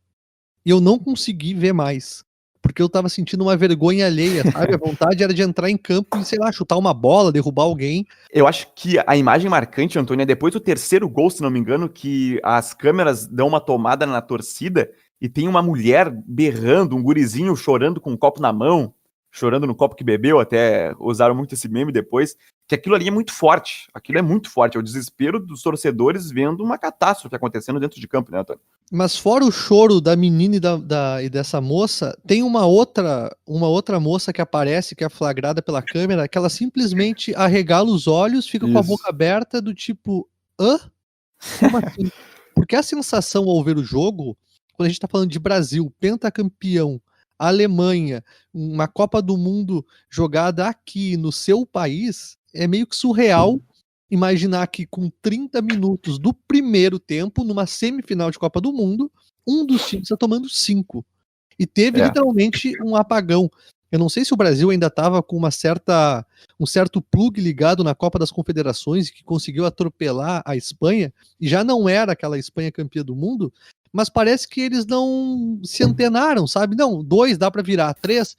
e 0.65 0.69
eu 0.69 0.81
não 0.81 0.97
consegui 0.97 1.53
ver 1.53 1.73
mais. 1.73 2.23
Porque 2.61 2.81
eu 2.81 2.89
tava 2.89 3.07
sentindo 3.09 3.43
uma 3.43 3.55
vergonha 3.55 4.07
alheia, 4.07 4.43
sabe? 4.51 4.73
A 4.73 4.77
vontade 4.77 5.23
era 5.23 5.31
de 5.31 5.43
entrar 5.43 5.69
em 5.69 5.77
campo 5.77 6.17
e, 6.17 6.25
sei 6.25 6.39
lá, 6.39 6.51
chutar 6.51 6.77
uma 6.77 6.95
bola, 6.95 7.31
derrubar 7.31 7.61
alguém. 7.63 8.07
Eu 8.33 8.47
acho 8.47 8.69
que 8.75 8.97
a 9.05 9.15
imagem 9.15 9.47
marcante, 9.47 9.99
Antônio, 9.99 10.23
é 10.23 10.25
depois 10.25 10.51
do 10.51 10.59
terceiro 10.59 11.07
gol, 11.07 11.29
se 11.29 11.43
não 11.43 11.51
me 11.51 11.59
engano, 11.59 11.87
que 11.87 12.39
as 12.43 12.73
câmeras 12.73 13.27
dão 13.27 13.47
uma 13.47 13.61
tomada 13.61 14.07
na 14.07 14.19
torcida 14.19 14.89
e 15.21 15.29
tem 15.29 15.47
uma 15.47 15.61
mulher 15.61 16.11
berrando, 16.25 16.95
um 16.95 17.03
gurizinho 17.03 17.55
chorando 17.55 18.01
com 18.01 18.11
um 18.13 18.17
copo 18.17 18.41
na 18.41 18.51
mão, 18.51 18.91
chorando 19.35 19.67
no 19.67 19.75
copo 19.75 19.95
que 19.95 20.03
bebeu, 20.03 20.39
até 20.39 20.95
usaram 20.97 21.35
muito 21.35 21.53
esse 21.53 21.67
meme 21.67 21.91
depois 21.91 22.37
que 22.65 22.73
aquilo 22.73 22.95
ali 22.95 23.09
é 23.09 23.11
muito 23.11 23.33
forte. 23.33 23.87
Aquilo 23.93 24.17
é 24.17 24.21
muito 24.21 24.49
forte. 24.49 24.77
É 24.77 24.79
o 24.79 24.83
desespero 24.83 25.39
dos 25.39 25.61
torcedores 25.61 26.31
vendo 26.31 26.63
uma 26.63 26.77
catástrofe 26.77 27.35
acontecendo 27.35 27.77
dentro 27.77 27.99
de 27.99 28.07
campo, 28.07 28.31
né, 28.31 28.39
Antônio? 28.39 28.61
Mas 28.89 29.17
fora 29.17 29.43
o 29.43 29.51
choro 29.51 29.99
da 29.99 30.15
menina 30.15 30.55
e, 30.55 30.59
da, 30.59 30.77
da, 30.77 31.21
e 31.21 31.29
dessa 31.29 31.59
moça, 31.59 32.17
tem 32.25 32.43
uma 32.43 32.65
outra, 32.65 33.35
uma 33.45 33.67
outra 33.67 33.99
moça 33.99 34.31
que 34.31 34.41
aparece, 34.41 34.95
que 34.95 35.03
é 35.03 35.09
flagrada 35.09 35.61
pela 35.61 35.81
câmera, 35.81 36.29
que 36.29 36.37
ela 36.37 36.49
simplesmente 36.49 37.35
arregala 37.35 37.91
os 37.91 38.07
olhos, 38.07 38.47
fica 38.47 38.65
Isso. 38.65 38.73
com 38.73 38.79
a 38.79 38.83
boca 38.83 39.09
aberta, 39.09 39.61
do 39.61 39.73
tipo, 39.73 40.27
hã? 40.57 40.79
Como 41.59 41.77
assim? 41.77 42.09
Porque 42.55 42.75
a 42.77 42.81
sensação 42.81 43.49
ao 43.49 43.61
ver 43.61 43.77
o 43.77 43.83
jogo, 43.83 44.37
quando 44.73 44.87
a 44.87 44.89
gente 44.89 44.99
tá 45.01 45.09
falando 45.09 45.29
de 45.29 45.39
Brasil, 45.39 45.93
pentacampeão, 45.99 47.01
Alemanha, 47.37 48.23
uma 48.53 48.87
Copa 48.87 49.21
do 49.21 49.37
Mundo 49.37 49.85
jogada 50.09 50.67
aqui 50.67 51.17
no 51.17 51.31
seu 51.31 51.65
país, 51.65 52.37
é 52.53 52.67
meio 52.67 52.87
que 52.87 52.95
surreal 52.95 53.59
imaginar 54.09 54.67
que 54.67 54.85
com 54.85 55.09
30 55.21 55.61
minutos 55.61 56.17
do 56.19 56.33
primeiro 56.33 56.99
tempo, 56.99 57.43
numa 57.43 57.65
semifinal 57.65 58.31
de 58.31 58.39
Copa 58.39 58.61
do 58.61 58.71
Mundo, 58.71 59.11
um 59.47 59.65
dos 59.65 59.87
times 59.87 60.05
está 60.05 60.17
tomando 60.17 60.49
cinco. 60.49 61.05
E 61.57 61.65
teve 61.65 62.01
é. 62.01 62.05
literalmente 62.05 62.73
um 62.83 62.95
apagão. 62.95 63.49
Eu 63.91 63.99
não 63.99 64.09
sei 64.09 64.25
se 64.25 64.33
o 64.33 64.37
Brasil 64.37 64.69
ainda 64.71 64.87
estava 64.87 65.21
com 65.23 65.37
uma 65.37 65.51
certa, 65.51 66.25
um 66.59 66.65
certo 66.65 67.01
plug 67.01 67.39
ligado 67.39 67.83
na 67.83 67.95
Copa 67.95 68.19
das 68.19 68.31
Confederações 68.31 69.09
que 69.09 69.23
conseguiu 69.23 69.65
atropelar 69.65 70.41
a 70.45 70.55
Espanha, 70.55 71.13
e 71.39 71.47
já 71.47 71.63
não 71.63 71.87
era 71.87 72.11
aquela 72.11 72.37
Espanha 72.37 72.71
campeã 72.71 73.03
do 73.03 73.15
mundo, 73.15 73.53
mas 73.95 74.09
parece 74.09 74.45
que 74.45 74.59
eles 74.59 74.85
não 74.85 75.57
se 75.63 75.81
antenaram, 75.81 76.45
sabe? 76.45 76.75
Não, 76.75 77.01
dois 77.01 77.37
dá 77.37 77.49
para 77.49 77.63
virar, 77.63 77.93
três 77.93 78.35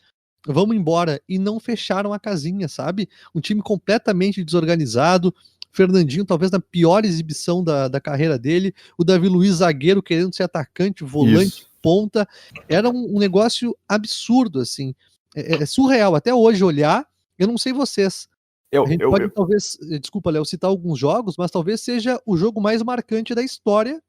vamos 0.47 0.77
embora. 0.77 1.19
E 1.27 1.39
não 1.39 1.59
fecharam 1.59 2.13
a 2.13 2.19
casinha, 2.19 2.69
sabe? 2.69 3.09
Um 3.35 3.41
time 3.41 3.63
completamente 3.63 4.45
desorganizado. 4.45 5.35
Fernandinho, 5.73 6.27
talvez 6.27 6.51
na 6.51 6.61
pior 6.61 7.07
exibição 7.07 7.65
da, 7.65 7.89
da 7.89 8.01
carreira 8.01 8.39
dele. 8.39 8.75
O 8.99 9.05
Davi 9.05 9.29
Luiz, 9.29 9.57
zagueiro, 9.57 10.03
querendo 10.03 10.35
ser 10.35 10.43
atacante, 10.43 11.03
volante, 11.03 11.61
Isso. 11.61 11.67
ponta. 11.81 12.29
Era 12.69 12.91
um, 12.91 13.17
um, 13.17 13.19
negócio 13.19 13.75
absurdo, 13.89 14.61
assim. 14.61 14.95
É, 15.35 15.55
é, 15.55 15.63
é, 15.63 15.67
surreal. 15.67 16.15
Até 16.15 16.35
hoje, 16.35 16.63
olhar, 16.63 17.07
eu 17.39 17.47
não 17.47 17.57
sei 17.57 17.73
vocês. 17.73 18.29
Eu, 18.71 18.85
a 18.85 18.87
gente 18.87 19.01
eu, 19.01 19.11
pode, 19.11 19.25
eu... 19.25 19.31
talvez, 19.31 19.79
eh, 19.91 19.99
desculpa, 19.99 20.31
Léo, 20.31 20.45
citar 20.45 20.69
alguns 20.69 20.99
jogos, 20.99 21.35
mas 21.39 21.51
talvez 21.51 21.81
seja 21.81 22.21
o 22.27 22.37
jogo 22.37 22.61
mais 22.61 22.83
marcante 22.83 23.35
da 23.35 23.43
história 23.43 24.03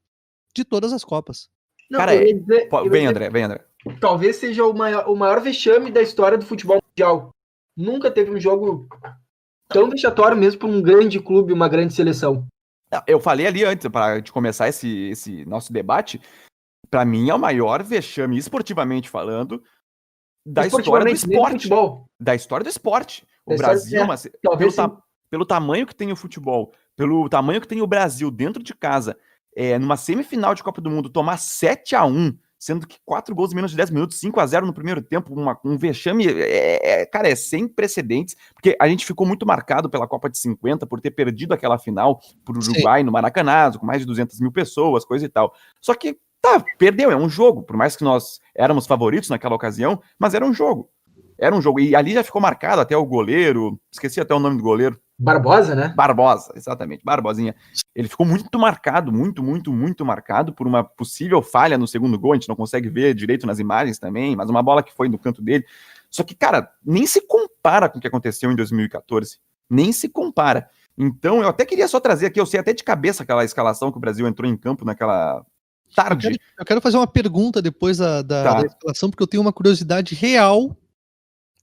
de 0.58 0.66
todas 0.66 0.92
as 0.92 1.04
Copas. 1.04 1.50
Não, 1.90 2.00
Cara, 2.00 2.16
é... 2.16 2.34
dizer, 2.34 2.70
vem, 2.90 3.08
André, 3.08 3.30
vem, 3.30 3.44
André 3.44 3.68
talvez 4.00 4.38
seja 4.38 4.66
o 4.66 4.74
maior, 4.74 5.10
o 5.10 5.16
maior 5.16 5.40
vexame 5.42 5.92
da 5.92 6.02
história 6.02 6.38
do 6.38 6.46
futebol 6.46 6.82
mundial. 6.90 7.32
Nunca 7.76 8.12
teve 8.12 8.32
um 8.32 8.40
jogo 8.40 8.88
tão 9.68 9.90
vexatório 9.90 10.38
mesmo 10.38 10.60
para 10.60 10.68
um 10.68 10.82
grande 10.82 11.20
clube, 11.20 11.54
uma 11.54 11.70
grande 11.70 11.94
seleção. 11.94 12.46
Eu 13.06 13.20
falei 13.20 13.46
ali 13.46 13.64
antes, 13.64 13.88
para 13.88 14.20
de 14.20 14.32
começar 14.32 14.68
esse, 14.68 15.10
esse 15.10 15.46
nosso 15.46 15.72
debate, 15.74 16.22
para 16.90 17.04
mim 17.04 17.30
é 17.30 17.36
o 17.36 17.40
maior 17.40 17.84
vexame, 17.84 18.38
esportivamente 18.38 19.10
falando, 19.10 19.62
da 20.46 20.66
história 20.66 21.06
do 21.06 21.12
esporte. 21.12 21.70
Da 22.20 22.34
história 22.34 22.64
do 22.64 22.70
esporte. 22.70 23.28
O 23.46 23.52
da 23.52 23.58
Brasil, 23.58 24.02
é, 24.02 24.08
mas, 24.08 24.30
pelo, 24.42 24.74
ta, 24.74 24.98
pelo 25.30 25.46
tamanho 25.46 25.86
que 25.86 25.96
tem 25.96 26.12
o 26.12 26.16
futebol, 26.16 26.74
pelo 26.96 27.28
tamanho 27.30 27.60
que 27.60 27.68
tem 27.68 27.82
o 27.82 27.88
Brasil 27.88 28.32
dentro 28.32 28.64
de 28.64 28.74
casa, 28.74 29.18
é, 29.58 29.80
numa 29.80 29.98
semifinal 29.98 30.54
de 30.54 30.62
Copa 30.62 30.80
do 30.80 30.92
Mundo, 30.92 31.10
tomar 31.10 31.38
7 31.38 31.96
a 31.96 32.06
1 32.06 32.38
sendo 32.60 32.88
que 32.88 32.98
quatro 33.06 33.36
gols 33.36 33.52
em 33.52 33.56
menos 33.56 33.70
de 33.70 33.78
10 33.78 33.92
minutos, 33.92 34.20
5 34.20 34.40
a 34.40 34.46
0 34.46 34.66
no 34.66 34.74
primeiro 34.74 35.00
tempo, 35.02 35.32
uma, 35.34 35.60
um 35.64 35.78
vexame, 35.78 36.28
é, 36.28 37.02
é, 37.02 37.06
cara, 37.06 37.30
é 37.30 37.36
sem 37.36 37.68
precedentes, 37.68 38.36
porque 38.54 38.76
a 38.80 38.88
gente 38.88 39.06
ficou 39.06 39.28
muito 39.28 39.46
marcado 39.46 39.90
pela 39.90 40.08
Copa 40.08 40.28
de 40.28 40.40
50 40.40 40.88
por 40.88 41.00
ter 41.00 41.12
perdido 41.12 41.54
aquela 41.54 41.78
final 41.78 42.20
pro 42.44 42.58
Uruguai 42.58 43.02
Sim. 43.02 43.06
no 43.06 43.12
Maracanã, 43.12 43.72
com 43.72 43.86
mais 43.86 44.02
de 44.02 44.08
200 44.08 44.40
mil 44.40 44.52
pessoas, 44.52 45.06
coisa 45.06 45.26
e 45.26 45.30
tal. 45.30 45.54
Só 45.80 45.94
que, 45.94 46.18
tá, 46.42 46.64
perdeu, 46.80 47.12
é 47.12 47.16
um 47.16 47.30
jogo, 47.30 47.62
por 47.62 47.78
mais 47.78 47.96
que 47.96 48.04
nós 48.04 48.40
éramos 48.56 48.88
favoritos 48.88 49.30
naquela 49.30 49.56
ocasião, 49.56 50.02
mas 50.18 50.34
era 50.34 50.44
um 50.44 50.54
jogo. 50.54 50.90
Era 51.38 51.56
um 51.56 51.62
jogo, 51.62 51.80
e 51.80 51.96
ali 51.96 52.14
já 52.14 52.24
ficou 52.24 52.42
marcado 52.42 52.82
até 52.82 52.98
o 52.98 53.06
goleiro, 53.06 53.80
esqueci 53.92 54.20
até 54.20 54.34
o 54.34 54.40
nome 54.40 54.58
do 54.58 54.64
goleiro, 54.64 55.00
Barbosa, 55.20 55.74
né? 55.74 55.94
Barbosa, 55.96 56.54
exatamente, 56.56 57.04
Barbosinha. 57.04 57.56
Ele 57.96 58.08
ficou 58.08 58.24
muito 58.24 58.60
marcado, 58.60 59.12
muito, 59.12 59.42
muito, 59.42 59.74
muito 59.74 60.06
marcado 60.06 60.54
por 60.54 60.68
uma 60.68 60.84
possível 60.84 61.42
falha 61.42 61.78
no 61.78 61.88
segundo 61.88 62.20
gol. 62.20 62.34
A 62.34 62.36
gente 62.36 62.48
não 62.48 62.56
consegue 62.56 62.88
ver 62.88 63.16
direito 63.16 63.48
nas 63.48 63.58
imagens 63.58 63.98
também, 63.98 64.36
mas 64.36 64.50
uma 64.50 64.62
bola 64.62 64.84
que 64.84 64.94
foi 64.94 65.10
no 65.10 65.18
canto 65.18 65.42
dele. 65.42 65.66
Só 66.10 66.24
que, 66.24 66.36
cara, 66.36 66.72
nem 66.86 67.08
se 67.08 67.22
compara 67.26 67.90
com 67.90 67.98
o 67.98 68.02
que 68.02 68.08
aconteceu 68.08 68.52
em 68.52 68.56
2014. 68.56 69.40
Nem 69.68 69.92
se 69.92 70.08
compara. 70.08 70.70
Então, 70.96 71.42
eu 71.42 71.50
até 71.50 71.66
queria 71.66 71.88
só 71.88 72.00
trazer 72.00 72.28
aqui, 72.28 72.40
eu 72.40 72.46
sei 72.46 72.60
até 72.60 72.72
de 72.72 72.84
cabeça 72.84 73.24
aquela 73.24 73.44
escalação 73.44 73.92
que 73.92 73.98
o 73.98 74.02
Brasil 74.02 74.28
entrou 74.28 74.50
em 74.50 74.56
campo 74.56 74.86
naquela 74.86 75.44
tarde. 75.96 76.28
Eu 76.28 76.32
quero, 76.32 76.44
eu 76.60 76.66
quero 76.66 76.82
fazer 76.82 76.98
uma 76.98 77.08
pergunta 77.08 77.60
depois 77.60 77.98
da, 77.98 78.22
da, 78.22 78.44
tá. 78.44 78.62
da 78.62 78.68
escalação, 78.68 79.10
porque 79.10 79.24
eu 79.24 79.28
tenho 79.28 79.42
uma 79.42 79.54
curiosidade 79.54 80.14
real 80.14 80.76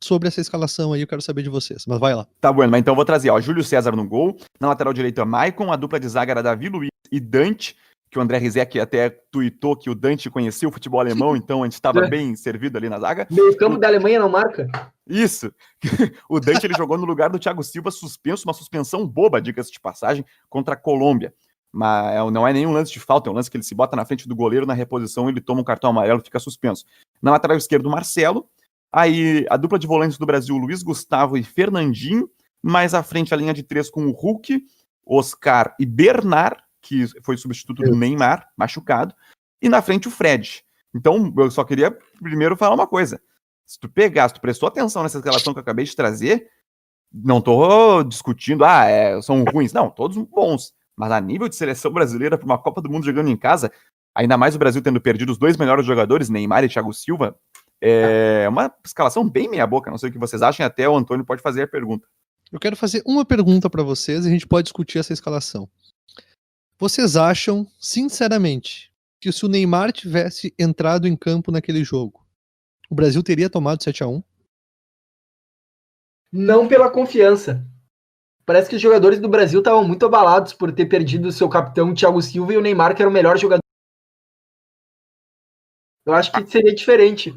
sobre 0.05 0.29
essa 0.29 0.41
escalação 0.41 0.93
aí, 0.93 1.01
eu 1.01 1.07
quero 1.07 1.23
saber 1.23 1.43
de 1.43 1.49
vocês. 1.49 1.85
Mas 1.87 1.99
vai 1.99 2.15
lá. 2.15 2.27
Tá 2.41 2.53
bom, 2.53 2.67
mas 2.69 2.81
então 2.81 2.93
eu 2.93 2.97
vou 2.97 3.05
trazer, 3.05 3.31
ó, 3.31 3.41
Júlio 3.41 3.65
César 3.65 3.93
no 3.93 4.07
gol, 4.07 4.37
na 4.61 4.69
lateral 4.69 4.93
direita 4.93 5.25
Maicon, 5.25 5.73
a 5.73 5.77
dupla 5.77 5.99
de 5.99 6.09
zaga 6.09 6.33
era 6.33 6.43
Davi 6.43 6.69
Luiz 6.69 6.91
e 7.11 7.19
Dante, 7.19 7.77
que 8.11 8.19
o 8.19 8.23
André 8.23 8.39
Rizek 8.39 8.79
até 8.79 9.11
tuitou 9.11 9.77
que 9.77 9.91
o 9.91 9.95
Dante 9.95 10.31
conhecia 10.31 10.69
o 10.69 10.73
futebol 10.73 11.01
alemão, 11.01 11.35
então 11.35 11.63
a 11.63 11.67
gente 11.67 11.73
estava 11.73 12.05
é. 12.05 12.09
bem 12.09 12.37
servido 12.37 12.79
ali 12.79 12.89
na 12.89 13.01
zaga. 13.01 13.27
Meio 13.31 13.57
campo 13.57 13.77
o... 13.77 13.79
da 13.79 13.89
Alemanha 13.89 14.21
não 14.21 14.29
marca? 14.29 14.69
Isso. 15.07 15.53
o 16.29 16.39
Dante 16.39 16.67
ele 16.67 16.75
jogou 16.75 16.97
no 16.97 17.05
lugar 17.05 17.31
do 17.31 17.39
Thiago 17.39 17.63
Silva 17.65 17.91
suspenso, 17.91 18.45
uma 18.47 18.55
suspensão 18.55 19.07
boba, 19.07 19.41
diga-se 19.41 19.73
de 19.73 19.81
passagem, 19.81 20.25
contra 20.49 20.75
a 20.75 20.77
Colômbia. 20.77 21.35
Mas 21.73 22.15
é, 22.15 22.31
não 22.31 22.47
é 22.47 22.53
nenhum 22.53 22.71
lance 22.71 22.93
de 22.93 23.01
falta, 23.01 23.29
é 23.29 23.33
um 23.33 23.35
lance 23.35 23.51
que 23.51 23.57
ele 23.57 23.65
se 23.65 23.75
bota 23.75 23.97
na 23.97 24.05
frente 24.05 24.29
do 24.29 24.37
goleiro 24.37 24.65
na 24.65 24.75
reposição, 24.75 25.29
ele 25.29 25.41
toma 25.41 25.61
um 25.61 25.65
cartão 25.65 25.91
amarelo 25.91 26.21
e 26.21 26.25
fica 26.25 26.39
suspenso. 26.39 26.85
Na 27.21 27.33
lateral 27.33 27.57
esquerda, 27.57 27.89
o 27.89 27.91
Marcelo, 27.91 28.49
Aí 28.97 29.45
a 29.51 29.57
dupla 29.57 29.77
de 29.77 29.89
volantes 29.89 30.17
do 30.17 30.25
Brasil, 30.25 30.57
Luiz 30.57 30.81
Gustavo 30.81 31.37
e 31.37 31.43
Fernandinho. 31.43 32.31
Mais 32.63 32.95
à 32.95 33.03
frente 33.03 33.35
a 33.35 33.37
linha 33.37 33.53
de 33.53 33.65
três 33.65 33.91
com 33.91 34.07
o 34.07 34.13
Hulk, 34.13 34.65
Oscar 35.05 35.75
e 35.81 35.85
Bernard, 35.85 36.63
que 36.81 37.05
foi 37.25 37.37
substituto 37.37 37.83
do 37.83 37.97
Neymar, 37.97 38.49
machucado. 38.57 39.13
E 39.61 39.69
na 39.69 39.83
frente 39.83 40.07
o 40.07 40.13
Fred. 40.13 40.63
Então 40.95 41.35
eu 41.37 41.51
só 41.51 41.65
queria 41.65 41.91
primeiro 42.23 42.57
falar 42.57 42.77
uma 42.77 42.87
coisa. 42.87 43.21
Se 43.67 43.81
tu 43.81 43.89
pegar, 43.89 44.29
se 44.29 44.35
tu 44.35 44.41
prestou 44.41 44.69
atenção 44.69 45.03
nessa 45.03 45.19
escalação 45.19 45.53
que 45.53 45.59
eu 45.59 45.63
acabei 45.63 45.85
de 45.85 45.97
trazer, 45.97 46.47
não 47.13 47.41
tô 47.41 48.05
discutindo, 48.05 48.65
ah, 48.65 48.85
é, 48.85 49.21
são 49.21 49.43
ruins. 49.43 49.73
Não, 49.73 49.91
todos 49.91 50.17
bons. 50.19 50.73
Mas 50.97 51.11
a 51.11 51.21
nível 51.21 51.49
de 51.49 51.57
seleção 51.57 51.93
brasileira 51.93 52.39
para 52.39 52.47
uma 52.47 52.59
Copa 52.59 52.81
do 52.81 52.89
Mundo 52.89 53.07
jogando 53.07 53.29
em 53.29 53.37
casa, 53.37 53.73
ainda 54.15 54.39
mais 54.39 54.55
o 54.55 54.59
Brasil 54.59 54.81
tendo 54.81 55.01
perdido 55.01 55.33
os 55.33 55.39
dois 55.39 55.57
melhores 55.57 55.85
jogadores, 55.85 56.31
Neymar 56.31 56.63
e 56.63 56.69
Thiago 56.69 56.93
Silva, 56.93 57.37
é 57.81 58.49
uma 58.49 58.75
escalação 58.85 59.29
bem 59.29 59.49
meia-boca, 59.49 59.91
não 59.91 59.99
sei 59.99 60.09
o 60.09 60.13
que 60.13 60.19
vocês 60.19 60.43
acham, 60.43 60.65
até 60.65 60.89
o 60.89 60.97
Antônio 60.97 61.25
pode 61.25 61.43
fazer 61.43 61.63
a 61.63 61.69
pergunta. 61.69 62.07
Eu 62.53 62.61
quero 62.61 62.77
fazer 62.77 63.03
uma 63.05 63.25
pergunta 63.25 63.69
para 63.69 63.83
vocês 63.83 64.25
e 64.25 64.29
a 64.29 64.31
gente 64.31 64.47
pode 64.47 64.65
discutir 64.65 64.99
essa 64.99 65.13
escalação. 65.13 65.69
Vocês 66.79 67.17
acham, 67.17 67.67
sinceramente, 67.79 68.93
que 69.21 69.33
se 69.33 69.45
o 69.45 69.49
Neymar 69.49 69.93
tivesse 69.93 70.55
entrado 70.59 71.09
em 71.09 71.17
campo 71.17 71.51
naquele 71.51 71.83
jogo, 71.83 72.25
o 72.91 72.95
Brasil 72.95 73.23
teria 73.23 73.49
tomado 73.49 73.83
7 73.83 74.05
a 74.05 74.09
1 74.09 74.23
Não 76.33 76.69
pela 76.69 76.91
confiança. 76.91 77.67
Parece 78.47 78.69
que 78.69 78.77
os 78.77 78.83
jogadores 78.83 79.19
do 79.19 79.29
Brasil 79.29 79.61
estavam 79.61 79.87
muito 79.87 80.05
abalados 80.05 80.53
por 80.53 80.71
ter 80.73 80.87
perdido 80.87 81.29
o 81.29 81.33
seu 81.33 81.49
capitão 81.49 81.95
Thiago 81.95 82.21
Silva 82.21 82.53
e 82.53 82.57
o 82.57 82.61
Neymar, 82.61 82.95
que 82.95 83.03
era 83.03 83.09
o 83.09 83.13
melhor 83.13 83.39
jogador. 83.39 83.63
Eu 86.07 86.13
acho 86.13 86.31
que 86.31 86.47
seria 86.47 86.75
diferente. 86.75 87.35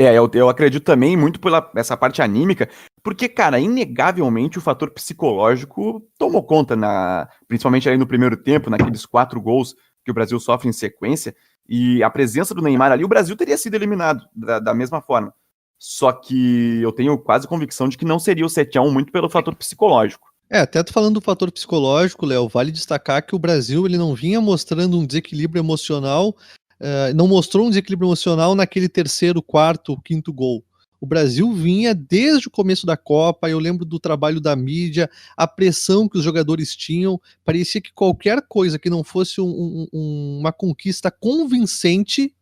É, 0.00 0.16
eu, 0.16 0.30
eu 0.32 0.48
acredito 0.48 0.82
também 0.82 1.14
muito 1.14 1.38
pela 1.38 1.70
essa 1.76 1.94
parte 1.94 2.22
anímica, 2.22 2.70
porque, 3.02 3.28
cara, 3.28 3.60
inegavelmente 3.60 4.56
o 4.56 4.60
fator 4.62 4.90
psicológico 4.90 6.02
tomou 6.16 6.42
conta, 6.42 6.74
na, 6.74 7.28
principalmente 7.46 7.86
aí 7.86 7.98
no 7.98 8.06
primeiro 8.06 8.34
tempo, 8.34 8.70
naqueles 8.70 9.04
quatro 9.04 9.38
gols 9.38 9.74
que 10.02 10.10
o 10.10 10.14
Brasil 10.14 10.40
sofre 10.40 10.70
em 10.70 10.72
sequência, 10.72 11.36
e 11.68 12.02
a 12.02 12.08
presença 12.08 12.54
do 12.54 12.62
Neymar 12.62 12.92
ali, 12.92 13.04
o 13.04 13.08
Brasil 13.08 13.36
teria 13.36 13.58
sido 13.58 13.74
eliminado 13.74 14.24
da, 14.34 14.58
da 14.58 14.72
mesma 14.72 15.02
forma. 15.02 15.34
Só 15.78 16.12
que 16.12 16.80
eu 16.80 16.92
tenho 16.92 17.18
quase 17.18 17.46
convicção 17.46 17.86
de 17.86 17.98
que 17.98 18.04
não 18.06 18.18
seria 18.18 18.46
o 18.46 18.48
7x1 18.48 18.90
muito 18.90 19.12
pelo 19.12 19.28
fator 19.28 19.54
psicológico. 19.54 20.30
É, 20.48 20.60
até 20.60 20.82
falando 20.90 21.16
do 21.16 21.20
fator 21.20 21.52
psicológico, 21.52 22.24
Léo, 22.24 22.48
vale 22.48 22.72
destacar 22.72 23.24
que 23.24 23.36
o 23.36 23.38
Brasil 23.38 23.84
ele 23.84 23.98
não 23.98 24.14
vinha 24.14 24.40
mostrando 24.40 24.98
um 24.98 25.04
desequilíbrio 25.04 25.60
emocional 25.60 26.34
uh, 26.80 27.14
não 27.14 27.28
mostrou 27.28 27.66
um 27.66 27.68
desequilíbrio 27.68 28.08
emocional 28.08 28.54
naquele 28.54 28.88
terceiro, 28.88 29.42
quarto, 29.42 30.00
quinto 30.02 30.32
gol. 30.32 30.64
O 31.00 31.06
Brasil 31.06 31.50
vinha 31.52 31.94
desde 31.94 32.48
o 32.48 32.50
começo 32.50 32.84
da 32.84 32.94
Copa, 32.94 33.48
eu 33.48 33.58
lembro 33.58 33.86
do 33.86 33.98
trabalho 33.98 34.38
da 34.38 34.54
mídia, 34.54 35.08
a 35.34 35.46
pressão 35.46 36.06
que 36.06 36.18
os 36.18 36.24
jogadores 36.24 36.76
tinham, 36.76 37.18
parecia 37.42 37.80
que 37.80 37.90
qualquer 37.90 38.42
coisa 38.46 38.78
que 38.78 38.90
não 38.90 39.02
fosse 39.02 39.40
um, 39.40 39.86
um, 39.90 40.38
uma 40.40 40.52
conquista 40.52 41.10
convincente 41.10 42.34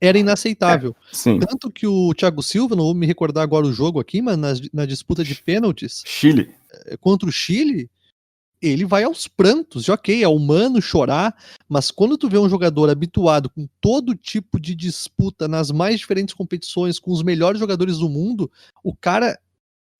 era 0.00 0.18
inaceitável. 0.18 0.96
É, 1.12 1.38
Tanto 1.46 1.70
que 1.70 1.86
o 1.86 2.12
Thiago 2.12 2.42
Silva, 2.42 2.74
não 2.74 2.86
vou 2.86 2.94
me 2.94 3.06
recordar 3.06 3.44
agora 3.44 3.68
o 3.68 3.72
jogo 3.72 4.00
aqui, 4.00 4.20
mas 4.20 4.36
na, 4.36 4.52
na 4.72 4.84
disputa 4.84 5.22
de 5.22 5.36
pênaltis 5.36 6.02
Chile. 6.04 6.50
Eh, 6.86 6.96
contra 6.96 7.28
o 7.28 7.32
Chile, 7.32 7.88
ele 8.62 8.84
vai 8.84 9.02
aos 9.02 9.26
prantos. 9.26 9.86
E 9.86 9.90
ok, 9.90 10.22
é 10.22 10.28
humano 10.28 10.80
chorar, 10.80 11.34
mas 11.68 11.90
quando 11.90 12.16
tu 12.16 12.28
vê 12.28 12.38
um 12.38 12.48
jogador 12.48 12.88
habituado 12.88 13.50
com 13.50 13.68
todo 13.80 14.14
tipo 14.14 14.60
de 14.60 14.74
disputa 14.74 15.48
nas 15.48 15.70
mais 15.70 15.98
diferentes 15.98 16.34
competições, 16.34 16.98
com 16.98 17.10
os 17.10 17.22
melhores 17.22 17.58
jogadores 17.58 17.98
do 17.98 18.08
mundo, 18.08 18.50
o 18.82 18.94
cara, 18.94 19.38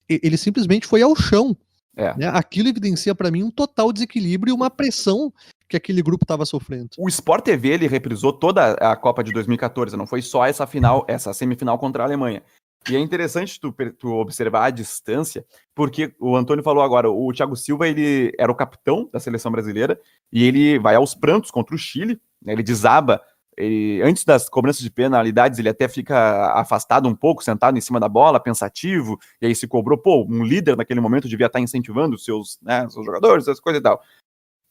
ele 0.07 0.37
simplesmente 0.37 0.87
foi 0.87 1.01
ao 1.01 1.15
chão. 1.15 1.55
É. 1.95 2.17
Né? 2.17 2.27
Aquilo 2.27 2.69
evidencia 2.69 3.13
para 3.13 3.29
mim 3.29 3.43
um 3.43 3.51
total 3.51 3.91
desequilíbrio 3.91 4.51
e 4.51 4.55
uma 4.55 4.69
pressão 4.69 5.31
que 5.67 5.77
aquele 5.77 6.01
grupo 6.01 6.23
estava 6.23 6.45
sofrendo. 6.45 6.89
O 6.97 7.07
Sport 7.07 7.43
TV 7.43 7.69
ele 7.69 7.87
reprisou 7.87 8.33
toda 8.33 8.73
a 8.73 8.95
Copa 8.95 9.23
de 9.23 9.31
2014, 9.31 9.97
não 9.97 10.07
foi 10.07 10.21
só 10.21 10.45
essa 10.45 10.65
final, 10.65 11.05
essa 11.07 11.33
semifinal 11.33 11.77
contra 11.77 12.03
a 12.03 12.05
Alemanha. 12.05 12.41
E 12.89 12.95
é 12.95 12.99
interessante 12.99 13.59
tu, 13.59 13.73
tu, 13.97 14.13
observar 14.13 14.65
a 14.65 14.69
distância, 14.69 15.45
porque 15.73 16.13
o 16.19 16.35
Antônio 16.35 16.63
falou 16.63 16.83
agora, 16.83 17.09
o 17.09 17.31
Thiago 17.31 17.55
Silva 17.55 17.87
ele 17.87 18.33
era 18.37 18.51
o 18.51 18.55
capitão 18.55 19.09
da 19.11 19.19
seleção 19.19 19.51
brasileira 19.51 19.99
e 20.31 20.43
ele 20.43 20.77
vai 20.79 20.95
aos 20.95 21.15
prantos 21.15 21.49
contra 21.49 21.75
o 21.75 21.77
Chile, 21.77 22.19
né, 22.41 22.53
ele 22.53 22.63
desaba, 22.63 23.21
ele, 23.57 24.01
antes 24.03 24.25
das 24.25 24.49
cobranças 24.49 24.81
de 24.81 24.89
penalidades 24.89 25.59
ele 25.59 25.69
até 25.69 25.87
fica 25.87 26.51
afastado 26.59 27.07
um 27.07 27.15
pouco, 27.15 27.43
sentado 27.43 27.77
em 27.77 27.81
cima 27.81 27.99
da 27.99 28.09
bola, 28.09 28.39
pensativo, 28.39 29.17
e 29.41 29.45
aí 29.45 29.55
se 29.55 29.67
cobrou, 29.67 29.97
pô, 29.97 30.25
um 30.27 30.43
líder 30.43 30.75
naquele 30.75 30.99
momento 30.99 31.29
devia 31.29 31.47
estar 31.47 31.59
incentivando 31.59 32.17
seus, 32.17 32.59
né, 32.61 32.89
seus 32.89 33.05
jogadores, 33.05 33.47
essas 33.47 33.59
coisas 33.59 33.79
e 33.79 33.83
tal. 33.83 34.01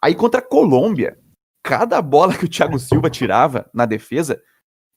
Aí 0.03 0.15
contra 0.15 0.41
a 0.41 0.45
Colômbia, 0.45 1.19
cada 1.63 2.03
bola 2.03 2.37
que 2.37 2.45
o 2.45 2.49
Thiago 2.49 2.79
Silva 2.79 3.09
tirava 3.09 3.71
na 3.73 3.87
defesa, 3.87 4.43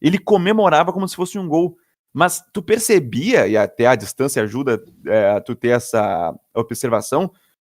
ele 0.02 0.18
comemorava 0.18 0.92
como 0.92 1.08
se 1.08 1.16
fosse 1.16 1.38
um 1.38 1.48
gol. 1.48 1.78
Mas 2.16 2.42
tu 2.54 2.64
percebia, 2.64 3.46
e 3.46 3.58
até 3.58 3.88
a 3.88 3.94
distância 3.94 4.42
ajuda 4.42 4.82
é, 5.06 5.38
tu 5.42 5.54
ter 5.54 5.68
essa 5.68 6.34
observação, 6.54 7.30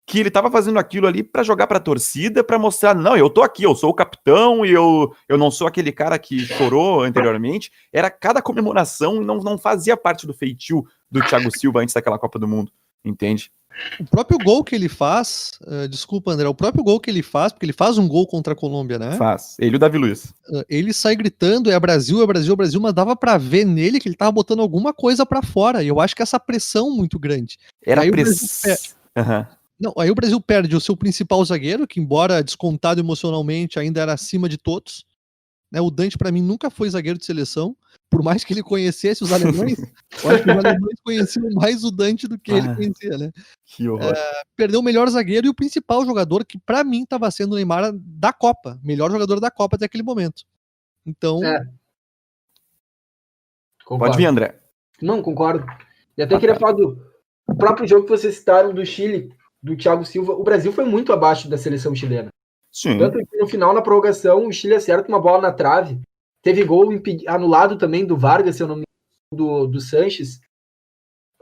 que 0.07 0.21
ele 0.21 0.29
estava 0.29 0.51
fazendo 0.51 0.79
aquilo 0.79 1.07
ali 1.07 1.23
para 1.23 1.43
jogar 1.43 1.67
para 1.67 1.79
a 1.79 1.81
torcida, 1.81 2.45
para 2.45 2.59
mostrar, 2.59 2.95
não, 2.95 3.17
eu 3.17 3.31
tô 3.31 3.43
aqui, 3.43 3.63
eu 3.63 3.75
sou 3.75 3.89
o 3.89 3.95
capitão 3.95 4.63
e 4.67 4.71
eu, 4.71 5.11
eu 5.27 5.39
não 5.39 5.51
sou 5.51 5.67
aquele 5.67 5.91
cara 5.91 6.19
que 6.19 6.39
chorou 6.41 7.01
anteriormente. 7.03 7.73
Era 7.91 8.11
cada 8.11 8.43
comemoração 8.43 9.23
não, 9.23 9.39
não 9.39 9.57
fazia 9.57 9.97
parte 9.97 10.27
do 10.27 10.35
feitio 10.35 10.85
do 11.11 11.23
Thiago 11.23 11.51
Silva 11.51 11.81
antes 11.81 11.95
daquela 11.95 12.19
Copa 12.19 12.39
do 12.39 12.47
Mundo, 12.47 12.71
entende? 13.03 13.51
O 14.01 14.05
próprio 14.05 14.39
gol 14.39 14.65
que 14.65 14.75
ele 14.75 14.89
faz, 14.89 15.53
uh, 15.63 15.89
desculpa, 15.89 16.31
André, 16.31 16.49
o 16.49 16.55
próprio 16.55 16.83
gol 16.83 16.99
que 16.99 17.11
ele 17.11 17.23
faz, 17.23 17.53
porque 17.53 17.67
ele 17.67 17.73
faz 17.73 17.99
um 17.99 18.09
gol 18.09 18.27
contra 18.27 18.53
a 18.53 18.57
Colômbia, 18.57 18.99
né? 18.99 19.13
Faz. 19.13 19.57
Ele 19.59 19.75
e 19.75 19.77
o 19.77 19.79
Davi 19.79 19.99
Luiz. 19.99 20.27
Uh, 20.49 20.65
ele 20.69 20.93
sai 20.93 21.15
gritando, 21.17 21.71
é 21.71 21.79
Brasil, 21.79 22.23
é 22.23 22.27
Brasil, 22.27 22.53
é 22.53 22.57
Brasil, 22.57 22.81
mas 22.81 22.95
dava 22.95 23.15
para 23.15 23.37
ver 23.37 23.65
nele 23.65 24.01
que 24.01 24.09
ele 24.09 24.17
tava 24.17 24.33
botando 24.33 24.61
alguma 24.61 24.93
coisa 24.93 25.27
para 25.27 25.43
fora. 25.43 25.83
E 25.83 25.89
eu 25.89 26.01
acho 26.01 26.17
que 26.17 26.23
essa 26.23 26.41
pressão 26.41 26.91
muito 26.91 27.19
grande. 27.19 27.59
Era 27.85 28.09
pressão. 28.11 28.77
Uhum. 29.17 29.47
Não, 29.79 29.93
aí 29.99 30.11
o 30.11 30.15
Brasil 30.15 30.41
perde 30.41 30.75
o 30.75 30.81
seu 30.81 30.97
principal 30.97 31.45
zagueiro, 31.45 31.87
que 31.87 32.01
embora 32.01 32.43
descontado 32.43 33.01
emocionalmente, 33.01 33.79
ainda 33.79 34.01
era 34.01 34.15
acima 34.15 34.49
de 34.49 34.57
todos. 34.57 35.05
Né, 35.71 35.81
o 35.81 35.91
Dante, 35.91 36.17
para 36.17 36.33
mim, 36.33 36.43
nunca 36.43 36.71
foi 36.71 36.89
zagueiro 36.89 37.19
de 37.19 37.27
seleção 37.27 37.77
por 38.09 38.23
mais 38.23 38.45
que 38.45 38.53
ele 38.53 38.63
conhecesse 38.63 39.23
os 39.23 39.33
alemães, 39.33 39.79
eu 40.25 40.31
acho 40.31 40.45
que 40.45 40.51
os 40.51 40.65
alemães 40.65 41.01
conheciam 41.05 41.51
mais 41.55 41.85
o 41.85 41.91
Dante 41.91 42.29
do 42.29 42.39
que 42.39 42.53
ah, 42.53 42.59
ele 42.59 42.75
conhecia, 42.75 43.19
né? 43.19 43.33
Que 43.65 43.89
horror. 43.89 44.15
É, 44.15 44.43
perdeu 44.57 44.81
o 44.81 44.83
melhor 44.83 45.09
zagueiro 45.09 45.47
e 45.47 45.51
o 45.51 45.55
principal 45.55 46.05
jogador 46.05 46.45
que 46.45 46.59
para 46.59 46.85
mim 46.85 47.03
estava 47.03 47.31
sendo 47.31 47.53
o 47.53 47.57
Neymar 47.57 47.93
da 47.95 48.33
Copa, 48.33 48.79
melhor 48.83 49.11
jogador 49.11 49.41
da 49.41 49.51
Copa 49.51 49.77
até 49.77 49.87
aquele 49.87 50.05
momento. 50.05 50.45
Então, 51.05 51.43
é. 51.45 51.67
Pode 53.87 54.17
vir, 54.17 54.27
André. 54.27 54.59
Não, 55.01 55.23
concordo. 55.23 55.65
E 56.17 56.23
até 56.23 56.35
ah, 56.35 56.41
queria 56.41 56.55
tá. 56.55 56.61
falar 56.61 56.73
do 56.73 56.99
próprio 57.57 57.87
jogo 57.87 58.05
que 58.05 58.11
vocês 58.11 58.35
citaram 58.37 58.75
do 58.75 58.85
Chile, 58.85 59.33
do 59.63 59.77
Thiago 59.77 60.05
Silva. 60.05 60.33
O 60.33 60.43
Brasil 60.43 60.73
foi 60.73 60.85
muito 60.85 61.13
abaixo 61.13 61.49
da 61.49 61.59
seleção 61.59 61.95
chilena. 61.95 62.29
Sim. 62.73 62.99
Tanto 62.99 63.19
que 63.19 63.37
no 63.37 63.47
final, 63.47 63.73
na 63.73 63.83
prorrogação, 63.83 64.47
o 64.47 64.53
Chile 64.53 64.75
acerta 64.75 65.09
uma 65.09 65.21
bola 65.21 65.43
na 65.43 65.53
trave 65.53 66.01
Teve 66.47 66.63
gol 66.63 66.93
anulado 67.27 67.77
também 67.77 68.07
do 68.07 68.17
Vargas, 68.17 68.55
se 68.55 68.63
eu 68.63 68.69
não 68.69 68.77
me 68.77 68.85
engano, 69.33 69.65
do, 69.65 69.67
do 69.67 69.81
Sanches. 69.81 70.39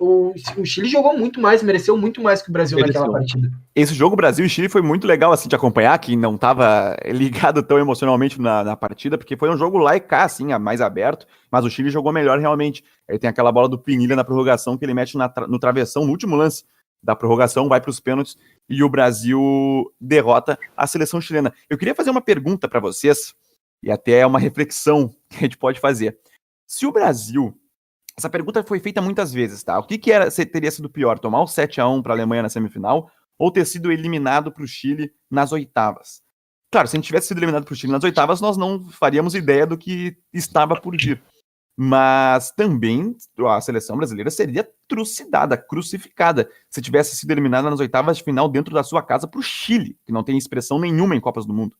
O, 0.00 0.32
o, 0.56 0.64
Chile 0.64 0.88
jogou 0.88 1.14
muito 1.14 1.38
mais, 1.42 1.62
mereceu 1.62 1.94
muito 1.94 2.22
mais 2.22 2.40
que 2.40 2.48
o 2.48 2.52
Brasil 2.54 2.78
mereceu. 2.78 3.02
naquela 3.02 3.18
partida. 3.18 3.50
Esse 3.74 3.92
jogo 3.92 4.16
Brasil 4.16 4.46
e 4.46 4.48
Chile 4.48 4.66
foi 4.66 4.80
muito 4.80 5.06
legal 5.06 5.30
assim 5.30 5.46
de 5.46 5.54
acompanhar, 5.54 5.98
que 5.98 6.16
não 6.16 6.36
estava 6.36 6.96
ligado 7.04 7.62
tão 7.62 7.78
emocionalmente 7.78 8.40
na, 8.40 8.64
na, 8.64 8.74
partida, 8.76 9.18
porque 9.18 9.36
foi 9.36 9.50
um 9.50 9.58
jogo 9.58 9.76
lá 9.76 9.94
e 9.94 10.00
cá, 10.00 10.24
assim, 10.24 10.46
mais 10.56 10.80
aberto, 10.80 11.26
mas 11.50 11.66
o 11.66 11.70
Chile 11.70 11.90
jogou 11.90 12.10
melhor 12.10 12.38
realmente. 12.38 12.82
Ele 13.06 13.18
tem 13.18 13.28
aquela 13.28 13.52
bola 13.52 13.68
do 13.68 13.78
Pinilha 13.78 14.16
na 14.16 14.24
prorrogação 14.24 14.78
que 14.78 14.86
ele 14.86 14.94
mete 14.94 15.18
na, 15.18 15.30
no 15.46 15.58
travessão 15.58 16.06
no 16.06 16.12
último 16.12 16.34
lance 16.34 16.64
da 17.02 17.14
prorrogação, 17.14 17.68
vai 17.68 17.78
para 17.78 17.90
os 17.90 18.00
pênaltis 18.00 18.38
e 18.70 18.82
o 18.82 18.88
Brasil 18.88 19.38
derrota 20.00 20.58
a 20.74 20.86
seleção 20.86 21.20
chilena. 21.20 21.52
Eu 21.68 21.76
queria 21.76 21.94
fazer 21.94 22.08
uma 22.08 22.22
pergunta 22.22 22.66
para 22.66 22.80
vocês, 22.80 23.34
e 23.84 23.90
até 23.90 24.20
é 24.20 24.26
uma 24.26 24.38
reflexão 24.38 25.08
que 25.28 25.36
a 25.36 25.40
gente 25.40 25.58
pode 25.58 25.78
fazer. 25.78 26.18
Se 26.66 26.86
o 26.86 26.92
Brasil. 26.92 27.58
Essa 28.16 28.30
pergunta 28.30 28.62
foi 28.62 28.78
feita 28.78 29.02
muitas 29.02 29.32
vezes, 29.32 29.64
tá? 29.64 29.76
O 29.76 29.82
que, 29.82 29.98
que 29.98 30.12
era, 30.12 30.30
teria 30.30 30.70
sido 30.70 30.88
pior? 30.88 31.18
Tomar 31.18 31.42
o 31.42 31.48
7 31.48 31.80
a 31.80 31.88
1 31.88 32.00
para 32.00 32.12
a 32.12 32.16
Alemanha 32.16 32.44
na 32.44 32.48
semifinal 32.48 33.10
ou 33.36 33.50
ter 33.50 33.64
sido 33.64 33.90
eliminado 33.90 34.52
para 34.52 34.62
o 34.62 34.68
Chile 34.68 35.12
nas 35.28 35.50
oitavas? 35.50 36.22
Claro, 36.70 36.86
se 36.86 36.96
a 36.96 36.98
gente 36.98 37.06
tivesse 37.06 37.28
sido 37.28 37.38
eliminado 37.38 37.64
para 37.64 37.72
o 37.72 37.76
Chile 37.76 37.92
nas 37.92 38.04
oitavas, 38.04 38.40
nós 38.40 38.56
não 38.56 38.88
faríamos 38.88 39.34
ideia 39.34 39.66
do 39.66 39.76
que 39.76 40.16
estava 40.32 40.80
por 40.80 40.96
vir. 40.96 41.20
Mas 41.76 42.52
também 42.52 43.16
a 43.48 43.60
seleção 43.60 43.96
brasileira 43.96 44.30
seria 44.30 44.68
trucidada, 44.86 45.56
crucificada, 45.56 46.48
se 46.70 46.80
tivesse 46.80 47.16
sido 47.16 47.32
eliminada 47.32 47.68
nas 47.68 47.80
oitavas 47.80 48.18
de 48.18 48.22
final 48.22 48.48
dentro 48.48 48.72
da 48.72 48.84
sua 48.84 49.02
casa 49.02 49.26
para 49.26 49.40
o 49.40 49.42
Chile, 49.42 49.98
que 50.06 50.12
não 50.12 50.22
tem 50.22 50.38
expressão 50.38 50.78
nenhuma 50.78 51.16
em 51.16 51.20
Copas 51.20 51.44
do 51.44 51.52
Mundo. 51.52 51.76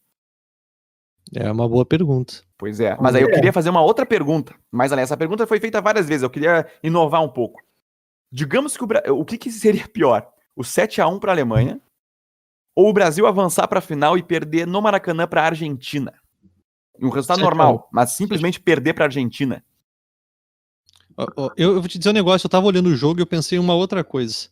É 1.33 1.51
uma 1.51 1.69
boa 1.69 1.85
pergunta. 1.85 2.43
Pois 2.59 2.81
é, 2.81 2.97
mas 3.01 3.15
aí 3.15 3.23
eu 3.23 3.31
queria 3.31 3.53
fazer 3.53 3.71
uma 3.71 3.83
outra 3.83 4.05
pergunta. 4.05 4.55
Mas 4.71 4.93
aliás, 4.93 5.09
essa 5.09 5.17
pergunta 5.17 5.47
foi 5.47 5.61
feita 5.61 5.81
várias 5.81 6.07
vezes, 6.07 6.23
eu 6.23 6.31
queria 6.31 6.67
inovar 6.83 7.23
um 7.23 7.29
pouco. 7.29 7.63
Digamos 8.31 8.77
que 8.77 8.85
o, 8.85 8.89
o 9.21 9.25
que, 9.25 9.39
que 9.39 9.51
seria 9.51 9.89
pior? 9.89 10.29
O 10.57 10.65
7 10.65 11.01
a 11.01 11.07
1 11.09 11.19
para 11.19 11.33
a 11.33 11.35
Alemanha 11.35 11.81
ou 12.77 12.89
o 12.89 12.93
Brasil 12.93 13.27
avançar 13.27 13.69
para 13.69 13.79
a 13.79 13.83
final 13.83 14.19
e 14.19 14.23
perder 14.23 14.67
no 14.67 14.83
Maracanã 14.83 15.27
para 15.27 15.43
a 15.43 15.47
Argentina? 15.47 16.13
Um 17.01 17.09
resultado 17.09 17.41
normal, 17.41 17.89
mas 17.93 18.13
simplesmente 18.13 18.61
perder 18.61 18.95
para 18.95 19.05
a 19.05 19.09
Argentina. 19.09 19.65
Eu, 21.37 21.53
eu, 21.57 21.81
vou 21.81 21.89
te 21.89 21.99
dizer 21.99 22.11
um 22.11 22.15
negócio, 22.15 22.47
eu 22.47 22.51
tava 22.51 22.67
olhando 22.67 22.89
o 22.89 22.97
jogo 22.97 23.21
e 23.21 23.23
eu 23.23 23.27
pensei 23.27 23.59
em 23.59 23.61
uma 23.61 23.75
outra 23.75 24.03
coisa. 24.03 24.49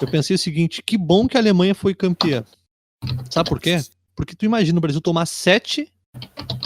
Eu 0.00 0.08
pensei 0.08 0.36
o 0.36 0.38
seguinte, 0.38 0.82
que 0.82 0.96
bom 0.96 1.26
que 1.26 1.36
a 1.36 1.40
Alemanha 1.40 1.74
foi 1.74 1.94
campeã. 1.94 2.44
Sabe 3.30 3.48
por 3.48 3.60
quê? 3.60 3.80
Porque 4.20 4.36
tu 4.36 4.44
imagina 4.44 4.76
o 4.76 4.82
Brasil 4.82 5.00
tomar 5.00 5.24
7, 5.24 5.90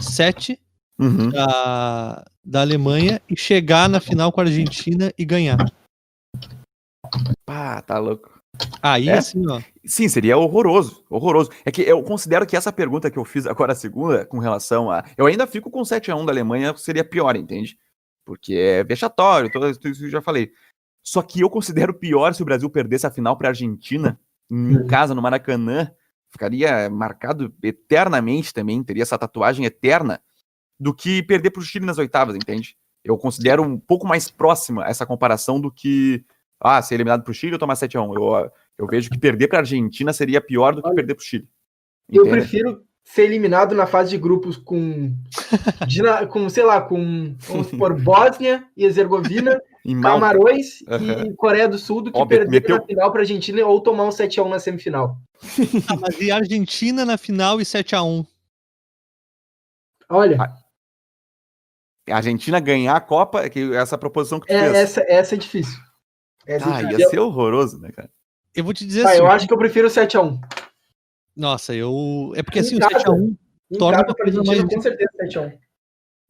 7 0.02 0.60
uhum. 0.98 1.30
da, 1.30 2.24
da 2.44 2.60
Alemanha 2.62 3.22
e 3.30 3.36
chegar 3.38 3.88
na 3.88 4.00
final 4.00 4.32
com 4.32 4.40
a 4.40 4.44
Argentina 4.44 5.12
e 5.16 5.24
ganhar. 5.24 5.58
Pá, 7.46 7.80
tá 7.80 7.96
louco. 7.96 8.34
Aí, 8.82 9.08
É? 9.08 9.18
assim, 9.18 9.40
ó. 9.48 9.60
Sim, 9.86 10.08
seria 10.08 10.36
horroroso, 10.36 11.04
horroroso. 11.08 11.50
É 11.64 11.70
que 11.70 11.82
eu 11.82 12.02
considero 12.02 12.44
que 12.44 12.56
essa 12.56 12.72
pergunta 12.72 13.08
que 13.08 13.18
eu 13.20 13.24
fiz 13.24 13.46
agora 13.46 13.72
a 13.72 13.76
segunda, 13.76 14.26
com 14.26 14.40
relação 14.40 14.90
a. 14.90 15.04
Eu 15.16 15.26
ainda 15.26 15.46
fico 15.46 15.70
com 15.70 15.82
7x1 15.82 16.24
da 16.26 16.32
Alemanha, 16.32 16.76
seria 16.76 17.04
pior, 17.04 17.36
entende? 17.36 17.78
Porque 18.26 18.54
é 18.54 18.82
vexatório, 18.82 19.48
tudo 19.48 19.68
isso 19.70 19.78
que 19.80 19.88
eu 20.06 20.10
já 20.10 20.20
falei. 20.20 20.50
Só 21.06 21.22
que 21.22 21.40
eu 21.40 21.48
considero 21.48 21.94
pior 21.94 22.34
se 22.34 22.42
o 22.42 22.44
Brasil 22.44 22.68
perdesse 22.68 23.06
a 23.06 23.12
final 23.12 23.36
para 23.36 23.46
a 23.48 23.50
Argentina, 23.50 24.18
em 24.50 24.76
Uhum. 24.78 24.86
casa, 24.88 25.14
no 25.14 25.22
Maracanã. 25.22 25.92
Ficaria 26.34 26.90
marcado 26.90 27.54
eternamente 27.62 28.52
também, 28.52 28.82
teria 28.82 29.04
essa 29.04 29.16
tatuagem 29.16 29.64
eterna, 29.64 30.20
do 30.80 30.92
que 30.92 31.22
perder 31.22 31.50
para 31.50 31.60
o 31.60 31.64
Chile 31.64 31.86
nas 31.86 31.96
oitavas, 31.96 32.34
entende? 32.34 32.76
Eu 33.04 33.16
considero 33.16 33.62
um 33.62 33.78
pouco 33.78 34.04
mais 34.04 34.28
próxima 34.28 34.84
essa 34.84 35.06
comparação 35.06 35.60
do 35.60 35.70
que. 35.70 36.24
Ah, 36.60 36.82
ser 36.82 36.96
eliminado 36.96 37.22
para 37.22 37.30
o 37.30 37.34
Chile 37.34 37.52
ou 37.52 37.58
tomar 37.58 37.74
7x1. 37.74 38.16
Eu, 38.16 38.50
eu 38.78 38.86
vejo 38.88 39.10
que 39.10 39.18
perder 39.18 39.46
para 39.46 39.58
a 39.58 39.60
Argentina 39.60 40.12
seria 40.12 40.40
pior 40.40 40.74
do 40.74 40.82
que 40.82 40.92
perder 40.92 41.14
para 41.14 41.22
o 41.22 41.24
Chile. 41.24 41.48
Eu 42.10 42.26
Entende? 42.26 42.40
prefiro 42.40 42.84
ser 43.04 43.26
eliminado 43.26 43.76
na 43.76 43.86
fase 43.86 44.10
de 44.10 44.18
grupos 44.18 44.56
com, 44.56 45.14
com 46.30 46.48
sei 46.48 46.64
lá, 46.64 46.80
com, 46.80 47.36
vamos 47.38 47.68
supor, 47.68 47.94
Bósnia 48.02 48.66
e 48.76 48.84
Herzegovina, 48.84 49.60
Em. 49.84 50.00
Camarões 50.00 50.82
Aham. 50.88 51.26
e 51.26 51.34
Coreia 51.34 51.68
do 51.68 51.78
Sul 51.78 52.00
do 52.02 52.10
que 52.12 52.18
Óbvio, 52.18 52.38
perder 52.38 52.50
meteu- 52.50 52.76
na 52.78 52.82
final 52.86 53.12
para 53.12 53.20
Argentina 53.20 53.66
ou 53.66 53.80
tomar 53.82 54.04
um 54.04 54.10
7x1 54.10 54.48
na 54.48 54.58
semifinal. 54.58 55.18
Ah, 55.88 55.96
mas 56.00 56.18
e 56.20 56.30
Argentina 56.30 57.04
na 57.04 57.18
final 57.18 57.60
e 57.60 57.64
7x1? 57.64 58.26
Olha, 60.08 60.38
A 62.08 62.16
Argentina 62.16 62.60
ganhar 62.60 62.96
a 62.96 63.00
Copa, 63.00 63.42
é 63.42 63.48
que 63.50 63.74
essa 63.74 63.96
proposição 63.98 64.38
que 64.40 64.46
tu 64.46 64.52
é, 64.52 64.60
fez. 64.60 64.74
essa, 64.74 65.00
essa 65.08 65.34
é 65.34 65.38
difícil. 65.38 65.78
Essa 66.46 66.66
Ah, 66.74 66.78
é 66.80 66.82
ia 66.82 66.88
difícil. 66.88 67.10
ser 67.10 67.18
horroroso, 67.20 67.78
né, 67.80 67.90
cara? 67.90 68.10
Eu 68.54 68.62
vou 68.64 68.74
te 68.74 68.86
dizer 68.86 69.02
Tá, 69.02 69.10
assim. 69.10 69.18
eu 69.18 69.26
acho 69.26 69.46
que 69.46 69.52
eu 69.54 69.58
prefiro 69.58 69.88
o 69.88 69.90
7x1. 69.90 70.38
Nossa, 71.36 71.74
eu. 71.74 72.32
É 72.36 72.42
porque 72.42 72.58
Em 72.58 72.62
assim, 72.62 72.76
o 72.76 72.80
casa. 72.80 72.98
7x1. 72.98 73.36
Em 73.72 73.78
Torna 73.78 74.04
casa 74.04 74.14
coisa 74.14 74.38
Argentina, 74.40 74.62
mais 74.62 74.74
com 74.74 74.80
certeza 74.82 75.10
7x1. 75.22 75.58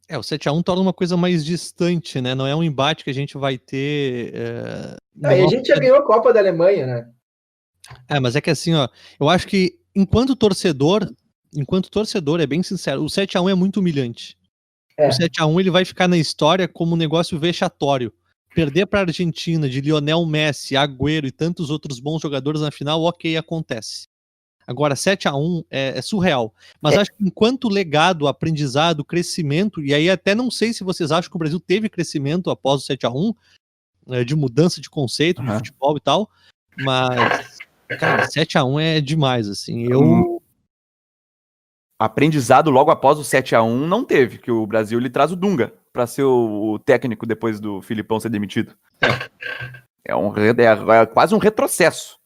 É, 0.09 0.19
o 0.19 0.21
7x1 0.21 0.63
torna 0.63 0.83
uma 0.83 0.93
coisa 0.93 1.17
mais 1.17 1.45
distante, 1.45 2.21
né? 2.21 2.35
Não 2.35 2.47
é 2.47 2.55
um 2.55 2.63
embate 2.63 3.05
que 3.05 3.11
a 3.11 3.15
gente 3.15 3.39
vai 3.39 3.57
ter. 3.57 4.35
É, 4.35 4.97
e 5.39 5.43
a 5.45 5.49
gente 5.49 5.69
já 5.69 5.77
ganhou 5.77 5.97
a 5.97 6.03
Copa 6.03 6.33
da 6.33 6.41
Alemanha, 6.41 6.87
né? 6.87 7.11
É, 8.09 8.21
mas 8.21 8.37
é 8.37 8.41
que 8.41 8.51
assim, 8.51 8.75
ó, 8.75 8.89
eu 9.19 9.29
acho 9.29 9.47
que 9.47 9.79
enquanto 9.95 10.37
torcedor, 10.37 11.11
enquanto 11.55 11.91
torcedor, 11.91 12.41
é 12.41 12.47
bem 12.47 12.63
sincero, 12.63 13.03
o 13.03 13.07
7x1 13.07 13.51
é 13.51 13.55
muito 13.55 13.81
humilhante. 13.81 14.37
É. 14.97 15.09
O 15.09 15.11
7x1 15.11 15.61
ele 15.61 15.71
vai 15.71 15.85
ficar 15.85 16.09
na 16.09 16.17
história 16.17 16.69
como 16.69 16.95
um 16.95 16.99
negócio 16.99 17.39
vexatório. 17.39 18.13
Perder 18.55 18.87
para 18.87 19.01
a 19.01 19.03
Argentina 19.03 19.69
de 19.69 19.81
Lionel 19.81 20.25
Messi, 20.25 20.77
Agüero 20.77 21.27
e 21.27 21.33
tantos 21.33 21.71
outros 21.71 21.99
bons 21.99 22.23
jogadores 22.23 22.61
na 22.61 22.71
final, 22.71 23.03
ok, 23.03 23.37
acontece. 23.37 24.07
Agora, 24.67 24.95
7x1 24.95 25.65
é, 25.71 25.99
é 25.99 26.03
surreal. 26.03 26.55
Mas 26.81 26.95
É. 26.95 27.01
acho 27.01 27.11
que 27.13 27.25
enquanto 27.25 27.69
legado, 27.69 28.27
aprendizado, 28.27 29.05
crescimento, 29.05 29.83
e 29.83 29.93
aí 29.95 30.09
até 30.11 30.35
não 30.35 30.51
sei 30.51 30.73
se 30.73 30.83
vocês 30.85 31.13
acham 31.13 31.31
que 31.31 31.37
o 31.37 31.39
Brasil 31.39 31.61
teve 31.61 31.89
crescimento 31.89 32.51
após 32.51 32.83
o 32.83 32.87
7x1, 32.87 33.35
né, 34.07 34.25
de 34.25 34.35
mudança 34.37 34.81
de 34.81 34.89
conceito, 34.91 35.43
de 35.43 35.49
Aham. 35.49 35.59
futebol 35.59 35.97
e 35.97 36.01
tal, 36.01 36.31
mas, 36.79 37.59
cara, 37.99 38.27
7x1 38.29 38.81
é 38.81 39.01
demais, 39.01 39.49
assim. 39.49 39.85
Eu. 39.91 40.01
Hum. 40.01 40.39
Aprendizado 41.99 42.71
logo 42.71 42.91
após 42.91 43.19
o 43.19 43.23
7x1 43.23 43.87
não 43.87 44.05
teve, 44.05 44.39
que 44.39 44.51
o 44.51 44.67
Brasil 44.67 44.99
ele 44.99 45.09
traz 45.09 45.31
o 45.31 45.37
Dunga 45.37 45.73
para 45.93 46.07
ser 46.07 46.25
o, 46.25 46.79
técnico 46.79 47.25
depois 47.25 47.61
do 47.61 47.81
Filipão 47.81 48.19
ser 48.19 48.29
demitido. 48.31 48.75
É, 50.05 50.15
um, 50.15 50.29
re- 50.29 50.51
é, 50.51 51.01
é 51.03 51.07
quase 51.07 51.35
um 51.35 51.39
retrocesso. 51.39 52.19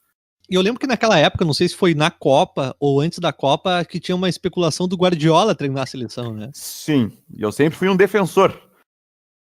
E 0.50 0.54
eu 0.54 0.62
lembro 0.62 0.80
que 0.80 0.86
naquela 0.86 1.18
época, 1.18 1.44
não 1.44 1.52
sei 1.52 1.68
se 1.68 1.76
foi 1.76 1.94
na 1.94 2.10
Copa 2.10 2.74
ou 2.80 3.00
antes 3.00 3.18
da 3.18 3.32
Copa, 3.32 3.84
que 3.84 4.00
tinha 4.00 4.16
uma 4.16 4.28
especulação 4.30 4.88
do 4.88 4.96
Guardiola 4.96 5.54
treinar 5.54 5.82
a 5.82 5.86
seleção, 5.86 6.32
né? 6.32 6.50
Sim, 6.54 7.12
e 7.36 7.42
eu 7.42 7.52
sempre 7.52 7.78
fui 7.78 7.88
um 7.88 7.96
defensor. 7.96 8.50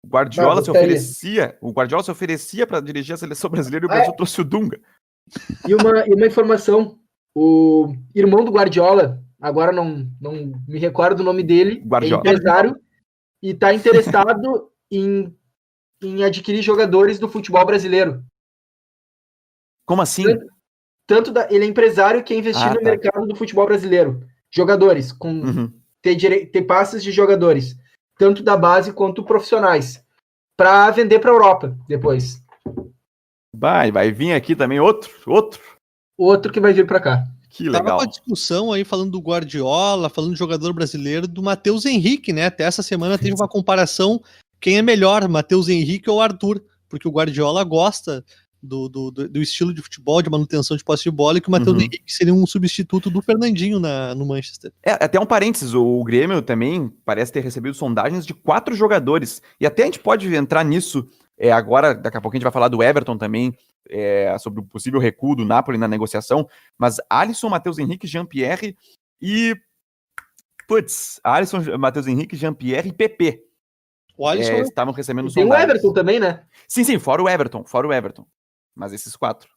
O 0.03 0.09
Guardiola 0.09 0.59
Ah, 0.59 0.63
se 0.63 0.69
oferecia, 0.71 1.57
o 1.61 1.71
Guardiola 1.71 2.03
se 2.03 2.11
oferecia 2.11 2.67
para 2.67 2.81
dirigir 2.81 3.13
a 3.13 3.17
seleção 3.17 3.49
brasileira 3.49 3.85
e 3.85 3.87
o 3.87 3.91
Ah, 3.91 3.93
é? 3.93 3.97
Brasil 3.99 4.15
trouxe 4.15 4.41
o 4.41 4.43
Dunga. 4.43 4.81
E 5.65 5.73
uma, 5.73 6.05
e 6.07 6.13
uma 6.13 6.27
informação: 6.27 6.99
o 7.33 7.95
irmão 8.13 8.43
do 8.43 8.51
Guardiola, 8.51 9.23
agora 9.39 9.71
não, 9.71 10.11
não 10.19 10.61
me 10.67 10.77
recordo 10.79 11.21
o 11.21 11.23
nome 11.23 11.43
dele, 11.43 11.81
Guardiola. 11.85 12.23
é 12.25 12.31
empresário 12.31 12.81
e 13.41 13.51
está 13.51 13.73
interessado 13.73 14.69
em, 14.91 15.33
em 16.03 16.23
adquirir 16.23 16.61
jogadores 16.61 17.17
do 17.17 17.29
futebol 17.29 17.65
brasileiro. 17.65 18.25
Como 19.85 20.01
assim? 20.01 20.23
Tanto 20.23 20.45
da, 21.31 21.47
ele 21.51 21.65
é 21.65 21.67
empresário 21.67 22.19
e 22.19 22.23
quer 22.23 22.35
investir 22.35 22.65
Ah, 22.67 22.69
no 22.73 22.79
tá. 22.79 22.83
mercado 22.85 23.27
do 23.27 23.35
futebol 23.35 23.65
brasileiro. 23.65 24.23
Jogadores, 24.49 25.11
com 25.11 25.29
Uhum. 25.31 25.73
ter, 26.01 26.15
dire- 26.15 26.45
ter 26.45 26.61
passes 26.61 27.03
de 27.03 27.11
jogadores, 27.11 27.75
tanto 28.17 28.41
da 28.43 28.55
base 28.55 28.93
quanto 28.93 29.23
profissionais, 29.25 30.01
para 30.57 30.89
vender 30.91 31.19
para 31.19 31.31
a 31.31 31.33
Europa 31.33 31.77
depois. 31.87 32.41
Vai, 33.55 33.91
vai 33.91 34.11
vir 34.11 34.33
aqui 34.33 34.55
também 34.55 34.79
outro, 34.79 35.11
outro. 35.27 35.59
Outro 36.17 36.51
que 36.51 36.59
vai 36.59 36.73
vir 36.73 36.85
para 36.87 36.99
cá. 36.99 37.23
Que 37.49 37.65
Tava 37.65 37.79
legal. 37.79 37.97
com 37.97 38.03
a 38.03 38.07
discussão 38.07 38.71
aí 38.71 38.83
falando 38.85 39.11
do 39.11 39.19
Guardiola, 39.19 40.09
falando 40.09 40.31
do 40.31 40.37
jogador 40.37 40.71
brasileiro, 40.71 41.27
do 41.27 41.43
Matheus 41.43 41.85
Henrique, 41.85 42.31
né? 42.31 42.45
Até 42.45 42.63
essa 42.63 42.81
semana 42.81 43.17
teve 43.17 43.33
uma 43.33 43.47
comparação 43.47 44.21
quem 44.59 44.77
é 44.77 44.81
melhor, 44.81 45.27
Matheus 45.27 45.67
Henrique 45.67 46.09
ou 46.09 46.21
Arthur, 46.21 46.63
porque 46.87 47.07
o 47.07 47.11
Guardiola 47.11 47.63
gosta 47.63 48.23
do, 48.61 48.87
do, 48.87 49.11
do- 49.11 49.41
estilo 49.41 49.73
de 49.73 49.81
futebol, 49.81 50.21
de 50.21 50.29
manutenção 50.29 50.77
de 50.77 50.83
posse 50.83 51.03
de 51.03 51.11
bola, 51.11 51.37
e 51.37 51.41
que 51.41 51.47
o 51.47 51.51
Matheus 51.51 51.75
Uhum. 51.75 51.81
Henrique 51.81 52.03
seria 52.13 52.33
um 52.33 52.45
substituto 52.45 53.09
do 53.09 53.21
Fernandinho 53.21 53.79
na, 53.79 54.13
no 54.13 54.25
Manchester. 54.25 54.71
É, 54.83 54.91
até 54.91 55.19
um 55.19 55.25
parênteses, 55.25 55.73
o 55.73 56.03
Grêmio 56.03 56.41
também 56.41 56.89
parece 57.03 57.31
ter 57.31 57.41
recebido 57.41 57.73
sondagens 57.73 58.25
de 58.25 58.33
quatro 58.33 58.75
jogadores. 58.75 59.41
E 59.59 59.65
até 59.65 59.83
a 59.83 59.85
gente 59.85 59.99
pode 59.99 60.33
entrar 60.35 60.63
nisso 60.63 61.07
é, 61.37 61.51
agora, 61.51 61.95
daqui 61.95 62.17
a 62.17 62.21
pouco 62.21 62.35
a 62.35 62.37
gente 62.37 62.43
vai 62.43 62.51
falar 62.51 62.67
do 62.67 62.83
Everton 62.83 63.17
também, 63.17 63.51
é, 63.89 64.37
sobre 64.37 64.59
o 64.59 64.63
possível 64.63 64.99
recuo 64.99 65.35
do 65.35 65.43
Napoli 65.43 65.77
na 65.77 65.87
negociação. 65.87 66.47
Mas 66.77 66.97
Alisson, 67.09 67.49
Matheus 67.49 67.79
Henrique, 67.79 68.05
Jean-Pierre 68.05 68.75
e. 69.19 69.55
Putz, 70.67 71.19
Alisson, 71.23 71.77
Matheus 71.77 72.07
Henrique, 72.07 72.35
Jean-Pierre 72.37 72.89
e 72.89 72.93
PP. 72.93 73.43
O 74.17 74.27
Alisson 74.27 74.51
é, 74.53 74.61
estavam 74.61 74.93
recebendo 74.93 75.29
E 75.29 75.33
tem 75.33 75.43
o 75.43 75.47
sondagens. 75.47 75.69
Everton 75.71 75.93
também, 75.93 76.19
né? 76.19 76.43
Sim, 76.67 76.83
sim, 76.83 76.99
fora 76.99 77.21
o 77.23 77.27
Everton, 77.27 77.63
fora 77.65 77.87
o 77.87 77.91
Everton. 77.93 78.25
Mas 78.75 78.93
esses 78.93 79.15
quatro 79.15 79.49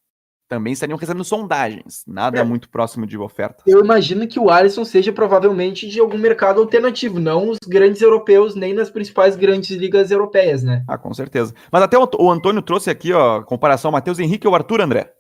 também 0.48 0.72
estariam 0.72 0.98
recebendo 0.98 1.24
sondagens. 1.24 2.04
Nada 2.06 2.40
É. 2.40 2.44
muito 2.44 2.68
próximo 2.68 3.06
de 3.06 3.16
oferta. 3.16 3.64
Eu 3.66 3.80
imagino 3.80 4.26
que 4.28 4.38
o 4.38 4.50
Alisson 4.50 4.84
seja 4.84 5.12
provavelmente 5.12 5.88
de 5.88 5.98
algum 6.00 6.18
mercado 6.18 6.60
alternativo, 6.60 7.18
não 7.18 7.50
os 7.50 7.58
grandes 7.66 8.02
europeus, 8.02 8.54
nem 8.54 8.74
nas 8.74 8.90
principais 8.90 9.36
grandes 9.36 9.70
ligas 9.70 10.10
europeias, 10.10 10.62
né? 10.62 10.84
Ah, 10.88 10.98
com 10.98 11.12
certeza. 11.14 11.54
Mas 11.72 11.82
até 11.82 11.98
o, 11.98 12.08
o 12.18 12.30
Antônio 12.30 12.62
trouxe 12.62 12.90
aqui, 12.90 13.12
ó, 13.12 13.42
comparação 13.42 13.90
Matheus 13.90 14.18
Henrique 14.18 14.46
ou 14.46 14.54
Arthur 14.54 14.80
André. 14.80 15.12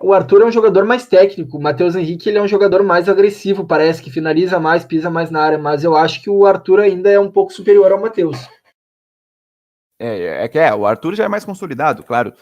O 0.00 0.12
Arthur 0.12 0.42
é 0.42 0.44
um 0.46 0.52
jogador 0.52 0.84
mais 0.84 1.06
técnico, 1.06 1.58
o 1.58 1.60
Matheus 1.60 1.96
Henrique 1.96 2.28
ele 2.28 2.38
é 2.38 2.42
um 2.42 2.46
jogador 2.46 2.84
mais 2.84 3.08
agressivo, 3.08 3.66
parece 3.66 4.00
que 4.00 4.12
finaliza 4.12 4.60
mais, 4.60 4.84
pisa 4.84 5.10
mais 5.10 5.28
na 5.28 5.42
área, 5.42 5.58
mas 5.58 5.82
eu 5.82 5.96
acho 5.96 6.22
que 6.22 6.30
o 6.30 6.46
Arthur 6.46 6.78
ainda 6.78 7.10
é 7.10 7.18
um 7.18 7.30
pouco 7.30 7.52
superior 7.52 7.90
ao 7.90 8.00
Matheus. 8.00 8.38
É, 10.00 10.44
é 10.44 10.48
que 10.48 10.56
é, 10.56 10.72
o 10.72 10.86
Arthur 10.86 11.16
já 11.16 11.24
é 11.24 11.28
mais 11.28 11.44
consolidado, 11.44 12.04
claro. 12.04 12.32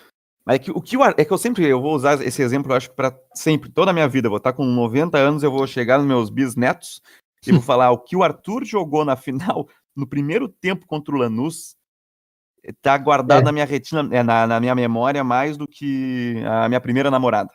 Mas 0.46 0.56
é 0.56 0.58
que 0.60 0.70
o 0.70 0.80
que 0.80 0.96
Ar- 1.02 1.14
é 1.18 1.24
que 1.24 1.32
eu 1.32 1.38
sempre 1.38 1.64
eu 1.66 1.80
vou 1.82 1.94
usar 1.94 2.22
esse 2.24 2.40
exemplo, 2.40 2.70
eu 2.70 2.76
acho 2.76 2.88
que 2.90 2.94
para 2.96 3.18
sempre, 3.34 3.68
toda 3.68 3.90
a 3.90 3.94
minha 3.94 4.06
vida, 4.08 4.26
eu 4.26 4.30
vou 4.30 4.38
estar 4.38 4.52
com 4.52 4.64
90 4.64 5.18
anos, 5.18 5.42
eu 5.42 5.50
vou 5.50 5.66
chegar 5.66 5.98
nos 5.98 6.06
meus 6.06 6.30
bisnetos 6.30 7.02
e 7.44 7.50
vou 7.50 7.60
falar 7.62 7.90
o 7.90 7.98
que 7.98 8.14
o 8.14 8.22
Arthur 8.22 8.64
jogou 8.64 9.04
na 9.04 9.16
final, 9.16 9.68
no 9.94 10.06
primeiro 10.06 10.48
tempo 10.48 10.86
contra 10.86 11.12
o 11.14 11.18
Lanús, 11.18 11.74
tá 12.80 12.96
guardado 12.96 13.40
É. 13.40 13.44
na 13.44 13.50
minha 13.52 13.64
retina, 13.64 14.08
é, 14.12 14.22
na, 14.22 14.46
na 14.46 14.60
minha 14.60 14.74
memória 14.74 15.24
mais 15.24 15.56
do 15.56 15.66
que 15.66 16.36
a 16.46 16.68
minha 16.68 16.80
primeira 16.80 17.10
namorada. 17.10 17.50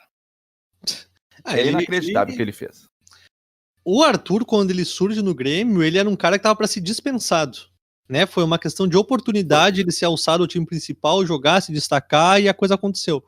Ah, 1.45 1.55
é 1.57 1.61
ele- 1.61 1.69
inacreditável 1.71 2.33
o 2.33 2.35
que 2.37 2.41
ele 2.41 2.51
fez. 2.51 2.89
O 3.83 4.03
Arthur, 4.03 4.45
quando 4.45 4.69
ele 4.69 4.85
surge 4.85 5.21
no 5.23 5.33
Grêmio, 5.33 5.81
ele 5.81 5.97
era 5.97 6.07
um 6.09 6.15
cara 6.15 6.37
que 6.37 6.43
tava 6.43 6.55
para 6.55 6.67
ser 6.67 6.81
dispensado. 6.81 7.57
Né? 8.11 8.25
Foi 8.25 8.43
uma 8.43 8.59
questão 8.59 8.85
de 8.89 8.97
oportunidade 8.97 9.79
ele 9.79 9.89
ser 9.89 10.03
alçado 10.03 10.43
ao 10.43 10.47
time 10.47 10.65
principal, 10.65 11.25
jogar, 11.25 11.61
se 11.61 11.71
destacar 11.71 12.41
e 12.41 12.49
a 12.49 12.53
coisa 12.53 12.75
aconteceu. 12.75 13.23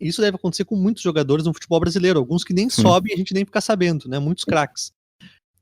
Isso 0.00 0.22
deve 0.22 0.36
acontecer 0.36 0.64
com 0.64 0.76
muitos 0.76 1.02
jogadores 1.02 1.44
no 1.44 1.52
futebol 1.52 1.78
brasileiro, 1.78 2.18
alguns 2.18 2.42
que 2.42 2.54
nem 2.54 2.70
Sim. 2.70 2.80
sobem 2.80 3.12
e 3.12 3.14
a 3.14 3.18
gente 3.18 3.34
nem 3.34 3.44
fica 3.44 3.60
sabendo, 3.60 4.08
né? 4.08 4.18
Muitos 4.18 4.44
craques. 4.44 4.94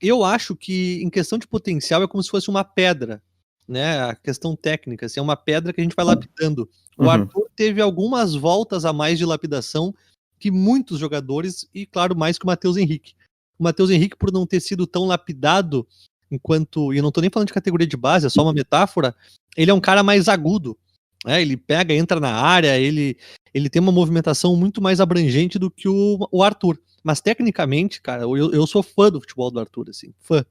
Eu 0.00 0.22
acho 0.22 0.54
que 0.54 1.02
em 1.02 1.10
questão 1.10 1.40
de 1.40 1.46
potencial 1.48 2.04
é 2.04 2.06
como 2.06 2.22
se 2.22 2.30
fosse 2.30 2.48
uma 2.48 2.62
pedra, 2.62 3.20
né? 3.66 4.00
A 4.00 4.14
questão 4.14 4.54
técnica, 4.54 5.06
assim, 5.06 5.18
é 5.18 5.22
uma 5.24 5.36
pedra 5.36 5.72
que 5.72 5.80
a 5.80 5.84
gente 5.84 5.96
vai 5.96 6.04
lapidando. 6.04 6.70
O 6.96 7.02
Uhum. 7.02 7.10
Arthur 7.10 7.48
teve 7.56 7.82
algumas 7.82 8.32
voltas 8.32 8.84
a 8.84 8.92
mais 8.92 9.18
de 9.18 9.24
lapidação 9.24 9.92
que 10.38 10.52
muitos 10.52 11.00
jogadores 11.00 11.68
e 11.74 11.84
claro 11.84 12.16
mais 12.16 12.38
que 12.38 12.44
o 12.44 12.46
Matheus 12.46 12.76
Henrique. 12.76 13.14
O 13.58 13.64
Matheus 13.64 13.90
Henrique, 13.90 14.16
por 14.16 14.30
não 14.30 14.46
ter 14.46 14.60
sido 14.60 14.86
tão 14.86 15.04
lapidado 15.04 15.84
enquanto. 16.32 16.92
E 16.92 16.96
eu 16.96 17.02
não 17.02 17.12
tô 17.12 17.20
nem 17.20 17.30
falando 17.30 17.46
de 17.48 17.54
categoria 17.54 17.86
de 17.86 17.96
base, 17.96 18.26
é 18.26 18.30
só 18.30 18.42
uma 18.42 18.52
metáfora. 18.52 19.14
Ele 19.56 19.70
é 19.70 19.74
um 19.74 19.80
cara 19.80 20.02
mais 20.02 20.28
agudo. 20.28 20.76
É, 21.24 21.40
ele 21.40 21.56
pega, 21.56 21.94
entra 21.94 22.18
na 22.18 22.32
área, 22.34 22.76
ele, 22.78 23.16
ele 23.54 23.70
tem 23.70 23.80
uma 23.80 23.92
movimentação 23.92 24.56
muito 24.56 24.82
mais 24.82 25.00
abrangente 25.00 25.56
do 25.58 25.70
que 25.70 25.88
o, 25.88 26.18
o 26.32 26.42
Arthur. 26.42 26.76
Mas 27.04 27.20
tecnicamente, 27.20 28.00
cara, 28.02 28.22
eu, 28.22 28.52
eu 28.52 28.66
sou 28.66 28.82
fã 28.82 29.08
do 29.10 29.20
futebol 29.20 29.50
do 29.50 29.60
Arthur, 29.60 29.90
assim, 29.90 30.12
fã. 30.18 30.44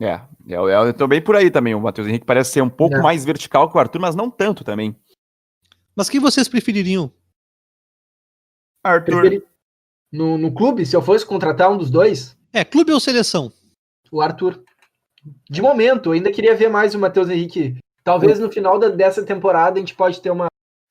É, 0.00 0.20
eu, 0.46 0.68
eu, 0.68 0.86
eu 0.86 0.94
tô 0.94 1.06
bem 1.06 1.22
por 1.22 1.36
aí 1.36 1.50
também. 1.50 1.74
O 1.74 1.80
Matheus 1.80 2.08
Henrique 2.08 2.24
parece 2.26 2.52
ser 2.52 2.62
um 2.62 2.70
pouco 2.70 2.96
É. 2.96 3.02
mais 3.02 3.24
vertical 3.24 3.70
que 3.70 3.76
o 3.76 3.80
Arthur, 3.80 4.00
mas 4.00 4.14
não 4.14 4.30
tanto 4.30 4.64
também. 4.64 4.96
Mas 5.94 6.08
quem 6.08 6.18
vocês 6.20 6.48
prefeririam? 6.48 7.12
Arthur, 8.82 9.20
Preferi- 9.20 9.44
No, 10.12 10.36
no 10.38 10.52
clube, 10.52 10.84
se 10.84 10.96
eu 10.96 11.02
fosse 11.02 11.24
contratar 11.24 11.70
um 11.70 11.78
dos 11.78 11.90
dois, 11.90 12.36
É, 12.52 12.64
clube 12.64 12.92
ou 12.92 13.00
seleção? 13.00 13.52
O 14.16 14.20
Arthur. 14.20 14.62
De 15.50 15.60
momento, 15.62 16.10
eu 16.10 16.12
ainda 16.12 16.30
queria 16.30 16.54
ver 16.54 16.68
mais 16.68 16.94
o 16.94 16.98
Matheus 16.98 17.28
Henrique. 17.28 17.78
Talvez 18.02 18.38
no 18.38 18.52
final 18.52 18.78
da- 18.78 18.88
dessa 18.90 19.24
temporada 19.24 19.76
a 19.78 19.80
gente 19.80 19.94
pode 19.94 20.20
ter 20.20 20.30
uma, 20.30 20.46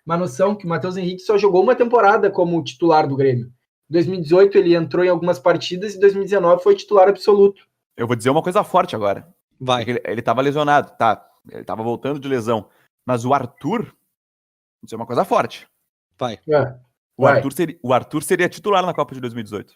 uma 0.05 0.17
noção 0.17 0.55
que 0.55 0.65
o 0.65 0.69
Matheus 0.69 0.97
Henrique 0.97 1.21
só 1.21 1.37
jogou 1.37 1.61
uma 1.63 1.75
temporada 1.75 2.31
como 2.31 2.63
titular 2.63 3.07
do 3.07 3.15
Grêmio. 3.15 3.45
Em 3.89 3.93
2018 3.93 4.57
ele 4.57 4.75
entrou 4.75 5.05
em 5.05 5.09
algumas 5.09 5.37
partidas 5.39 5.93
e 5.93 5.97
em 5.97 5.99
2019 5.99 6.63
foi 6.63 6.75
titular 6.75 7.07
absoluto. 7.07 7.65
eu 7.95 8.07
vou 8.07 8.15
dizer 8.15 8.31
uma 8.31 8.41
coisa 8.41 8.63
forte 8.63 8.95
agora. 8.95 9.27
Vai. 9.59 9.83
Ele, 9.83 10.01
ele 10.03 10.21
tava 10.21 10.41
lesionado, 10.41 10.91
tá? 10.97 11.23
Ele 11.51 11.63
tava 11.63 11.83
voltando 11.83 12.19
de 12.19 12.27
lesão. 12.27 12.67
Mas 13.05 13.23
o 13.25 13.33
Arthur, 13.33 13.83
vou 13.83 14.83
dizer 14.85 14.95
uma 14.95 15.05
coisa 15.05 15.23
forte. 15.23 15.67
Vai. 16.17 16.39
É. 16.49 16.75
O 17.15 17.23
Vai. 17.23 17.35
Arthur, 17.35 17.53
seria, 17.53 17.79
o 17.83 17.93
Arthur 17.93 18.23
seria 18.23 18.49
titular 18.49 18.83
na 18.83 18.93
Copa 18.93 19.13
de 19.13 19.21
2018. 19.21 19.75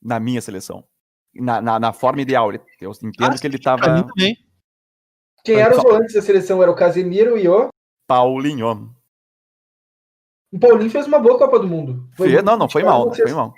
Na 0.00 0.20
minha 0.20 0.40
seleção. 0.40 0.84
Na, 1.40 1.60
na, 1.60 1.78
na 1.78 1.92
forma 1.92 2.20
ideal. 2.22 2.52
Eu 2.80 2.90
entendo 2.90 3.34
Ah, 3.34 3.38
que 3.38 3.46
ele 3.46 3.58
Pra 3.58 3.76
mim 3.76 3.82
tava. 3.82 4.08
também. 4.08 4.36
Quem 5.44 5.56
eram 5.56 5.76
os 5.76 5.82
volantes 5.82 6.14
da 6.14 6.22
seleção? 6.22 6.62
Era 6.62 6.70
o 6.70 6.74
Casemiro 6.76 7.38
e 7.38 7.48
o. 7.48 7.68
Paulinho. 8.08 8.92
O 10.52 10.58
Paulinho 10.58 10.90
fez 10.90 11.06
uma 11.06 11.18
boa 11.18 11.38
Copa 11.38 11.58
do 11.58 11.66
Mundo. 11.68 12.08
Foi 12.16 12.40
não, 12.42 12.56
não 12.56 12.68
foi 12.68 12.82
mal, 12.82 13.06
não 13.06 13.14
foi 13.14 13.32
mal. 13.32 13.54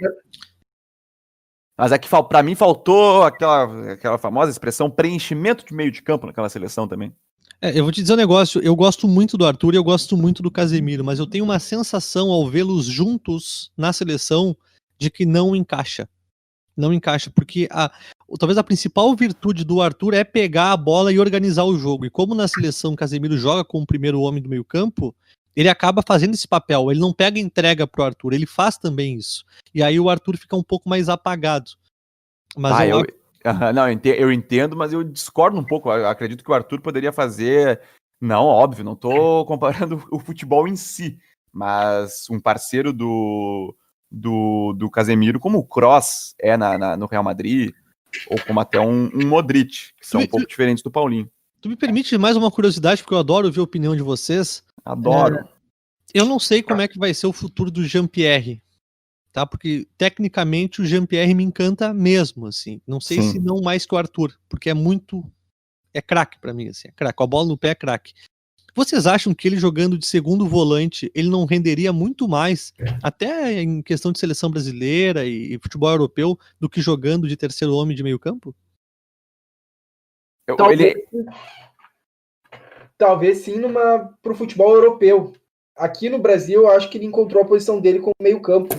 Mas 1.77 1.93
é 1.93 1.99
que 1.99 2.09
pra 2.29 2.43
mim 2.43 2.55
faltou 2.55 3.23
aquela, 3.23 3.93
aquela 3.93 4.19
famosa 4.19 4.51
expressão 4.51 4.91
preenchimento 4.91 5.65
de 5.65 5.73
meio 5.73 5.93
de 5.93 6.03
campo 6.03 6.27
naquela 6.27 6.49
seleção 6.49 6.89
também. 6.89 7.15
É, 7.61 7.77
eu 7.79 7.85
vou 7.85 7.93
te 7.93 8.01
dizer 8.01 8.15
um 8.15 8.17
negócio, 8.17 8.61
eu 8.63 8.75
gosto 8.75 9.07
muito 9.09 9.37
do 9.37 9.47
Arthur 9.47 9.75
e 9.75 9.77
eu 9.77 9.85
gosto 9.85 10.17
muito 10.17 10.43
do 10.43 10.51
Casemiro, 10.51 11.05
mas 11.05 11.19
eu 11.19 11.27
tenho 11.27 11.45
uma 11.45 11.59
sensação 11.59 12.31
ao 12.31 12.49
vê-los 12.49 12.87
juntos 12.87 13.73
na 13.77 13.93
seleção 13.93 14.57
de 14.99 15.11
que 15.11 15.25
não 15.25 15.55
encaixa. 15.55 16.09
Não 16.79 16.93
encaixa, 16.93 17.29
porque 17.29 17.69
a, 17.73 17.91
talvez 18.39 18.57
a 18.57 18.63
principal 18.63 19.13
virtude 19.17 19.65
do 19.65 19.83
Arthur 19.83 20.15
é 20.15 20.23
pegar 20.23 20.71
a 20.71 20.77
bola 20.77 21.13
e 21.13 21.19
organizar 21.19 21.65
o 21.65 21.77
jogo. 21.77 22.07
E 22.07 22.11
como 22.11 22.37
na 22.37 22.47
seleção 22.47 22.93
o 22.93 22.97
Casemiro 22.97 23.37
joga 23.37 23.65
como 23.65 23.83
o 23.83 23.87
primeiro 23.87 24.21
homem 24.21 24.41
do 24.41 24.49
meio-campo, 24.49 25.13
ele 25.57 25.69
acaba 25.69 26.05
fazendo 26.07 26.35
esse 26.35 26.47
papel. 26.47 26.89
Ele 26.93 27.01
não 27.01 27.13
pega 27.13 27.37
e 27.37 27.43
entrega 27.43 27.85
pro 27.85 28.05
Arthur, 28.05 28.33
ele 28.33 28.47
faz 28.47 28.79
também 28.79 29.17
isso. 29.17 29.45
E 29.75 29.83
aí 29.83 29.99
o 29.99 30.09
Arthur 30.09 30.37
fica 30.37 30.55
um 30.55 30.63
pouco 30.63 30.89
mais 30.89 31.09
apagado. 31.09 31.73
Mas 32.57 32.77
Ah, 32.77 32.87
eu, 32.87 33.01
eu, 33.01 33.07
não, 33.75 33.89
eu 33.89 33.93
ente- 33.93 34.09
eu 34.17 34.33
entendo, 34.33 34.77
mas 34.77 34.93
eu 34.93 35.03
discordo 35.03 35.59
um 35.59 35.65
pouco. 35.65 35.93
Eu 35.93 36.07
acredito 36.07 36.45
que 36.45 36.51
o 36.51 36.55
Arthur 36.55 36.81
poderia 36.81 37.13
fazer. 37.13 37.81
Não, 38.21 38.45
óbvio, 38.45 38.85
não 38.85 38.95
tô 38.95 39.45
comparando 39.47 40.01
o 40.13 40.21
futebol 40.21 40.69
em 40.69 40.77
si, 40.77 41.19
mas 41.53 42.27
um 42.31 42.39
parceiro 42.39 42.93
do, 42.93 43.75
do, 44.11 44.73
do 44.75 44.91
Casemiro, 44.91 45.39
como 45.41 45.59
o 45.59 45.65
Cross 45.67 46.35
é 46.41 46.57
na, 46.57 46.79
na- 46.79 46.97
no 46.97 47.07
Real 47.07 47.23
Madrid, 47.23 47.73
ou 48.29 48.39
como 48.47 48.59
até 48.61 48.81
um, 48.81 49.11
um 49.15 49.27
Modric, 49.29 49.93
que 50.01 50.07
são 50.07 50.21
um 50.21 50.27
Tu- 50.27 50.31
pouco 50.31 50.47
diferentes 50.47 50.83
do 50.83 50.91
Paulinho. 50.91 51.31
tu 51.61 51.69
me 51.69 51.77
permite 51.77 52.17
mais 52.17 52.37
uma 52.37 52.51
curiosidade, 52.51 53.03
porque 53.03 53.15
eu 53.15 53.19
adoro 53.19 53.51
ver 53.53 53.61
a 53.61 53.65
opinião 53.65 53.95
de 53.95 54.03
vocês. 54.03 54.63
Adoro. 54.85 55.47
Eu 56.15 56.25
não 56.25 56.39
sei 56.39 56.63
como 56.63 56.81
é 56.81 56.89
que 56.89 56.99
vai 56.99 57.13
ser 57.13 57.27
o 57.27 57.33
futuro 57.35 57.71
do 57.71 57.85
Jean-Pierre, 57.85 58.63
tá? 59.31 59.45
Porque 59.45 59.87
tecnicamente 59.99 60.81
o 60.81 60.87
Jean-Pierre 60.87 61.35
me 61.35 61.45
encanta 61.45 61.93
mesmo, 61.93 62.47
assim. 62.47 62.81
Não 62.87 62.99
sei 62.99 63.21
Sim. 63.21 63.33
se 63.33 63.39
não 63.39 63.61
mais 63.61 63.85
que 63.85 63.95
o 63.95 63.99
Arthur, 63.99 64.33
porque 64.49 64.71
é 64.71 64.75
muito 64.75 65.23
é 65.93 66.01
craque 66.01 66.39
pra 66.41 66.55
mim, 66.55 66.69
assim, 66.69 66.89
é 66.89 66.93
craque. 66.93 67.17
Com 67.17 67.25
a 67.25 67.27
bola 67.27 67.49
no 67.49 67.59
pé 67.59 67.71
é 67.71 67.75
craque. 67.75 68.15
Vocês 68.79 69.09
acham 69.09 69.35
que 69.35 69.49
ele 69.49 69.57
jogando 69.57 69.99
de 69.99 70.07
segundo 70.07 70.47
volante, 70.47 71.11
ele 71.13 71.29
não 71.29 71.45
renderia 71.45 71.93
muito 71.93 72.29
mais, 72.29 72.73
até 73.03 73.61
em 73.61 73.83
questão 73.83 74.13
de 74.13 74.21
seleção 74.21 74.49
brasileira 74.49 75.27
e, 75.27 75.55
e 75.55 75.59
futebol 75.59 75.91
europeu, 75.91 76.39
do 76.61 76.69
que 76.69 76.81
jogando 76.81 77.27
de 77.27 77.37
terceiro 77.37 77.75
homem 77.75 77.97
de 77.97 78.05
meio 78.05 78.21
campo? 78.21 78.55
Talvez, 80.57 80.79
ele, 80.81 81.09
talvez 82.97 83.39
sim 83.39 83.59
numa 83.59 84.17
pro 84.23 84.37
futebol 84.37 84.73
europeu. 84.73 85.33
Aqui 85.77 86.09
no 86.09 86.21
Brasil, 86.21 86.63
eu 86.63 86.71
acho 86.71 86.89
que 86.89 86.99
ele 86.99 87.07
encontrou 87.07 87.43
a 87.43 87.47
posição 87.47 87.81
dele 87.81 87.99
como 87.99 88.15
meio 88.23 88.41
campo. 88.41 88.73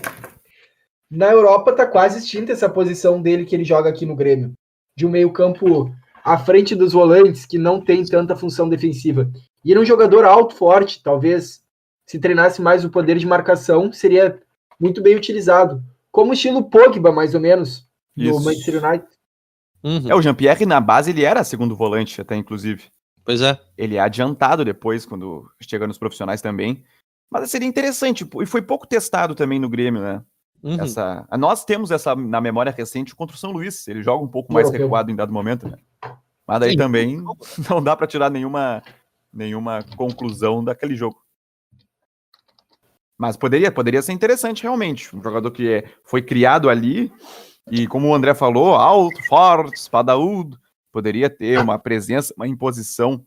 Na 1.12 1.30
Europa 1.30 1.74
tá 1.74 1.86
quase 1.86 2.20
extinta 2.20 2.54
essa 2.54 2.70
posição 2.70 3.22
dele 3.22 3.46
que 3.46 3.54
ele 3.54 3.66
joga 3.66 3.90
aqui 3.90 4.06
no 4.06 4.16
Grêmio, 4.16 4.54
de 4.98 5.06
um 5.06 5.10
meio 5.10 5.34
campo 5.34 5.94
à 6.24 6.38
frente 6.38 6.74
dos 6.74 6.94
volantes 6.94 7.46
que 7.46 7.58
não 7.58 7.84
tem 7.84 8.06
tanta 8.06 8.34
função 8.34 8.70
defensiva. 8.70 9.30
E 9.64 9.72
ele 9.72 9.80
é 9.80 9.82
um 9.82 9.86
jogador 9.86 10.26
alto, 10.26 10.56
forte, 10.56 11.02
talvez 11.04 11.64
se 12.06 12.20
treinasse 12.20 12.62
mais 12.62 12.84
o 12.84 12.90
poder 12.90 13.18
de 13.18 13.28
marcação, 13.28 13.92
seria 13.92 14.42
muito 14.80 15.02
bem 15.02 15.16
utilizado. 15.16 15.84
Como 16.12 16.32
o 16.32 16.34
estilo 16.34 16.70
Pogba, 16.70 17.12
mais 17.12 17.36
ou 17.36 17.42
menos, 17.42 17.88
do 18.16 18.24
Isso. 18.24 18.44
Manchester 18.44 18.84
United. 18.84 19.08
Uhum, 19.84 20.10
é, 20.10 20.16
o 20.16 20.22
Jean-Pierre, 20.22 20.66
na 20.66 20.82
base, 20.82 21.12
ele 21.12 21.24
era 21.24 21.44
segundo 21.44 21.76
volante, 21.76 22.20
até 22.20 22.36
inclusive. 22.36 22.86
Pois 23.24 23.42
é. 23.42 23.60
Ele 23.78 23.96
é 23.96 24.00
adiantado 24.00 24.66
depois, 24.66 25.06
quando 25.06 25.50
chega 25.62 25.86
nos 25.86 25.98
profissionais 25.98 26.42
também. 26.42 26.84
Mas 27.30 27.52
seria 27.52 27.68
interessante, 27.68 28.28
e 28.42 28.46
foi 28.46 28.62
pouco 28.62 28.88
testado 28.88 29.36
também 29.36 29.60
no 29.60 29.70
Grêmio, 29.70 30.02
né? 30.02 30.24
Uhum. 30.64 30.82
Essa, 30.82 31.28
nós 31.38 31.64
temos 31.64 31.92
essa 31.92 32.16
na 32.16 32.42
memória 32.42 32.74
recente 32.76 33.16
contra 33.16 33.36
o 33.36 33.40
São 33.40 33.52
Luís. 33.52 33.88
Ele 33.88 34.04
joga 34.04 34.24
um 34.24 34.28
pouco 34.28 34.52
mais 34.52 34.70
recuado 34.70 35.12
em 35.12 35.16
dado 35.16 35.32
momento, 35.32 35.68
né? 35.68 35.78
Mas 36.46 36.60
daí 36.60 36.72
Sim. 36.72 36.78
também 36.78 37.24
não 37.70 37.82
dá 37.82 37.96
para 37.96 38.08
tirar 38.08 38.30
nenhuma, 38.30 38.82
nenhuma 39.32 39.84
conclusão 39.96 40.64
daquele 40.64 40.96
jogo. 40.96 41.22
Mas 43.18 43.36
poderia, 43.36 43.72
poderia 43.72 44.02
ser 44.02 44.14
interessante 44.14 44.64
realmente. 44.64 45.14
Um 45.16 45.22
jogador 45.22 45.52
que 45.52 45.70
é, 45.70 45.94
foi 46.06 46.22
criado 46.22 46.70
ali 46.70 47.12
e, 47.70 47.86
como 47.86 48.08
o 48.08 48.16
André 48.16 48.34
falou, 48.34 48.76
alto, 48.76 49.22
forte, 49.28 49.76
espadaúdo, 49.76 50.58
poderia 50.92 51.30
ter 51.30 51.60
uma 51.60 51.78
presença, 51.78 52.34
uma 52.38 52.48
imposição 52.48 53.26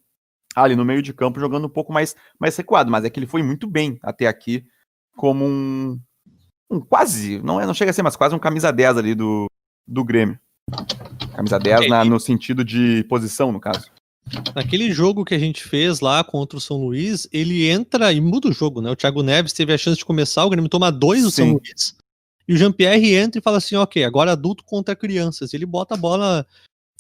ali 0.57 0.75
no 0.75 0.85
meio 0.85 1.03
de 1.03 1.13
campo, 1.13 1.39
jogando 1.39 1.67
um 1.67 1.71
pouco 1.71 1.93
mais, 1.93 2.17
mais 2.41 2.57
recuado. 2.57 2.91
Mas 2.91 3.05
é 3.05 3.11
que 3.11 3.21
ele 3.21 3.27
foi 3.27 3.43
muito 3.43 3.67
bem 3.69 3.99
até 4.03 4.27
aqui, 4.27 4.65
como 5.15 5.45
um, 5.45 6.01
um 6.71 6.81
quase, 6.81 7.41
não, 7.43 7.61
é, 7.61 7.67
não 7.67 7.75
chega 7.75 7.91
a 7.91 7.95
ser, 7.95 8.03
mas 8.03 8.17
quase 8.17 8.35
um 8.35 8.39
camisa 8.39 8.73
10 8.73 8.97
ali 8.97 9.15
do, 9.15 9.47
do 9.87 10.03
Grêmio. 10.03 10.41
Camisa 11.37 11.59
10 11.59 11.89
na- 11.91 12.05
no 12.05 12.19
sentido 12.19 12.65
de 12.65 13.05
posição, 13.11 13.53
no 13.53 13.61
caso. 13.61 13.92
Naquele 14.55 14.91
jogo 14.93 15.25
que 15.25 15.35
a 15.35 15.39
gente 15.39 15.63
fez 15.65 16.01
lá 16.01 16.23
contra 16.23 16.57
o 16.57 16.61
São 16.61 16.79
Luís, 16.79 17.29
ele 17.33 17.69
entra 17.69 18.13
e 18.13 18.21
muda 18.21 18.49
o 18.49 18.53
jogo, 18.53 18.81
né? 18.81 18.91
O 18.91 18.97
Thiago 18.97 19.23
Neves 19.23 19.53
teve 19.53 19.73
a 19.73 19.79
chance 19.79 19.99
de 19.99 20.05
começar, 20.05 20.45
o 20.45 20.51
Grêmio 20.51 20.71
toma 20.71 20.91
dois 20.93 21.23
do 21.23 21.31
São. 21.31 21.53
Luís. 21.53 21.97
E 22.49 22.55
o 22.55 22.57
Jean-Pierre 22.57 23.15
entra 23.15 23.39
e 23.39 23.43
fala 23.43 23.59
assim: 23.59 23.77
ok, 23.77 24.05
agora 24.05 24.33
adulto 24.33 24.65
contra 24.65 24.97
crianças. 24.97 25.53
Ele 25.53 25.67
bota 25.67 25.95
a 25.95 25.99
bola 25.99 26.47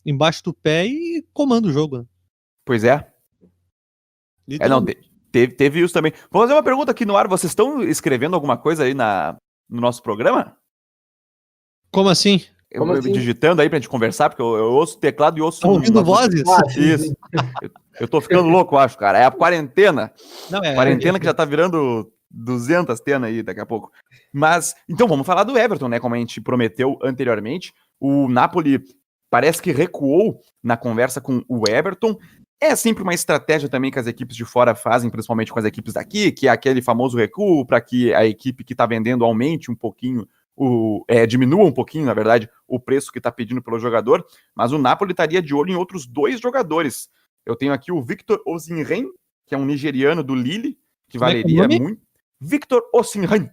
embaixo 0.05 0.43
do 0.45 0.53
pé 0.53 0.87
e 0.87 1.25
comanda 1.33 1.69
o 1.69 1.73
jogo. 1.73 1.99
né? 1.99 2.05
Pois 2.65 2.85
é. 2.85 3.09
É, 4.61 4.69
não, 4.69 4.85
te- 4.85 4.99
teve, 5.31 5.55
teve 5.55 5.81
isso 5.81 5.95
também. 5.95 6.13
Vou 6.31 6.43
fazer 6.43 6.53
uma 6.55 6.63
pergunta 6.63 6.91
aqui 6.91 7.07
no 7.07 7.17
ar. 7.17 7.29
Vocês 7.29 7.51
estão 7.51 7.83
escrevendo 7.83 8.35
alguma 8.35 8.57
coisa 8.57 8.85
aí 8.85 8.95
na, 8.95 9.37
no 9.69 9.81
nosso 9.81 10.03
programa? 10.03 10.57
Como 11.91 12.09
assim? 12.09 12.45
Eu, 12.73 12.81
Como 12.81 12.93
eu 12.95 12.99
assim? 13.01 13.13
digitando 13.13 13.61
aí 13.61 13.69
pra 13.69 13.79
gente 13.79 13.89
conversar, 13.89 14.31
porque 14.31 14.41
eu, 14.43 14.55
eu 14.57 14.73
ouço 14.73 14.99
teclado 14.99 15.39
e 15.39 15.43
ouço. 15.43 15.61
Tá 15.61 15.69
ouvindo 15.69 15.97
uma- 15.97 16.03
vozes? 16.03 16.43
Ah, 16.49 16.63
Isso. 16.77 17.05
sim. 17.05 17.15
Eu 18.01 18.09
tô 18.09 18.23
ficando 18.23 18.49
louco, 18.49 18.75
eu 18.75 18.79
acho, 18.79 18.97
cara. 18.97 19.19
É 19.19 19.27
a 19.27 19.31
quarentena. 19.31 20.11
Não, 20.51 20.61
é, 20.65 20.75
Quarentena 20.75 21.19
que 21.21 21.27
já 21.27 21.35
tá 21.35 21.45
virando 21.45 22.11
200 22.31 22.99
tenas 23.01 23.29
aí 23.29 23.43
daqui 23.43 23.61
a 23.61 23.67
pouco. 23.67 23.93
Mas, 24.33 24.75
então 24.89 25.07
vamos 25.07 25.27
falar 25.27 25.45
do 25.45 25.59
Everton, 25.59 25.89
né? 25.89 26.01
Como 26.01 26.15
a 26.15 26.19
gente 26.19 26.41
prometeu 26.41 26.99
anteriormente. 27.03 27.75
O 28.01 28.29
Napoli 28.29 28.81
parece 29.31 29.61
que 29.61 29.73
recuou 29.73 30.41
na 30.63 30.75
conversa 30.75 31.21
com 31.21 31.45
o 31.47 31.69
Everton. 31.69 32.17
É 32.59 32.75
sempre 32.75 33.03
uma 33.03 33.13
estratégia 33.13 33.69
também 33.69 33.91
que 33.91 33.99
as 33.99 34.07
equipes 34.07 34.37
de 34.37 34.45
fora 34.47 34.75
fazem, 34.75 35.11
principalmente 35.11 35.53
com 35.53 35.59
as 35.59 35.65
equipes 35.67 35.93
daqui, 35.93 36.33
que 36.33 36.49
é 36.49 36.51
aquele 36.51 36.81
famoso 36.81 37.19
recuo 37.19 37.67
para 37.67 37.81
que 37.81 38.15
a 38.15 38.25
equipe 38.25 38.65
que 38.65 38.75
tá 38.75 38.87
vendendo 38.87 39.23
aumente 39.23 39.71
um 39.71 39.75
pouquinho, 39.75 40.27
o, 40.57 41.05
é, 41.09 41.27
diminua 41.27 41.65
um 41.65 41.73
pouquinho, 41.73 42.05
na 42.05 42.15
verdade, 42.15 42.49
o 42.67 42.79
preço 42.79 43.13
que 43.13 43.21
tá 43.21 43.33
pedindo 43.33 43.63
pelo 43.63 43.79
jogador. 43.79 44.25
Mas 44.55 44.73
o 44.73 44.79
Napoli 44.79 45.13
estaria 45.13 45.43
de 45.43 45.55
olho 45.55 45.73
em 45.73 45.77
outros 45.77 46.07
dois 46.07 46.41
jogadores. 46.41 47.09
Eu 47.45 47.57
tenho 47.57 47.73
aqui 47.73 47.91
o 47.91 48.03
Victor 48.03 48.41
Osimhen, 48.47 49.11
que 49.47 49.55
é 49.55 49.59
um 49.59 49.65
nigeriano 49.65 50.23
do 50.23 50.35
Lille, 50.35 50.79
que 51.09 51.17
é 51.17 51.19
é 51.19 51.21
valeria 51.21 51.63
nome? 51.63 51.81
muito. 51.81 52.03
Victor 52.41 52.83
Osimhen. 52.93 53.51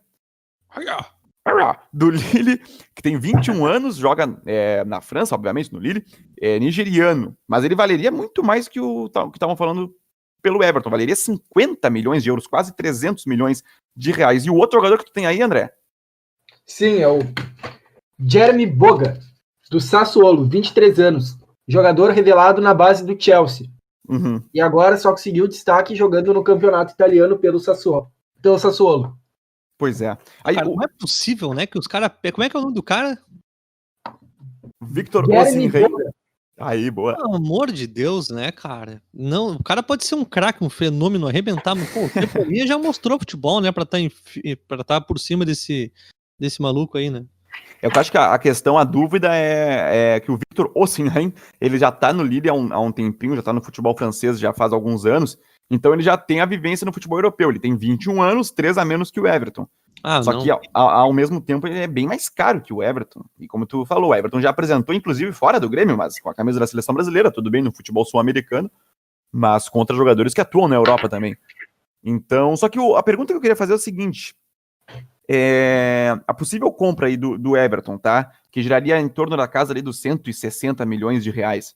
Do 1.91 2.10
Lille, 2.12 2.60
que 2.93 3.02
tem 3.02 3.18
21 3.18 3.66
anos, 3.66 3.95
joga 3.95 4.39
é, 4.45 4.84
na 4.84 5.02
França, 5.02 5.34
obviamente, 5.34 5.74
no 5.74 5.80
Lille, 5.80 6.06
é 6.39 6.60
nigeriano. 6.60 7.36
Mas 7.47 7.64
ele 7.64 7.76
valeria 7.76 8.12
muito 8.12 8.43
mais 8.43 8.68
que 8.68 8.80
o 8.80 9.10
que 9.10 9.38
estavam 9.38 9.56
falando 9.56 9.93
pelo 10.41 10.64
Everton. 10.64 10.89
Valeria 10.89 11.16
50 11.16 11.89
milhões 11.89 12.24
de 12.24 12.30
euros, 12.30 12.47
quase 12.47 12.76
300 12.76 13.26
milhões 13.26 13.64
de 13.95 14.12
reais. 14.12 14.45
E 14.45 14.50
o 14.50 14.56
outro 14.56 14.78
jogador 14.78 14.97
que 14.97 15.06
tu 15.06 15.14
tem 15.14 15.26
aí, 15.26 15.41
André? 15.41 15.74
Sim, 16.70 16.99
é 16.99 17.07
o 17.07 17.20
Jeremy 18.20 18.67
Boga, 18.67 19.20
do 19.72 19.82
Sassuolo, 19.82 20.47
23 20.47 20.99
anos. 20.99 21.36
Jogador 21.67 22.11
revelado 22.11 22.61
na 22.61 22.76
base 22.76 23.03
do 23.03 23.20
Chelsea. 23.20 23.67
Uhum. 24.07 24.41
E 24.53 24.61
agora 24.61 24.95
só 24.95 25.11
conseguiu 25.11 25.47
destaque 25.47 25.95
jogando 25.95 26.34
no 26.34 26.43
campeonato 26.43 26.93
italiano 26.93 27.39
pelo 27.39 27.59
Sassuolo. 27.59 28.11
Pelo 28.39 28.59
Sassuolo. 28.59 29.17
Pois 29.80 29.99
é. 30.01 30.15
Aí, 30.43 30.55
Cara, 30.55 30.70
o 30.70 30.76
não 30.76 30.84
é 30.84 30.88
possível, 30.99 31.53
né? 31.53 31.65
Que 31.65 31.78
os 31.80 31.88
caras. 31.88 32.11
Como 32.32 32.43
é 32.43 32.49
que 32.49 32.55
é 32.55 32.59
o 32.59 32.63
nome 32.63 32.76
do 32.76 32.84
cara? 32.84 33.17
Victor 34.82 35.26
Jeremy. 35.26 35.72
Aí, 36.59 36.91
boa. 36.91 37.15
Pelo 37.15 37.36
amor 37.36 37.72
de 37.72 37.88
Deus, 37.88 38.30
né, 38.30 38.51
cara? 38.51 39.01
Não, 39.13 39.53
o 39.55 39.63
cara 39.63 39.82
pode 39.82 40.05
ser 40.05 40.15
um 40.15 40.26
craque, 40.26 40.63
um 40.63 40.70
fenômeno, 40.70 41.28
arrebentar, 41.28 41.74
mas 41.74 41.89
pô, 41.91 42.05
o 42.05 42.09
Temporinha 42.09 42.67
já 42.67 42.78
mostrou 42.78 43.17
futebol, 43.17 43.61
né, 43.61 43.72
pra 43.72 43.84
estar 43.84 43.97
tá 44.67 44.84
tá 44.84 45.01
por 45.01 45.17
cima 45.17 45.45
desse, 45.45 45.93
desse 46.40 46.62
maluco 46.62 46.98
aí, 46.98 47.10
né? 47.10 47.26
Eu 47.82 47.90
acho 47.96 48.12
que 48.12 48.18
a, 48.18 48.38
questão, 48.38 48.78
a 48.78 48.84
dúvida 48.84 49.34
é, 49.36 50.16
é 50.16 50.20
que 50.20 50.32
o 50.32 50.38
Victor 50.38 50.72
Osimhen, 50.76 51.34
ele 51.62 51.78
já 51.78 51.92
tá 51.92 52.12
no 52.12 52.24
Lille 52.24 52.50
há 52.50 52.54
um, 52.54 52.74
há 52.74 52.80
um 52.80 52.92
tempinho, 52.92 53.36
já 53.36 53.42
tá 53.42 53.54
no 53.54 53.64
futebol 53.64 53.96
francês 53.98 54.38
já 54.40 54.52
faz 54.54 54.74
alguns 54.74 55.06
anos, 55.06 55.38
então 55.72 55.94
ele 55.94 56.02
já 56.04 56.18
tem 56.18 56.42
a 56.42 56.46
vivência 56.46 56.84
no 56.86 56.92
futebol 56.92 57.18
europeu. 57.18 57.50
Ele 57.50 57.60
tem 57.60 57.76
21 57.78 58.22
anos, 58.22 58.52
3 58.52 58.78
a 58.78 58.84
menos 58.84 59.10
que 59.12 59.20
o 59.20 59.28
Everton. 59.28 59.68
Ah, 60.04 60.22
Só 60.24 60.34
não. 60.34 60.42
que 60.42 60.50
ao, 60.50 60.60
ao- 60.74 60.90
ao 60.90 61.14
mesmo 61.14 61.40
tempo 61.42 61.68
ele 61.68 61.80
é 61.80 61.88
bem 61.88 62.08
mais 62.08 62.28
caro 62.30 62.62
que 62.62 62.74
o 62.74 62.82
Everton. 62.84 63.22
E 63.40 63.48
como 63.48 63.66
tu 63.66 63.86
falou, 63.86 64.12
o 64.12 64.16
Everton 64.16 64.42
já 64.42 64.50
apresentou, 64.50 64.94
inclusive, 64.96 65.32
fora 65.32 65.60
do 65.60 65.70
Grêmio, 65.70 65.98
mas 65.98 66.20
com 66.20 66.30
a 66.30 66.34
camisa 66.34 66.60
da 66.60 66.68
seleção 66.68 66.94
brasileira, 66.96 67.32
tudo 67.32 67.50
bem 67.52 67.62
no 67.62 67.72
futebol 67.74 68.04
sul-americano, 68.06 68.70
mas 69.32 69.70
contra 69.70 69.96
jogadores 69.96 70.34
que 70.34 70.42
atuam 70.42 70.68
na 70.68 70.76
Europa 70.76 71.08
também. 71.08 71.36
Então, 72.04 72.56
só 72.58 72.68
que 72.70 72.80
o- 72.80 72.96
a 72.96 73.04
pergunta 73.04 73.32
que 73.34 73.38
eu 73.38 73.42
queria 73.42 73.56
fazer 73.56 73.74
é 73.74 73.76
o 73.76 73.80
seguinte: 73.80 74.34
é, 75.32 76.20
a 76.28 76.34
possível 76.34 76.72
compra 76.72 77.06
aí 77.06 77.16
do, 77.16 77.38
do 77.38 77.56
Everton, 77.56 78.00
tá? 78.00 78.32
Que 78.52 78.64
giraria 78.64 79.00
em 79.00 79.08
torno 79.08 79.38
da 79.38 79.48
casa 79.48 79.72
ali 79.72 79.80
dos 79.80 80.02
160 80.02 80.84
milhões 80.88 81.24
de 81.24 81.30
reais. 81.30 81.76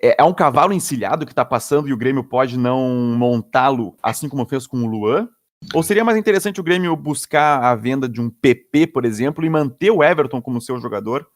É, 0.00 0.22
é 0.22 0.24
um 0.24 0.32
cavalo 0.32 0.72
encilhado 0.72 1.26
que 1.26 1.34
tá 1.34 1.44
passando 1.44 1.88
e 1.88 1.92
o 1.92 1.96
Grêmio 1.96 2.22
pode 2.22 2.56
não 2.56 2.88
montá-lo, 3.18 3.96
assim 4.00 4.28
como 4.28 4.46
fez 4.46 4.64
com 4.64 4.84
o 4.84 4.86
Luan? 4.86 5.28
Ou 5.74 5.82
seria 5.82 6.04
mais 6.04 6.16
interessante 6.16 6.60
o 6.60 6.62
Grêmio 6.62 6.94
buscar 6.94 7.64
a 7.64 7.74
venda 7.74 8.08
de 8.08 8.20
um 8.20 8.30
PP, 8.30 8.86
por 8.86 9.04
exemplo, 9.04 9.44
e 9.44 9.50
manter 9.50 9.90
o 9.90 10.02
Everton 10.02 10.40
como 10.40 10.60
seu 10.60 10.78
jogador, 10.78 11.28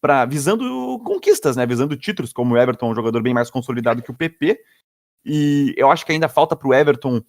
para 0.00 0.24
visando 0.26 0.98
conquistas, 1.04 1.56
né? 1.56 1.66
Visando 1.66 1.96
títulos, 1.96 2.32
como 2.32 2.54
o 2.54 2.56
Everton 2.56 2.86
é 2.86 2.92
um 2.92 2.94
jogador 2.94 3.20
bem 3.20 3.34
mais 3.34 3.50
consolidado 3.50 4.00
que 4.00 4.12
o 4.12 4.16
PP. 4.16 4.60
E 5.24 5.74
eu 5.76 5.90
acho 5.90 6.06
que 6.06 6.12
ainda 6.12 6.28
falta 6.28 6.54
para 6.54 6.68
o 6.68 6.72
Everton, 6.72 7.20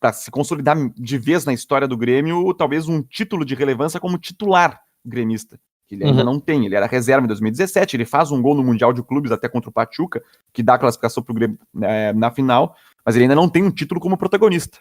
para 0.00 0.12
se 0.12 0.30
consolidar 0.30 0.76
de 0.94 1.18
vez 1.18 1.44
na 1.44 1.52
história 1.52 1.88
do 1.88 1.96
Grêmio, 1.96 2.52
talvez 2.54 2.88
um 2.88 3.02
título 3.02 3.44
de 3.44 3.54
relevância 3.54 3.98
como 4.00 4.18
titular 4.18 4.80
gremista. 5.04 5.58
Que 5.86 5.94
ele 5.94 6.04
ainda 6.04 6.18
Uhum. 6.20 6.34
não 6.34 6.40
tem. 6.40 6.66
Ele 6.66 6.74
era 6.74 6.86
reserva 6.86 7.24
em 7.24 7.28
2017, 7.28 7.96
ele 7.96 8.04
faz 8.04 8.30
um 8.30 8.40
gol 8.42 8.54
no 8.54 8.62
Mundial 8.62 8.92
de 8.92 9.02
Clubes 9.02 9.32
até 9.32 9.48
contra 9.48 9.70
o 9.70 9.72
Pachuca, 9.72 10.22
que 10.52 10.62
dá 10.62 10.74
a 10.74 10.78
classificação 10.78 11.22
para 11.22 11.32
o 11.32 11.34
Grêmio 11.34 11.58
eh, 11.82 12.12
na 12.12 12.30
final, 12.30 12.76
mas 13.04 13.16
ele 13.16 13.24
ainda 13.24 13.34
não 13.34 13.48
tem 13.48 13.62
um 13.64 13.70
título 13.70 13.98
como 14.00 14.16
protagonista. 14.18 14.78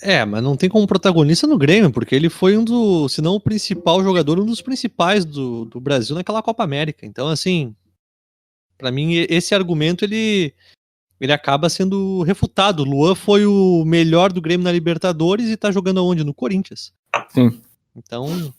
É, 0.00 0.24
mas 0.24 0.40
não 0.42 0.56
tem 0.56 0.68
como 0.70 0.86
protagonista 0.86 1.46
no 1.48 1.58
Grêmio, 1.58 1.90
porque 1.90 2.14
ele 2.14 2.30
foi 2.30 2.56
um 2.56 2.62
dos, 2.64 3.12
se 3.14 3.20
não 3.20 3.34
o 3.34 3.40
principal 3.40 4.00
jogador, 4.02 4.38
um 4.38 4.46
dos 4.46 4.62
principais 4.62 5.24
do, 5.24 5.64
do 5.64 5.80
Brasil 5.80 6.14
naquela 6.14 6.40
Copa 6.40 6.62
América. 6.62 7.04
Então, 7.04 7.26
assim, 7.26 7.74
pra 8.78 8.92
mim 8.92 9.14
esse 9.28 9.52
argumento 9.56 10.04
ele 10.04 10.54
ele 11.20 11.32
acaba 11.32 11.68
sendo 11.68 12.22
refutado. 12.22 12.84
Luan 12.84 13.14
foi 13.14 13.46
o 13.46 13.84
melhor 13.84 14.32
do 14.32 14.40
Grêmio 14.40 14.64
na 14.64 14.72
Libertadores 14.72 15.48
e 15.48 15.56
tá 15.56 15.70
jogando 15.70 16.00
aonde? 16.00 16.24
No 16.24 16.34
Corinthians. 16.34 16.92
Sim. 17.30 17.60
Então, 17.96 18.52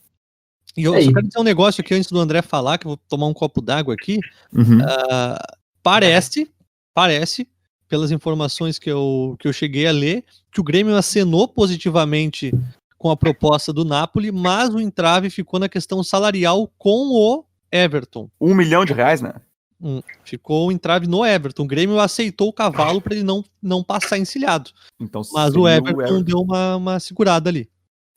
e 0.76 0.84
eu 0.84 0.94
É, 0.96 1.02
só 1.02 1.12
quero 1.12 1.28
dizer 1.28 1.40
um 1.40 1.44
negócio 1.44 1.82
aqui 1.82 1.94
antes 1.94 2.12
do 2.12 2.20
André 2.20 2.42
falar, 2.42 2.78
que 2.78 2.86
eu 2.86 2.92
vou 2.92 3.00
tomar 3.08 3.28
um 3.28 3.34
copo 3.34 3.62
d'água 3.62 3.94
aqui. 3.94 4.20
Uhum. 4.54 4.80
Ah, 4.84 5.58
parece, 5.82 6.50
parece, 6.94 7.48
pelas 7.88 8.12
informações 8.12 8.78
que 8.78 8.90
eu, 8.90 9.36
que 9.40 9.48
eu 9.48 9.54
cheguei 9.54 9.88
a 9.88 9.92
ler, 9.92 10.24
que 10.52 10.60
o 10.60 10.64
Grêmio 10.64 10.96
acenou 10.96 11.48
positivamente 11.48 12.54
com 12.98 13.10
a 13.10 13.18
proposta 13.18 13.72
do 13.72 13.86
Napoli, 13.86 14.32
mas 14.32 14.74
o 14.74 14.80
entrave 14.80 15.30
ficou 15.30 15.60
na 15.60 15.70
questão 15.70 16.04
salarial 16.04 16.70
com 16.78 17.08
o 17.12 17.46
Everton. 17.72 18.30
Um 18.40 18.54
milhão 18.54 18.84
de 18.84 18.94
reais, 18.94 19.22
né? 19.22 19.34
Hum, 19.82 20.02
ficou 20.26 20.68
o 20.68 20.72
entrave 20.72 21.08
no 21.08 21.26
Everton. 21.26 21.64
O 21.64 21.68
Grêmio 21.68 22.00
aceitou 22.00 22.50
o 22.50 22.54
cavalo 22.54 23.02
para 23.02 23.16
ele 23.16 23.24
não, 23.24 23.44
não 23.62 23.84
passar 23.84 24.18
encilhado. 24.18 24.72
Então, 25.00 25.22
Mas 25.34 25.54
seria 25.54 25.60
o 25.62 25.68
Everton 25.68 26.22
deu 26.22 26.40
uma, 26.40 26.76
uma 26.76 27.00
segurada 27.00 27.50
ali. 27.50 27.70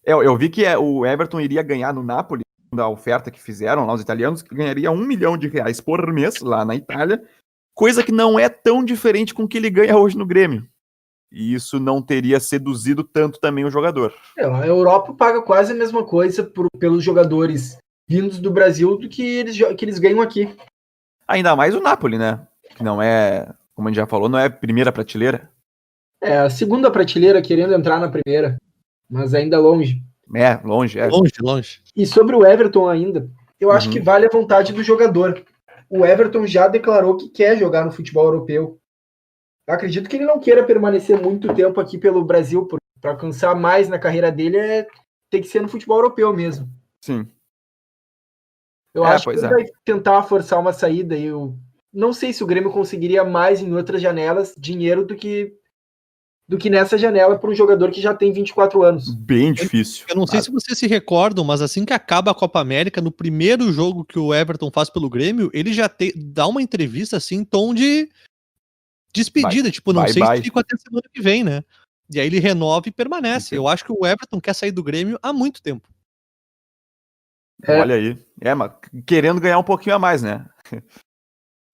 Eu, 0.04 0.22
eu 0.22 0.36
vi 0.36 0.48
que 0.48 0.64
é, 0.64 0.76
o 0.76 1.06
Everton 1.06 1.40
iria 1.40 1.62
ganhar 1.62 1.94
no 1.94 2.02
Napoli, 2.02 2.42
da 2.74 2.88
oferta 2.88 3.30
que 3.30 3.40
fizeram 3.40 3.86
lá 3.86 3.92
os 3.92 4.00
italianos, 4.00 4.42
que 4.42 4.54
ganharia 4.54 4.90
um 4.90 4.96
milhão 4.96 5.36
de 5.36 5.46
reais 5.46 5.80
por 5.80 6.12
mês 6.12 6.40
lá 6.40 6.64
na 6.64 6.74
Itália, 6.74 7.22
coisa 7.74 8.02
que 8.02 8.10
não 8.10 8.38
é 8.38 8.48
tão 8.48 8.84
diferente 8.84 9.32
com 9.32 9.44
o 9.44 9.48
que 9.48 9.58
ele 9.58 9.70
ganha 9.70 9.96
hoje 9.96 10.16
no 10.16 10.26
Grêmio. 10.26 10.66
E 11.30 11.54
isso 11.54 11.78
não 11.78 12.02
teria 12.02 12.40
seduzido 12.40 13.04
tanto 13.04 13.38
também 13.38 13.64
o 13.64 13.70
jogador. 13.70 14.12
É, 14.36 14.44
a 14.44 14.66
Europa 14.66 15.14
paga 15.14 15.40
quase 15.40 15.72
a 15.72 15.74
mesma 15.74 16.04
coisa 16.04 16.42
por- 16.42 16.66
pelos 16.78 17.02
jogadores 17.04 17.78
vindos 18.08 18.38
do 18.38 18.50
Brasil 18.50 18.98
do 18.98 19.08
que 19.08 19.22
eles, 19.22 19.56
que 19.76 19.84
eles 19.84 19.98
ganham 19.98 20.20
aqui. 20.20 20.54
Ainda 21.32 21.56
mais 21.56 21.74
o 21.74 21.80
Napoli, 21.80 22.18
né? 22.18 22.46
Que 22.76 22.84
não 22.84 23.00
é, 23.00 23.50
como 23.74 23.88
a 23.88 23.90
gente 23.90 23.96
já 23.96 24.06
falou, 24.06 24.28
não 24.28 24.38
é 24.38 24.50
primeira 24.50 24.92
prateleira. 24.92 25.50
É, 26.20 26.38
a 26.38 26.50
segunda 26.50 26.90
prateleira 26.90 27.40
querendo 27.40 27.72
entrar 27.74 27.98
na 27.98 28.10
primeira, 28.10 28.58
mas 29.08 29.32
ainda 29.32 29.58
longe. 29.58 30.02
É, 30.34 30.60
longe, 30.62 30.98
é. 30.98 31.06
Longe, 31.08 31.32
longe. 31.40 31.80
E 31.96 32.06
sobre 32.06 32.36
o 32.36 32.46
Everton 32.46 32.86
ainda, 32.88 33.30
eu 33.58 33.70
acho 33.72 33.86
Uhum. 33.86 33.92
que 33.94 34.00
vale 34.00 34.26
a 34.26 34.30
vontade 34.30 34.72
do 34.72 34.82
jogador. 34.82 35.42
O 35.88 36.04
Everton 36.04 36.46
já 36.46 36.68
declarou 36.68 37.16
que 37.16 37.28
quer 37.30 37.56
jogar 37.56 37.84
no 37.84 37.90
futebol 37.92 38.24
europeu. 38.24 38.78
Eu 39.66 39.74
acredito 39.74 40.08
que 40.08 40.16
ele 40.16 40.26
não 40.26 40.38
queira 40.38 40.64
permanecer 40.64 41.20
muito 41.20 41.52
tempo 41.54 41.80
aqui 41.80 41.96
pelo 41.96 42.24
Brasil, 42.24 42.68
para 43.00 43.10
alcançar 43.10 43.54
mais 43.54 43.88
na 43.88 43.98
carreira 43.98 44.30
dele 44.30 44.58
é 44.58 44.86
ter 45.30 45.40
que 45.40 45.48
ser 45.48 45.62
no 45.62 45.68
futebol 45.68 45.96
europeu 45.98 46.32
mesmo. 46.34 46.68
Sim. 47.00 47.26
Eu 48.94 49.04
É, 49.04 49.08
acho 49.08 49.24
que 49.24 49.36
ele 49.36 49.46
é. 49.46 49.48
vai 49.48 49.64
tentar 49.84 50.22
forçar 50.24 50.58
uma 50.60 50.72
saída. 50.72 51.16
e 51.16 51.24
Eu 51.26 51.56
não 51.92 52.12
sei 52.12 52.32
se 52.32 52.42
o 52.44 52.46
Grêmio 52.46 52.70
conseguiria 52.70 53.24
mais 53.24 53.60
em 53.60 53.72
outras 53.74 54.00
janelas 54.02 54.54
dinheiro 54.58 55.04
do 55.04 55.14
que 55.16 55.54
do 56.48 56.58
que 56.58 56.68
nessa 56.68 56.98
janela 56.98 57.38
para 57.38 57.48
um 57.48 57.54
jogador 57.54 57.90
que 57.90 58.00
já 58.00 58.12
tem 58.14 58.30
24 58.30 58.82
anos. 58.82 59.14
Bem 59.14 59.54
difícil. 59.54 60.04
Eu 60.08 60.16
não 60.16 60.26
sei 60.26 60.42
se 60.42 60.50
vocês 60.50 60.76
se 60.76 60.86
recordam, 60.86 61.42
mas 61.44 61.62
assim 61.62 61.84
que 61.84 61.94
acaba 61.94 62.30
a 62.30 62.34
Copa 62.34 62.60
América, 62.60 63.00
no 63.00 63.10
primeiro 63.10 63.72
jogo 63.72 64.04
que 64.04 64.18
o 64.18 64.34
Everton 64.34 64.70
faz 64.70 64.90
pelo 64.90 65.08
Grêmio, 65.08 65.50
ele 65.54 65.72
já 65.72 65.88
te- 65.88 66.12
dá 66.14 66.46
uma 66.46 66.60
entrevista 66.60 67.16
assim, 67.16 67.36
em 67.36 67.44
tom 67.44 67.72
de 67.72 68.10
despedida, 69.14 69.70
tipo, 69.70 69.94
não 69.94 70.02
bye, 70.02 70.12
sei 70.12 70.22
bye. 70.22 70.36
se 70.38 70.42
fico 70.42 70.58
até 70.58 70.76
semana 70.76 71.08
que 71.14 71.22
vem, 71.22 71.42
né? 71.42 71.62
E 72.12 72.20
aí 72.20 72.26
ele 72.26 72.40
renova 72.40 72.86
e 72.86 72.92
permanece. 72.92 73.46
Entendi. 73.46 73.56
Eu 73.58 73.68
acho 73.68 73.84
que 73.84 73.92
o 73.92 74.04
Everton 74.04 74.40
quer 74.40 74.52
sair 74.54 74.72
do 74.72 74.82
Grêmio 74.82 75.18
há 75.22 75.32
muito 75.32 75.62
tempo. 75.62 75.88
É. 77.62 77.80
Olha 77.80 77.94
aí. 77.94 78.18
É, 78.44 78.54
mas 78.54 78.72
querendo 79.06 79.40
ganhar 79.40 79.58
um 79.58 79.62
pouquinho 79.62 79.94
a 79.94 79.98
mais, 79.98 80.22
né? 80.22 80.44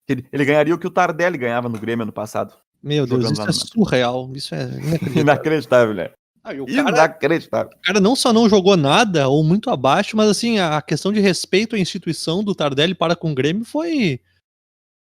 Ele, 0.07 0.27
ele 0.33 0.45
ganharia 0.45 0.75
o 0.75 0.79
que 0.79 0.87
o 0.87 0.91
Tardelli 0.91 1.37
ganhava 1.37 1.69
no 1.69 1.79
Grêmio 1.79 2.03
ano 2.03 2.13
passado. 2.13 2.55
Meu 2.83 3.07
Deus, 3.07 3.31
isso 3.31 3.43
é 3.43 3.53
surreal. 3.53 4.31
Isso 4.35 4.55
é 4.55 4.63
inacreditável. 4.63 5.21
Inacreditável, 5.21 5.95
né? 5.95 6.11
Ah, 6.43 6.53
o, 6.53 6.67
cara, 6.67 6.89
Inacreditável. 6.91 7.73
o 7.77 7.83
cara 7.83 8.01
não 8.01 8.17
só 8.17 8.33
não 8.33 8.49
jogou 8.49 8.77
nada, 8.77 9.29
ou 9.29 9.45
muito 9.45 9.69
abaixo, 9.69 10.17
mas 10.17 10.31
assim, 10.31 10.59
a 10.59 10.81
questão 10.81 11.13
de 11.13 11.21
respeito 11.21 11.77
à 11.77 11.79
instituição 11.79 12.43
do 12.43 12.55
Tardelli 12.55 12.95
para 12.95 13.15
com 13.15 13.33
o 13.33 13.35
Grêmio 13.35 13.65
foi, 13.65 14.21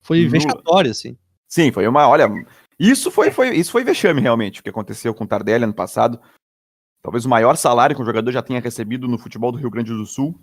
foi 0.02 0.20
Nula. 0.20 0.32
vexatória, 0.32 0.92
assim. 0.92 1.18
Sim, 1.48 1.72
foi 1.72 1.88
uma. 1.88 2.08
Olha, 2.08 2.30
isso 2.80 3.10
foi, 3.10 3.32
foi, 3.32 3.56
isso 3.56 3.72
foi 3.72 3.84
vexame 3.84 4.22
realmente, 4.22 4.60
o 4.60 4.64
que 4.64 4.70
aconteceu 4.70 5.14
com 5.14 5.24
o 5.24 5.28
Tardelli 5.28 5.64
ano 5.64 5.74
passado. 5.74 6.20
Talvez 7.02 7.26
o 7.26 7.30
maior 7.30 7.56
salário 7.56 7.96
que 7.96 8.02
um 8.02 8.06
jogador 8.06 8.32
já 8.32 8.44
tenha 8.44 8.60
recebido 8.60 9.08
no 9.08 9.18
futebol 9.18 9.52
do 9.52 9.58
Rio 9.58 9.72
Grande 9.72 9.92
do 9.92 10.06
Sul. 10.06 10.40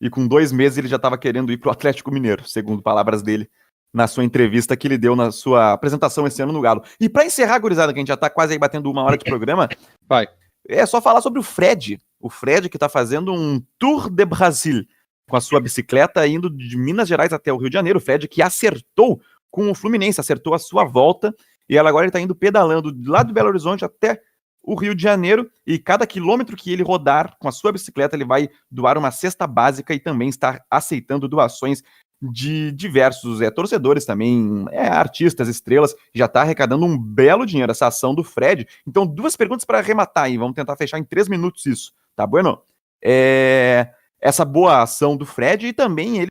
E 0.00 0.10
com 0.10 0.26
dois 0.26 0.52
meses 0.52 0.78
ele 0.78 0.88
já 0.88 0.96
estava 0.96 1.16
querendo 1.16 1.52
ir 1.52 1.58
para 1.58 1.68
o 1.68 1.72
Atlético 1.72 2.12
Mineiro, 2.12 2.46
segundo 2.46 2.82
palavras 2.82 3.22
dele, 3.22 3.48
na 3.92 4.06
sua 4.06 4.24
entrevista 4.24 4.76
que 4.76 4.88
ele 4.88 4.98
deu 4.98 5.14
na 5.14 5.30
sua 5.30 5.72
apresentação 5.72 6.26
esse 6.26 6.42
ano 6.42 6.52
no 6.52 6.60
Galo. 6.60 6.82
E 7.00 7.08
para 7.08 7.24
encerrar, 7.24 7.58
gurizada, 7.60 7.92
que 7.92 7.98
a 7.98 8.00
gente 8.00 8.08
já 8.08 8.16
tá 8.16 8.28
quase 8.28 8.52
aí 8.52 8.58
batendo 8.58 8.90
uma 8.90 9.02
hora 9.02 9.16
de 9.16 9.24
programa, 9.24 9.68
Vai. 10.08 10.26
é 10.68 10.84
só 10.84 11.00
falar 11.00 11.20
sobre 11.20 11.38
o 11.38 11.42
Fred. 11.42 12.00
O 12.20 12.28
Fred 12.28 12.68
que 12.68 12.78
tá 12.78 12.88
fazendo 12.88 13.32
um 13.32 13.62
Tour 13.78 14.10
de 14.10 14.24
Brasil 14.24 14.84
com 15.28 15.36
a 15.36 15.40
sua 15.40 15.60
bicicleta 15.60 16.26
indo 16.26 16.50
de 16.50 16.76
Minas 16.76 17.08
Gerais 17.08 17.32
até 17.32 17.52
o 17.52 17.56
Rio 17.56 17.70
de 17.70 17.74
Janeiro. 17.74 17.98
O 17.98 18.02
Fred 18.02 18.26
que 18.26 18.42
acertou 18.42 19.20
com 19.50 19.70
o 19.70 19.74
Fluminense, 19.74 20.20
acertou 20.20 20.54
a 20.54 20.58
sua 20.58 20.84
volta 20.84 21.34
e 21.68 21.76
ela 21.76 21.88
agora 21.88 22.04
ele 22.04 22.12
tá 22.12 22.20
indo 22.20 22.34
pedalando 22.34 22.92
de 22.92 23.08
lá 23.08 23.22
do 23.22 23.32
Belo 23.32 23.48
Horizonte 23.48 23.84
até 23.84 24.20
o 24.64 24.74
Rio 24.74 24.94
de 24.94 25.02
Janeiro 25.02 25.50
e 25.66 25.78
cada 25.78 26.06
quilômetro 26.06 26.56
que 26.56 26.72
ele 26.72 26.82
rodar 26.82 27.36
com 27.38 27.46
a 27.46 27.52
sua 27.52 27.70
bicicleta 27.70 28.16
ele 28.16 28.24
vai 28.24 28.48
doar 28.70 28.96
uma 28.96 29.10
cesta 29.10 29.46
básica 29.46 29.94
e 29.94 30.00
também 30.00 30.28
está 30.28 30.64
aceitando 30.70 31.28
doações 31.28 31.82
de 32.22 32.72
diversos 32.72 33.42
é, 33.42 33.50
torcedores 33.50 34.06
também, 34.06 34.64
é, 34.70 34.88
artistas, 34.88 35.46
estrelas, 35.48 35.94
já 36.14 36.24
está 36.24 36.40
arrecadando 36.40 36.86
um 36.86 36.98
belo 36.98 37.44
dinheiro 37.44 37.70
essa 37.70 37.88
ação 37.88 38.14
do 38.14 38.24
Fred. 38.24 38.66
Então, 38.86 39.06
duas 39.06 39.36
perguntas 39.36 39.64
para 39.64 39.78
arrematar 39.78 40.24
aí, 40.24 40.38
vamos 40.38 40.54
tentar 40.54 40.76
fechar 40.76 40.98
em 40.98 41.04
três 41.04 41.28
minutos 41.28 41.66
isso, 41.66 41.92
tá 42.16 42.26
bueno? 42.26 42.62
É, 43.02 43.90
essa 44.18 44.44
boa 44.44 44.82
ação 44.82 45.16
do 45.16 45.26
Fred 45.26 45.66
e 45.66 45.72
também 45.74 46.18
ele 46.20 46.28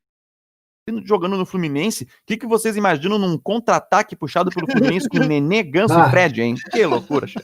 jogando 1.06 1.38
no 1.38 1.46
Fluminense. 1.46 2.04
O 2.04 2.08
que, 2.26 2.38
que 2.38 2.48
vocês 2.48 2.76
imaginam 2.76 3.18
num 3.18 3.38
contra-ataque 3.38 4.16
puxado 4.16 4.52
pelo 4.52 4.70
Fluminense 4.70 5.08
com 5.08 5.20
Nenê, 5.20 5.64
Ganso 5.64 5.94
ah. 5.94 6.08
e 6.08 6.10
Fred, 6.10 6.42
hein? 6.42 6.56
Que 6.72 6.86
loucura, 6.86 7.28
Xê. 7.28 7.40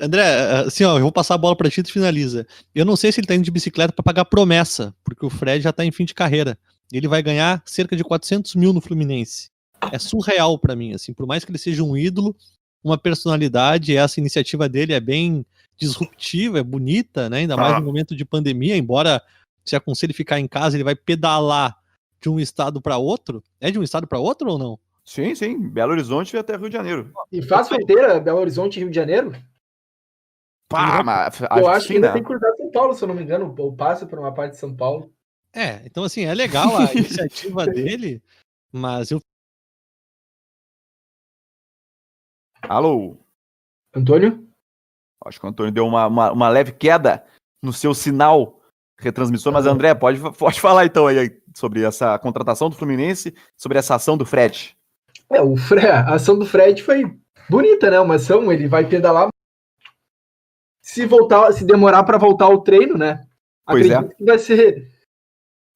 André, 0.00 0.22
assim, 0.66 0.84
ó, 0.84 0.96
eu 0.96 1.02
vou 1.02 1.12
passar 1.12 1.34
a 1.34 1.38
bola 1.38 1.56
para 1.56 1.70
ti 1.70 1.80
e 1.80 1.92
finaliza. 1.92 2.46
Eu 2.74 2.84
não 2.84 2.96
sei 2.96 3.10
se 3.10 3.20
ele 3.20 3.26
tá 3.26 3.34
indo 3.34 3.44
de 3.44 3.50
bicicleta 3.50 3.92
para 3.92 4.02
pagar 4.02 4.24
promessa, 4.24 4.94
porque 5.04 5.24
o 5.24 5.30
Fred 5.30 5.62
já 5.62 5.72
tá 5.72 5.84
em 5.84 5.90
fim 5.92 6.04
de 6.04 6.14
carreira. 6.14 6.58
Ele 6.92 7.08
vai 7.08 7.22
ganhar 7.22 7.62
cerca 7.64 7.96
de 7.96 8.04
400 8.04 8.54
mil 8.54 8.72
no 8.72 8.80
Fluminense. 8.80 9.50
É 9.92 9.98
surreal 9.98 10.58
para 10.58 10.76
mim, 10.76 10.94
assim, 10.94 11.12
por 11.12 11.26
mais 11.26 11.44
que 11.44 11.50
ele 11.50 11.58
seja 11.58 11.82
um 11.82 11.96
ídolo, 11.96 12.34
uma 12.82 12.96
personalidade, 12.96 13.96
essa 13.96 14.20
iniciativa 14.20 14.68
dele 14.68 14.92
é 14.92 15.00
bem 15.00 15.44
disruptiva, 15.76 16.60
é 16.60 16.62
bonita, 16.62 17.28
né? 17.28 17.38
Ainda 17.38 17.56
mais 17.56 17.74
ah. 17.74 17.80
no 17.80 17.86
momento 17.86 18.14
de 18.14 18.24
pandemia, 18.24 18.76
embora 18.76 19.20
se 19.64 19.74
aconselhe 19.74 20.12
ficar 20.12 20.38
em 20.38 20.46
casa, 20.46 20.76
ele 20.76 20.84
vai 20.84 20.94
pedalar 20.94 21.76
de 22.20 22.28
um 22.28 22.38
estado 22.38 22.80
para 22.80 22.98
outro. 22.98 23.42
É 23.60 23.70
de 23.70 23.78
um 23.78 23.82
estado 23.82 24.06
para 24.06 24.18
outro 24.18 24.50
ou 24.50 24.58
não? 24.58 24.78
Sim, 25.04 25.34
sim. 25.34 25.58
Belo 25.68 25.92
Horizonte 25.92 26.36
até 26.36 26.56
Rio 26.56 26.68
de 26.68 26.76
Janeiro. 26.76 27.12
E 27.30 27.42
faz 27.42 27.68
fronteira 27.68 28.18
Belo 28.20 28.40
Horizonte 28.40 28.76
e 28.76 28.80
Rio 28.80 28.90
de 28.90 28.96
Janeiro? 28.96 29.32
Pá, 30.68 31.02
mas, 31.02 31.40
eu 31.40 31.68
acho 31.68 31.86
que 31.86 31.94
ainda 31.94 32.12
tem 32.12 32.22
que 32.22 32.28
cruzar 32.28 32.50
São 32.56 32.70
Paulo, 32.70 32.94
se 32.94 33.04
eu 33.04 33.08
não 33.08 33.14
me 33.14 33.22
engano, 33.22 33.54
ou 33.58 33.76
passa 33.76 34.06
por 34.06 34.18
uma 34.18 34.32
parte 34.32 34.52
de 34.52 34.58
São 34.58 34.74
Paulo. 34.74 35.12
É, 35.52 35.82
então 35.86 36.02
assim, 36.02 36.24
é 36.24 36.34
legal 36.34 36.76
a 36.76 36.90
iniciativa 36.94 37.66
dele, 37.66 38.22
mas 38.72 39.10
eu. 39.10 39.20
Alô? 42.62 43.16
Antônio? 43.94 44.48
Acho 45.24 45.38
que 45.38 45.46
o 45.46 45.48
Antônio 45.48 45.70
deu 45.70 45.86
uma, 45.86 46.06
uma, 46.06 46.32
uma 46.32 46.48
leve 46.48 46.72
queda 46.72 47.24
no 47.62 47.72
seu 47.72 47.94
sinal 47.94 48.60
retransmissor, 49.04 49.52
mas 49.52 49.66
André, 49.66 49.94
pode, 49.94 50.18
pode 50.36 50.60
falar 50.60 50.84
então 50.84 51.06
aí 51.06 51.30
sobre 51.54 51.82
essa 51.82 52.18
contratação 52.18 52.68
do 52.68 52.76
Fluminense, 52.76 53.34
sobre 53.56 53.78
essa 53.78 53.94
ação 53.94 54.16
do 54.16 54.26
Fred. 54.26 54.76
É, 55.30 55.40
o 55.40 55.56
Fred, 55.56 55.86
a 55.86 56.14
ação 56.14 56.38
do 56.38 56.44
Fred 56.44 56.82
foi 56.82 57.04
bonita, 57.48 57.90
né? 57.90 58.00
Uma 58.00 58.16
ação, 58.16 58.52
ele 58.52 58.66
vai 58.66 58.86
pedalar. 58.86 59.28
Se 60.82 61.06
voltar, 61.06 61.52
se 61.52 61.64
demorar 61.64 62.04
para 62.04 62.18
voltar 62.18 62.46
ao 62.46 62.62
treino, 62.62 62.96
né? 62.96 63.20
Pois 63.66 63.88
é. 63.88 63.94
Acredito 63.94 64.12
é. 64.12 64.16
que 64.16 64.24
vai 64.24 64.38
ser. 64.38 64.90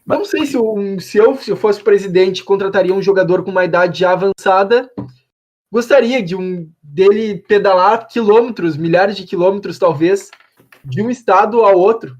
Não 0.05 0.25
sei 0.25 0.47
se, 0.47 0.57
um, 0.57 0.99
se, 0.99 1.19
eu, 1.19 1.37
se 1.37 1.51
eu 1.51 1.57
fosse 1.57 1.83
presidente, 1.83 2.43
contrataria 2.43 2.95
um 2.95 3.03
jogador 3.03 3.45
com 3.45 3.51
uma 3.51 3.65
idade 3.65 4.01
já 4.01 4.13
avançada. 4.13 4.91
Gostaria 5.71 6.23
de 6.23 6.35
um 6.35 6.71
dele 6.83 7.37
pedalar 7.37 8.09
quilômetros, 8.09 8.77
milhares 8.77 9.17
de 9.17 9.27
quilômetros, 9.27 9.79
talvez, 9.79 10.31
de 10.83 11.03
um 11.03 11.11
estado 11.11 11.61
ao 11.61 11.79
outro 11.79 12.17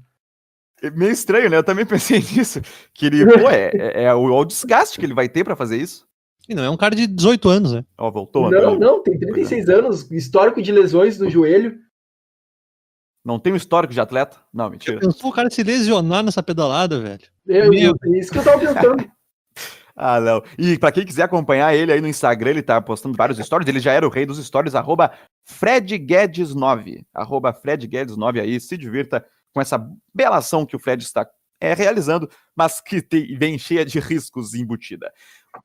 meio 0.95 1.11
estranho, 1.11 1.49
né? 1.49 1.57
Eu 1.57 1.63
também 1.63 1.85
pensei 1.87 2.19
nisso. 2.19 2.61
Que 2.93 3.07
ele, 3.07 3.25
pô, 3.25 3.49
é, 3.49 3.71
é, 3.73 4.03
é 4.03 4.13
o, 4.13 4.23
o, 4.23 4.45
desgaste 4.45 4.99
que 4.99 5.05
ele 5.05 5.13
vai 5.13 5.27
ter 5.27 5.43
para 5.43 5.55
fazer 5.55 5.77
isso. 5.77 6.07
E 6.47 6.55
não 6.55 6.63
é 6.63 6.69
um 6.69 6.77
cara 6.77 6.95
de 6.95 7.05
18 7.05 7.49
anos, 7.49 7.73
né? 7.73 7.85
Ó, 7.97 8.09
voltou. 8.09 8.49
Não, 8.49 8.77
não, 8.77 9.03
tem 9.03 9.19
36 9.19 9.69
anos, 9.69 10.11
histórico 10.11 10.61
de 10.61 10.71
lesões 10.71 11.19
no 11.19 11.29
joelho. 11.29 11.77
Não 13.23 13.37
tem 13.37 13.53
um 13.53 13.57
histórico 13.57 13.93
de 13.93 14.01
atleta? 14.01 14.37
Não, 14.51 14.69
mentira. 14.69 14.99
Eu 15.01 15.09
o 15.09 15.31
cara 15.31 15.49
se 15.49 15.61
lesionar 15.61 16.23
nessa 16.23 16.41
pedalada, 16.41 16.99
velho. 16.99 17.21
É, 17.47 17.69
Meu. 17.69 17.93
isso 18.15 18.31
que 18.31 18.39
eu 18.39 18.43
tava 18.43 18.59
pensando. 18.59 19.05
ah, 19.95 20.19
não. 20.19 20.43
E 20.57 20.79
para 20.79 20.91
quem 20.91 21.05
quiser 21.05 21.23
acompanhar 21.23 21.75
ele 21.75 21.91
aí 21.91 22.01
no 22.01 22.07
Instagram, 22.07 22.51
ele 22.51 22.63
tá 22.63 22.81
postando 22.81 23.15
vários 23.15 23.37
stories. 23.37 23.67
Ele 23.67 23.79
já 23.79 23.91
era 23.91 24.07
o 24.07 24.09
rei 24.09 24.25
dos 24.25 24.43
stories, 24.43 24.73
arroba 24.73 25.11
Fred 25.45 25.95
Guedes 25.99 26.55
9. 26.55 27.05
Arroba 27.13 27.53
Fred 27.53 27.85
Guedes 27.85 28.17
9 28.17 28.39
aí, 28.39 28.59
se 28.59 28.75
divirta 28.75 29.23
com 29.53 29.61
essa 29.61 29.89
bela 30.13 30.37
ação 30.37 30.65
que 30.65 30.75
o 30.75 30.79
Fred 30.79 31.03
está 31.03 31.27
é, 31.59 31.73
realizando, 31.73 32.29
mas 32.55 32.79
que 32.79 33.01
tem, 33.01 33.37
vem 33.37 33.57
cheia 33.57 33.85
de 33.85 33.99
riscos 33.99 34.53
embutida. 34.53 35.11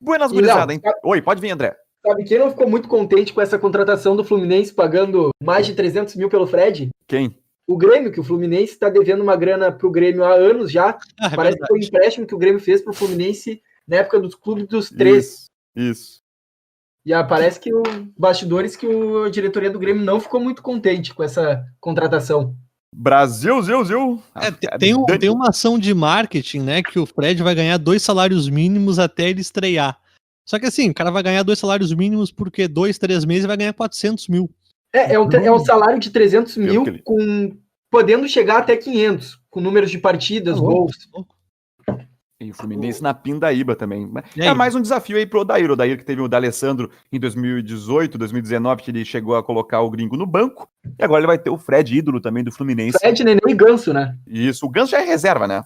Buenas, 0.01 0.31
gurizada. 0.31 0.73
Hein? 0.73 0.81
Oi, 1.03 1.21
pode 1.21 1.41
vir, 1.41 1.51
André. 1.51 1.75
Sabe 2.05 2.23
quem 2.23 2.37
não 2.37 2.49
ficou 2.49 2.69
muito 2.69 2.87
contente 2.87 3.33
com 3.33 3.41
essa 3.41 3.57
contratação 3.57 4.15
do 4.15 4.23
Fluminense 4.23 4.73
pagando 4.73 5.29
mais 5.41 5.65
de 5.65 5.73
300 5.73 6.15
mil 6.15 6.29
pelo 6.29 6.45
Fred? 6.45 6.89
Quem? 7.07 7.39
O 7.67 7.77
Grêmio, 7.77 8.11
que 8.11 8.19
o 8.19 8.23
Fluminense 8.23 8.73
está 8.73 8.89
devendo 8.89 9.23
uma 9.23 9.35
grana 9.35 9.71
para 9.71 9.87
o 9.87 9.91
Grêmio 9.91 10.23
há 10.23 10.33
anos 10.33 10.71
já. 10.71 10.99
Ah, 11.19 11.27
é 11.33 11.35
Parece 11.35 11.57
verdade. 11.57 11.59
que 11.59 11.67
foi 11.67 11.79
um 11.79 11.83
empréstimo 11.83 12.27
que 12.27 12.35
o 12.35 12.37
Grêmio 12.37 12.59
fez 12.59 12.81
para 12.81 12.91
o 12.91 12.95
Fluminense 12.95 13.61
na 13.87 13.97
época 13.97 14.19
dos 14.19 14.35
clubes 14.35 14.67
dos 14.67 14.89
três. 14.89 15.25
Isso. 15.25 15.49
isso. 15.75 16.25
E 17.05 17.13
ah, 17.13 17.23
parece 17.23 17.59
que 17.59 17.73
o 17.73 17.83
bastidores 18.17 18.75
que 18.75 18.87
o, 18.87 19.25
a 19.25 19.29
diretoria 19.29 19.69
do 19.69 19.79
Grêmio 19.79 20.03
não 20.03 20.19
ficou 20.19 20.39
muito 20.39 20.61
contente 20.61 21.13
com 21.13 21.23
essa 21.23 21.63
contratação. 21.79 22.55
Brasil, 22.93 23.61
Zil, 23.61 23.85
Zil. 23.85 24.23
É, 24.35 24.77
tem, 24.77 24.95
um, 24.95 25.05
tem 25.05 25.29
uma 25.29 25.49
ação 25.49 25.77
de 25.77 25.93
marketing, 25.93 26.59
né? 26.59 26.81
Que 26.83 26.99
o 26.99 27.05
Fred 27.05 27.41
vai 27.43 27.53
ganhar 27.53 27.77
dois 27.77 28.01
salários 28.01 28.49
mínimos 28.49 28.99
até 28.99 29.29
ele 29.29 29.41
estrear. 29.41 29.99
Só 30.45 30.59
que 30.59 30.65
assim, 30.65 30.89
o 30.89 30.93
cara 30.93 31.11
vai 31.11 31.23
ganhar 31.23 31.43
dois 31.43 31.59
salários 31.59 31.93
mínimos 31.93 32.31
porque 32.31 32.67
dois, 32.67 32.97
três 32.97 33.25
meses 33.25 33.45
vai 33.45 33.57
ganhar 33.57 33.73
400 33.73 34.27
mil. 34.27 34.49
É, 34.93 35.13
é 35.15 35.19
um, 35.19 35.29
é 35.29 35.51
um 35.51 35.59
salário 35.59 35.99
de 35.99 36.09
300 36.09 36.55
mil 36.57 36.85
com 37.03 37.57
podendo 37.89 38.27
chegar 38.27 38.57
até 38.57 38.75
500, 38.75 39.39
com 39.49 39.61
números 39.61 39.89
de 39.89 39.97
partidas, 39.97 40.55
tá 40.55 40.61
gols. 40.61 41.09
E 42.39 42.51
o 42.51 42.53
Fluminense 42.53 43.01
na 43.01 43.13
Pindaíba 43.13 43.77
também. 43.77 44.11
É 44.35 44.53
mais 44.53 44.75
um 44.75 44.81
desafio 44.81 45.15
aí 45.15 45.25
pro 45.25 45.39
Odair. 45.39 45.69
O 45.69 45.73
Odair 45.73 45.97
que 45.97 46.03
teve 46.03 46.21
o 46.21 46.27
D'Alessandro 46.27 46.91
em 47.09 47.17
2018, 47.17 48.17
2019, 48.17 48.83
que 48.83 48.91
ele 48.91 49.05
chegou 49.05 49.37
a 49.37 49.43
colocar 49.43 49.79
o 49.79 49.89
gringo 49.89 50.17
no 50.17 50.25
banco. 50.25 50.67
E 50.99 51.03
agora 51.03 51.21
ele 51.21 51.27
vai 51.27 51.37
ter 51.37 51.49
o 51.49 51.57
Fred, 51.57 51.97
ídolo 51.97 52.19
também 52.19 52.43
do 52.43 52.51
Fluminense. 52.51 52.97
Fred, 52.99 53.23
Nenê 53.23 53.39
e 53.47 53.53
Ganso, 53.53 53.93
né? 53.93 54.17
Isso, 54.27 54.65
o 54.65 54.69
Ganso 54.69 54.91
já 54.91 55.01
é 55.01 55.05
reserva, 55.05 55.47
né? 55.47 55.63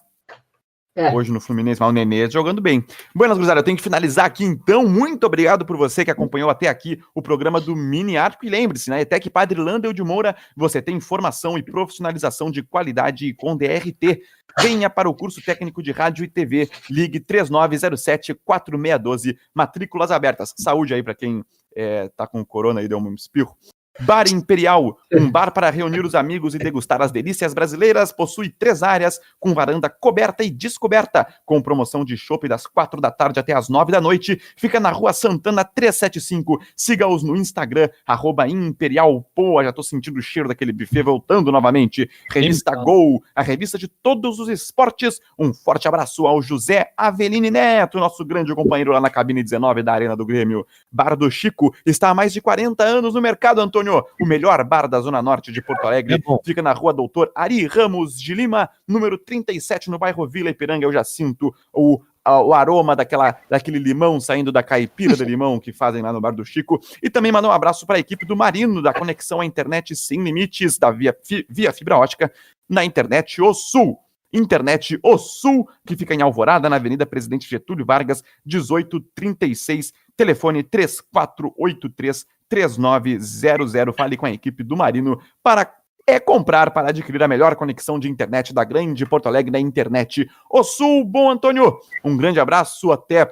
É. 0.95 1.13
Hoje 1.13 1.31
no 1.31 1.39
Fluminense, 1.39 1.79
mas 1.79 1.89
o 1.89 1.93
Nenê 1.93 2.29
jogando 2.29 2.61
bem. 2.61 2.85
Buenas, 3.15 3.37
gurizada, 3.37 3.59
eu 3.59 3.63
tenho 3.63 3.77
que 3.77 3.83
finalizar 3.83 4.25
aqui 4.25 4.43
então. 4.43 4.87
Muito 4.87 5.23
obrigado 5.25 5.65
por 5.65 5.77
você 5.77 6.03
que 6.03 6.11
acompanhou 6.11 6.49
até 6.49 6.67
aqui 6.67 6.99
o 7.13 7.21
programa 7.21 7.61
do 7.61 7.75
Mini 7.75 8.17
Arco. 8.17 8.43
E 8.45 8.49
lembre-se, 8.49 8.89
na 8.89 8.97
né, 8.97 9.03
ETEC 9.03 9.29
Padre 9.29 9.59
Landel 9.59 9.93
de 9.93 10.03
Moura, 10.03 10.35
você 10.57 10.81
tem 10.81 10.97
informação 10.97 11.55
e 11.57 11.63
profissionalização 11.63 12.49
de 12.49 12.63
qualidade 12.63 13.33
com 13.35 13.55
DRT. 13.55 14.23
Venha 14.61 14.89
para 14.89 15.07
o 15.07 15.13
curso 15.13 15.39
técnico 15.41 15.83
de 15.83 15.91
rádio 15.91 16.25
e 16.25 16.27
TV. 16.27 16.69
Ligue 16.89 17.19
3907-4612. 17.19 19.37
Matrículas 19.53 20.09
abertas. 20.11 20.53
Saúde 20.57 20.93
aí 20.93 21.03
para 21.03 21.15
quem 21.15 21.43
é, 21.75 22.09
tá 22.09 22.27
com 22.27 22.43
corona 22.43 22.81
e 22.81 22.87
deu 22.87 22.97
um 22.97 23.13
espirro. 23.13 23.55
Bar 24.01 24.31
Imperial, 24.31 24.97
um 25.13 25.29
bar 25.29 25.51
para 25.51 25.69
reunir 25.69 26.05
os 26.05 26.15
amigos 26.15 26.55
e 26.55 26.57
degustar 26.57 27.01
as 27.01 27.11
delícias 27.11 27.53
brasileiras, 27.53 28.11
possui 28.11 28.49
três 28.49 28.81
áreas, 28.81 29.19
com 29.39 29.53
varanda 29.53 29.89
coberta 29.89 30.43
e 30.43 30.49
descoberta, 30.49 31.27
com 31.45 31.61
promoção 31.61 32.05
de 32.05 32.15
chopp 32.15 32.47
das 32.47 32.65
quatro 32.65 33.01
da 33.01 33.11
tarde 33.11 33.39
até 33.39 33.53
as 33.53 33.67
nove 33.67 33.91
da 33.91 33.99
noite. 33.99 34.41
Fica 34.55 34.79
na 34.79 34.89
rua 34.89 35.11
Santana 35.11 35.65
375. 35.65 36.61
Siga-os 36.75 37.23
no 37.23 37.35
Instagram, 37.35 37.89
arroba 38.07 38.47
Imperial 38.47 39.21
Poa. 39.35 39.63
Já 39.63 39.73
tô 39.73 39.83
sentindo 39.83 40.17
o 40.17 40.21
cheiro 40.21 40.47
daquele 40.47 40.71
buffet 40.71 41.03
voltando 41.03 41.51
novamente. 41.51 42.09
Revista 42.31 42.73
Gol, 42.75 43.21
a 43.35 43.41
revista 43.41 43.77
de 43.77 43.87
todos 43.87 44.39
os 44.39 44.47
esportes. 44.47 45.19
Um 45.37 45.53
forte 45.53 45.87
abraço 45.87 46.25
ao 46.25 46.41
José 46.41 46.93
Aveline 46.95 47.51
Neto, 47.51 47.99
nosso 47.99 48.23
grande 48.23 48.55
companheiro 48.55 48.93
lá 48.93 49.01
na 49.01 49.09
cabine 49.09 49.43
19 49.43 49.83
da 49.83 49.93
Arena 49.93 50.15
do 50.15 50.25
Grêmio. 50.25 50.65
Bar 50.89 51.15
do 51.17 51.29
Chico 51.29 51.75
está 51.85 52.09
há 52.09 52.13
mais 52.13 52.31
de 52.31 52.39
40 52.41 52.83
anos 52.83 53.13
no 53.13 53.21
mercado, 53.21 53.59
Antônio 53.59 53.88
O 53.97 54.25
melhor 54.25 54.63
bar 54.63 54.87
da 54.87 54.99
Zona 55.01 55.21
Norte 55.21 55.51
de 55.51 55.61
Porto 55.61 55.85
Alegre. 55.85 56.15
É 56.15 56.45
fica 56.45 56.61
na 56.61 56.73
rua 56.73 56.93
Doutor 56.93 57.31
Ari 57.35 57.65
Ramos 57.65 58.19
de 58.19 58.33
Lima, 58.33 58.69
número 58.87 59.17
37, 59.17 59.89
no 59.89 59.97
bairro 59.99 60.27
Vila 60.27 60.49
Ipiranga. 60.49 60.85
Eu 60.85 60.93
já 60.93 61.03
sinto 61.03 61.53
o 61.73 62.01
o 62.25 62.53
aroma 62.53 62.95
daquela, 62.95 63.37
daquele 63.49 63.79
limão 63.79 64.19
saindo 64.19 64.51
da 64.51 64.61
caipira 64.61 65.15
de 65.15 65.25
limão 65.25 65.59
que 65.59 65.73
fazem 65.73 66.01
lá 66.01 66.13
no 66.13 66.21
Bar 66.21 66.31
do 66.31 66.45
Chico. 66.45 66.79
E 67.01 67.09
também 67.09 67.31
mandar 67.31 67.49
um 67.49 67.53
abraço 67.53 67.87
para 67.87 67.97
a 67.97 67.99
equipe 67.99 68.25
do 68.25 68.35
Marino, 68.35 68.81
da 68.81 68.93
conexão 68.93 69.41
à 69.41 69.45
internet 69.45 69.95
sem 69.95 70.21
limites, 70.21 70.77
da 70.77 70.91
via, 70.91 71.15
via 71.49 71.73
fibra 71.73 71.97
ótica, 71.97 72.31
na 72.67 72.85
internet 72.85 73.41
O 73.41 73.53
Sul. 73.53 73.97
Internet 74.31 74.99
O 75.01 75.17
Sul, 75.17 75.67
que 75.85 75.97
fica 75.97 76.13
em 76.13 76.21
Alvorada, 76.21 76.69
na 76.69 76.75
Avenida 76.75 77.05
Presidente 77.05 77.49
Getúlio 77.49 77.85
Vargas, 77.85 78.23
1836, 78.45 79.91
telefone 80.19 80.63
3483 80.63 82.25
3900. 82.49 83.95
Fale 83.95 84.17
com 84.17 84.25
a 84.25 84.31
equipe 84.31 84.63
do 84.63 84.75
Marino 84.75 85.17
para 85.41 85.73
é 86.05 86.19
comprar 86.19 86.71
para 86.71 86.89
adquirir 86.89 87.21
a 87.21 87.27
melhor 87.27 87.55
conexão 87.55 87.99
de 87.99 88.09
internet 88.09 88.51
da 88.51 88.63
grande 88.63 89.05
Porto 89.05 89.27
Alegre 89.27 89.51
na 89.51 89.59
internet. 89.59 90.27
O 90.49 90.63
Sul, 90.63 91.05
bom 91.05 91.29
Antônio, 91.29 91.79
um 92.03 92.17
grande 92.17 92.39
abraço, 92.39 92.91
até 92.91 93.31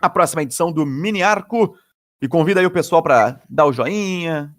a 0.00 0.08
próxima 0.08 0.42
edição 0.42 0.72
do 0.72 0.86
Mini 0.86 1.22
Arco 1.22 1.76
e 2.20 2.26
convida 2.26 2.60
aí 2.60 2.66
o 2.66 2.70
pessoal 2.70 3.02
para 3.02 3.40
dar 3.48 3.66
o 3.66 3.72
joinha, 3.72 4.54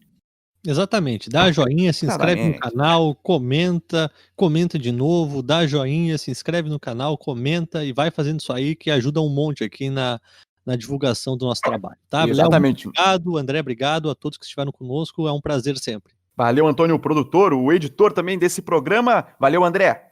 Exatamente. 0.67 1.29
Dá 1.29 1.51
joinha, 1.51 1.93
se 1.93 2.07
inscreve 2.07 2.43
no 2.43 2.59
canal, 2.59 3.13
comenta, 3.13 4.11
comenta 4.35 4.79
de 4.79 4.91
novo, 4.91 5.43
dá 5.43 5.67
joinha, 5.67 6.17
se 6.17 6.31
inscreve 6.31 6.69
no 6.69 6.79
canal, 6.79 7.15
comenta 7.19 7.85
e 7.85 7.93
vai 7.93 8.09
fazendo 8.09 8.39
isso 8.39 8.51
aí 8.51 8.75
que 8.75 8.89
ajuda 8.89 9.21
um 9.21 9.29
monte 9.29 9.63
aqui 9.63 9.91
na, 9.91 10.19
na 10.65 10.75
divulgação 10.75 11.37
do 11.37 11.45
nosso 11.45 11.61
trabalho, 11.61 11.97
tá? 12.09 12.25
Léo, 12.25 12.31
Exatamente. 12.31 12.87
obrigado, 12.87 13.37
André, 13.37 13.59
obrigado 13.59 14.09
a 14.09 14.15
todos 14.15 14.37
que 14.37 14.45
estiveram 14.45 14.71
conosco, 14.71 15.27
é 15.27 15.31
um 15.31 15.41
prazer 15.41 15.77
sempre. 15.77 16.13
Valeu, 16.35 16.67
Antônio, 16.67 16.95
o 16.95 16.99
produtor, 16.99 17.53
o 17.53 17.71
editor 17.71 18.11
também 18.11 18.37
desse 18.37 18.61
programa. 18.61 19.27
Valeu, 19.39 19.63
André. 19.63 20.09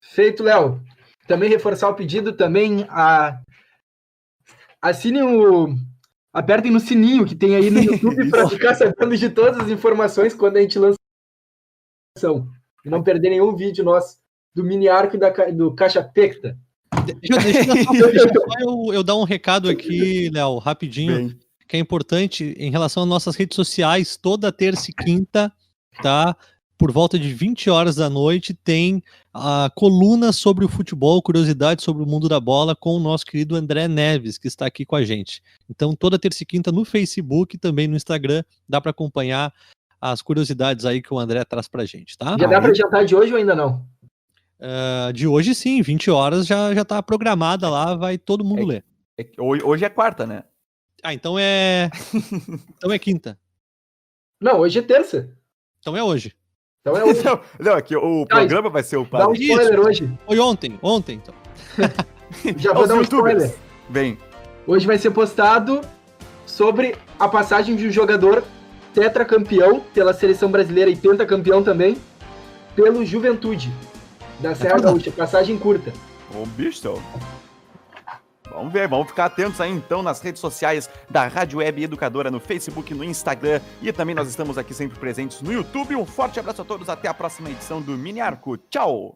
Feito, 0.00 0.42
Léo. 0.42 0.80
Também 1.26 1.50
reforçar 1.50 1.88
o 1.88 1.94
pedido 1.94 2.32
também 2.32 2.86
a 2.88 3.40
assinem 4.80 5.22
o 5.22 5.74
apertem 6.32 6.70
no 6.70 6.80
sininho 6.80 7.24
que 7.24 7.34
tem 7.34 7.56
aí 7.56 7.70
no 7.70 7.80
YouTube 7.82 8.28
para 8.28 8.48
ficar 8.48 8.74
sabendo 8.74 9.16
de 9.16 9.30
todas 9.30 9.58
as 9.60 9.70
informações 9.70 10.34
quando 10.34 10.56
a 10.56 10.60
gente 10.60 10.78
lança 10.78 10.98
e 12.84 12.90
não 12.90 13.02
perder 13.02 13.30
nenhum 13.30 13.56
vídeo 13.56 13.84
nosso 13.84 14.18
do 14.54 14.62
mini 14.62 14.88
arco 14.88 15.16
e 15.16 15.18
da, 15.18 15.30
do 15.50 15.74
caixa 15.74 16.02
pecta. 16.02 16.58
Deixa, 17.04 17.42
deixa 17.42 18.28
eu 18.28 18.28
só 18.32 18.60
eu, 18.60 18.94
eu 18.94 19.02
dar 19.02 19.16
um 19.16 19.24
recado 19.24 19.68
aqui, 19.68 20.30
Léo, 20.30 20.58
rapidinho. 20.58 21.28
Bem, 21.28 21.38
que 21.66 21.76
é 21.76 21.80
importante 21.80 22.54
em 22.58 22.70
relação 22.70 23.02
às 23.02 23.08
nossas 23.08 23.36
redes 23.36 23.56
sociais, 23.56 24.16
toda 24.16 24.52
terça 24.52 24.90
e 24.90 24.94
quinta, 24.94 25.52
tá? 26.02 26.36
Por 26.76 26.92
volta 26.92 27.18
de 27.18 27.32
20 27.32 27.70
horas 27.70 27.96
da 27.96 28.10
noite, 28.10 28.52
tem 28.52 29.02
a 29.32 29.70
coluna 29.74 30.32
sobre 30.32 30.64
o 30.64 30.68
futebol, 30.68 31.22
curiosidades 31.22 31.84
sobre 31.84 32.02
o 32.02 32.06
mundo 32.06 32.28
da 32.28 32.38
bola, 32.38 32.76
com 32.76 32.94
o 32.94 33.00
nosso 33.00 33.24
querido 33.24 33.56
André 33.56 33.88
Neves, 33.88 34.36
que 34.36 34.48
está 34.48 34.66
aqui 34.66 34.84
com 34.84 34.96
a 34.96 35.04
gente. 35.04 35.42
Então, 35.70 35.94
toda 35.94 36.18
terça 36.18 36.42
e 36.42 36.46
quinta 36.46 36.70
no 36.70 36.84
Facebook 36.84 37.56
e 37.56 37.58
também 37.58 37.88
no 37.88 37.96
Instagram, 37.96 38.42
dá 38.68 38.80
para 38.80 38.90
acompanhar 38.90 39.52
as 40.00 40.20
curiosidades 40.20 40.84
aí 40.84 41.00
que 41.00 41.14
o 41.14 41.18
André 41.18 41.44
traz 41.44 41.66
pra 41.66 41.86
gente, 41.86 42.18
tá? 42.18 42.36
Já 42.38 42.46
dá 42.46 42.60
para 42.60 42.70
adiantar 42.70 43.04
de 43.06 43.16
hoje 43.16 43.32
ou 43.32 43.38
ainda 43.38 43.56
não? 43.56 43.86
Ah, 44.66 45.12
de 45.12 45.26
hoje 45.26 45.54
sim, 45.54 45.82
20 45.82 46.10
horas 46.10 46.46
já, 46.46 46.74
já 46.74 46.84
tá 46.86 47.02
programada 47.02 47.68
lá, 47.68 47.94
vai 47.94 48.16
todo 48.16 48.42
mundo 48.42 48.62
É- 48.62 48.64
ler. 48.64 48.84
é 49.18 49.24
que 49.24 49.38
hoje, 49.38 49.62
hoje 49.62 49.84
é 49.84 49.90
quarta, 49.90 50.26
né? 50.26 50.42
Ah, 51.02 51.12
então 51.12 51.38
é. 51.38 51.90
então 52.78 52.90
é 52.90 52.98
quinta. 52.98 53.38
Não, 54.40 54.60
hoje 54.60 54.78
é 54.78 54.82
terça. 54.82 55.28
Então 55.80 55.94
é 55.94 56.02
hoje. 56.02 56.34
Então 56.80 56.96
é 56.96 57.04
hoje. 57.04 57.22
Não, 57.22 57.40
não, 57.60 57.72
aqui 57.74 57.94
o 57.94 58.24
Tá, 58.24 58.36
programa 58.36 58.70
vai 58.70 58.82
ser 58.82 58.96
o 58.96 59.04
Dá 59.04 59.28
um 59.28 59.34
spoiler 59.34 59.80
hoje. 59.80 60.10
Foi 60.26 60.38
ontem, 60.38 60.78
ontem, 60.82 61.16
então. 61.22 61.34
Já 62.56 62.72
vou 62.72 62.80
Aos 62.82 62.88
dar 62.88 62.94
um 62.94 63.00
youtubers. 63.02 63.44
spoiler. 63.44 63.58
Bem, 63.90 64.18
Hoje 64.66 64.86
vai 64.86 64.96
ser 64.96 65.10
postado 65.10 65.82
sobre 66.46 66.96
a 67.20 67.28
passagem 67.28 67.76
de 67.76 67.86
um 67.86 67.90
jogador 67.90 68.42
tetracampeão 68.94 69.80
pela 69.92 70.14
seleção 70.14 70.50
brasileira 70.50 70.90
e 70.90 70.96
pentacampeão 70.96 71.62
também 71.62 71.98
pelo 72.74 73.04
Juventude 73.04 73.70
da 74.40 74.54
Serra 74.54 74.78
Gaúcha. 74.78 75.10
Passagem 75.10 75.58
curta. 75.58 75.92
Ô, 76.34 76.46
bicho. 76.46 77.00
Vamos 78.50 78.72
ver, 78.72 78.86
vamos 78.86 79.08
ficar 79.08 79.24
atentos 79.24 79.60
aí 79.60 79.70
então 79.72 80.00
nas 80.00 80.20
redes 80.20 80.40
sociais 80.40 80.88
da 81.10 81.26
Rádio 81.26 81.58
Web 81.58 81.82
Educadora, 81.82 82.30
no 82.30 82.38
Facebook, 82.38 82.94
no 82.94 83.02
Instagram 83.02 83.60
e 83.82 83.92
também 83.92 84.14
nós 84.14 84.28
estamos 84.28 84.56
aqui 84.56 84.72
sempre 84.72 84.98
presentes 84.98 85.42
no 85.42 85.52
YouTube. 85.52 85.96
Um 85.96 86.06
forte 86.06 86.38
abraço 86.38 86.62
a 86.62 86.64
todos, 86.64 86.88
até 86.88 87.08
a 87.08 87.14
próxima 87.14 87.50
edição 87.50 87.80
do 87.80 87.92
Mini 87.92 88.20
Arco. 88.20 88.56
Tchau! 88.56 89.12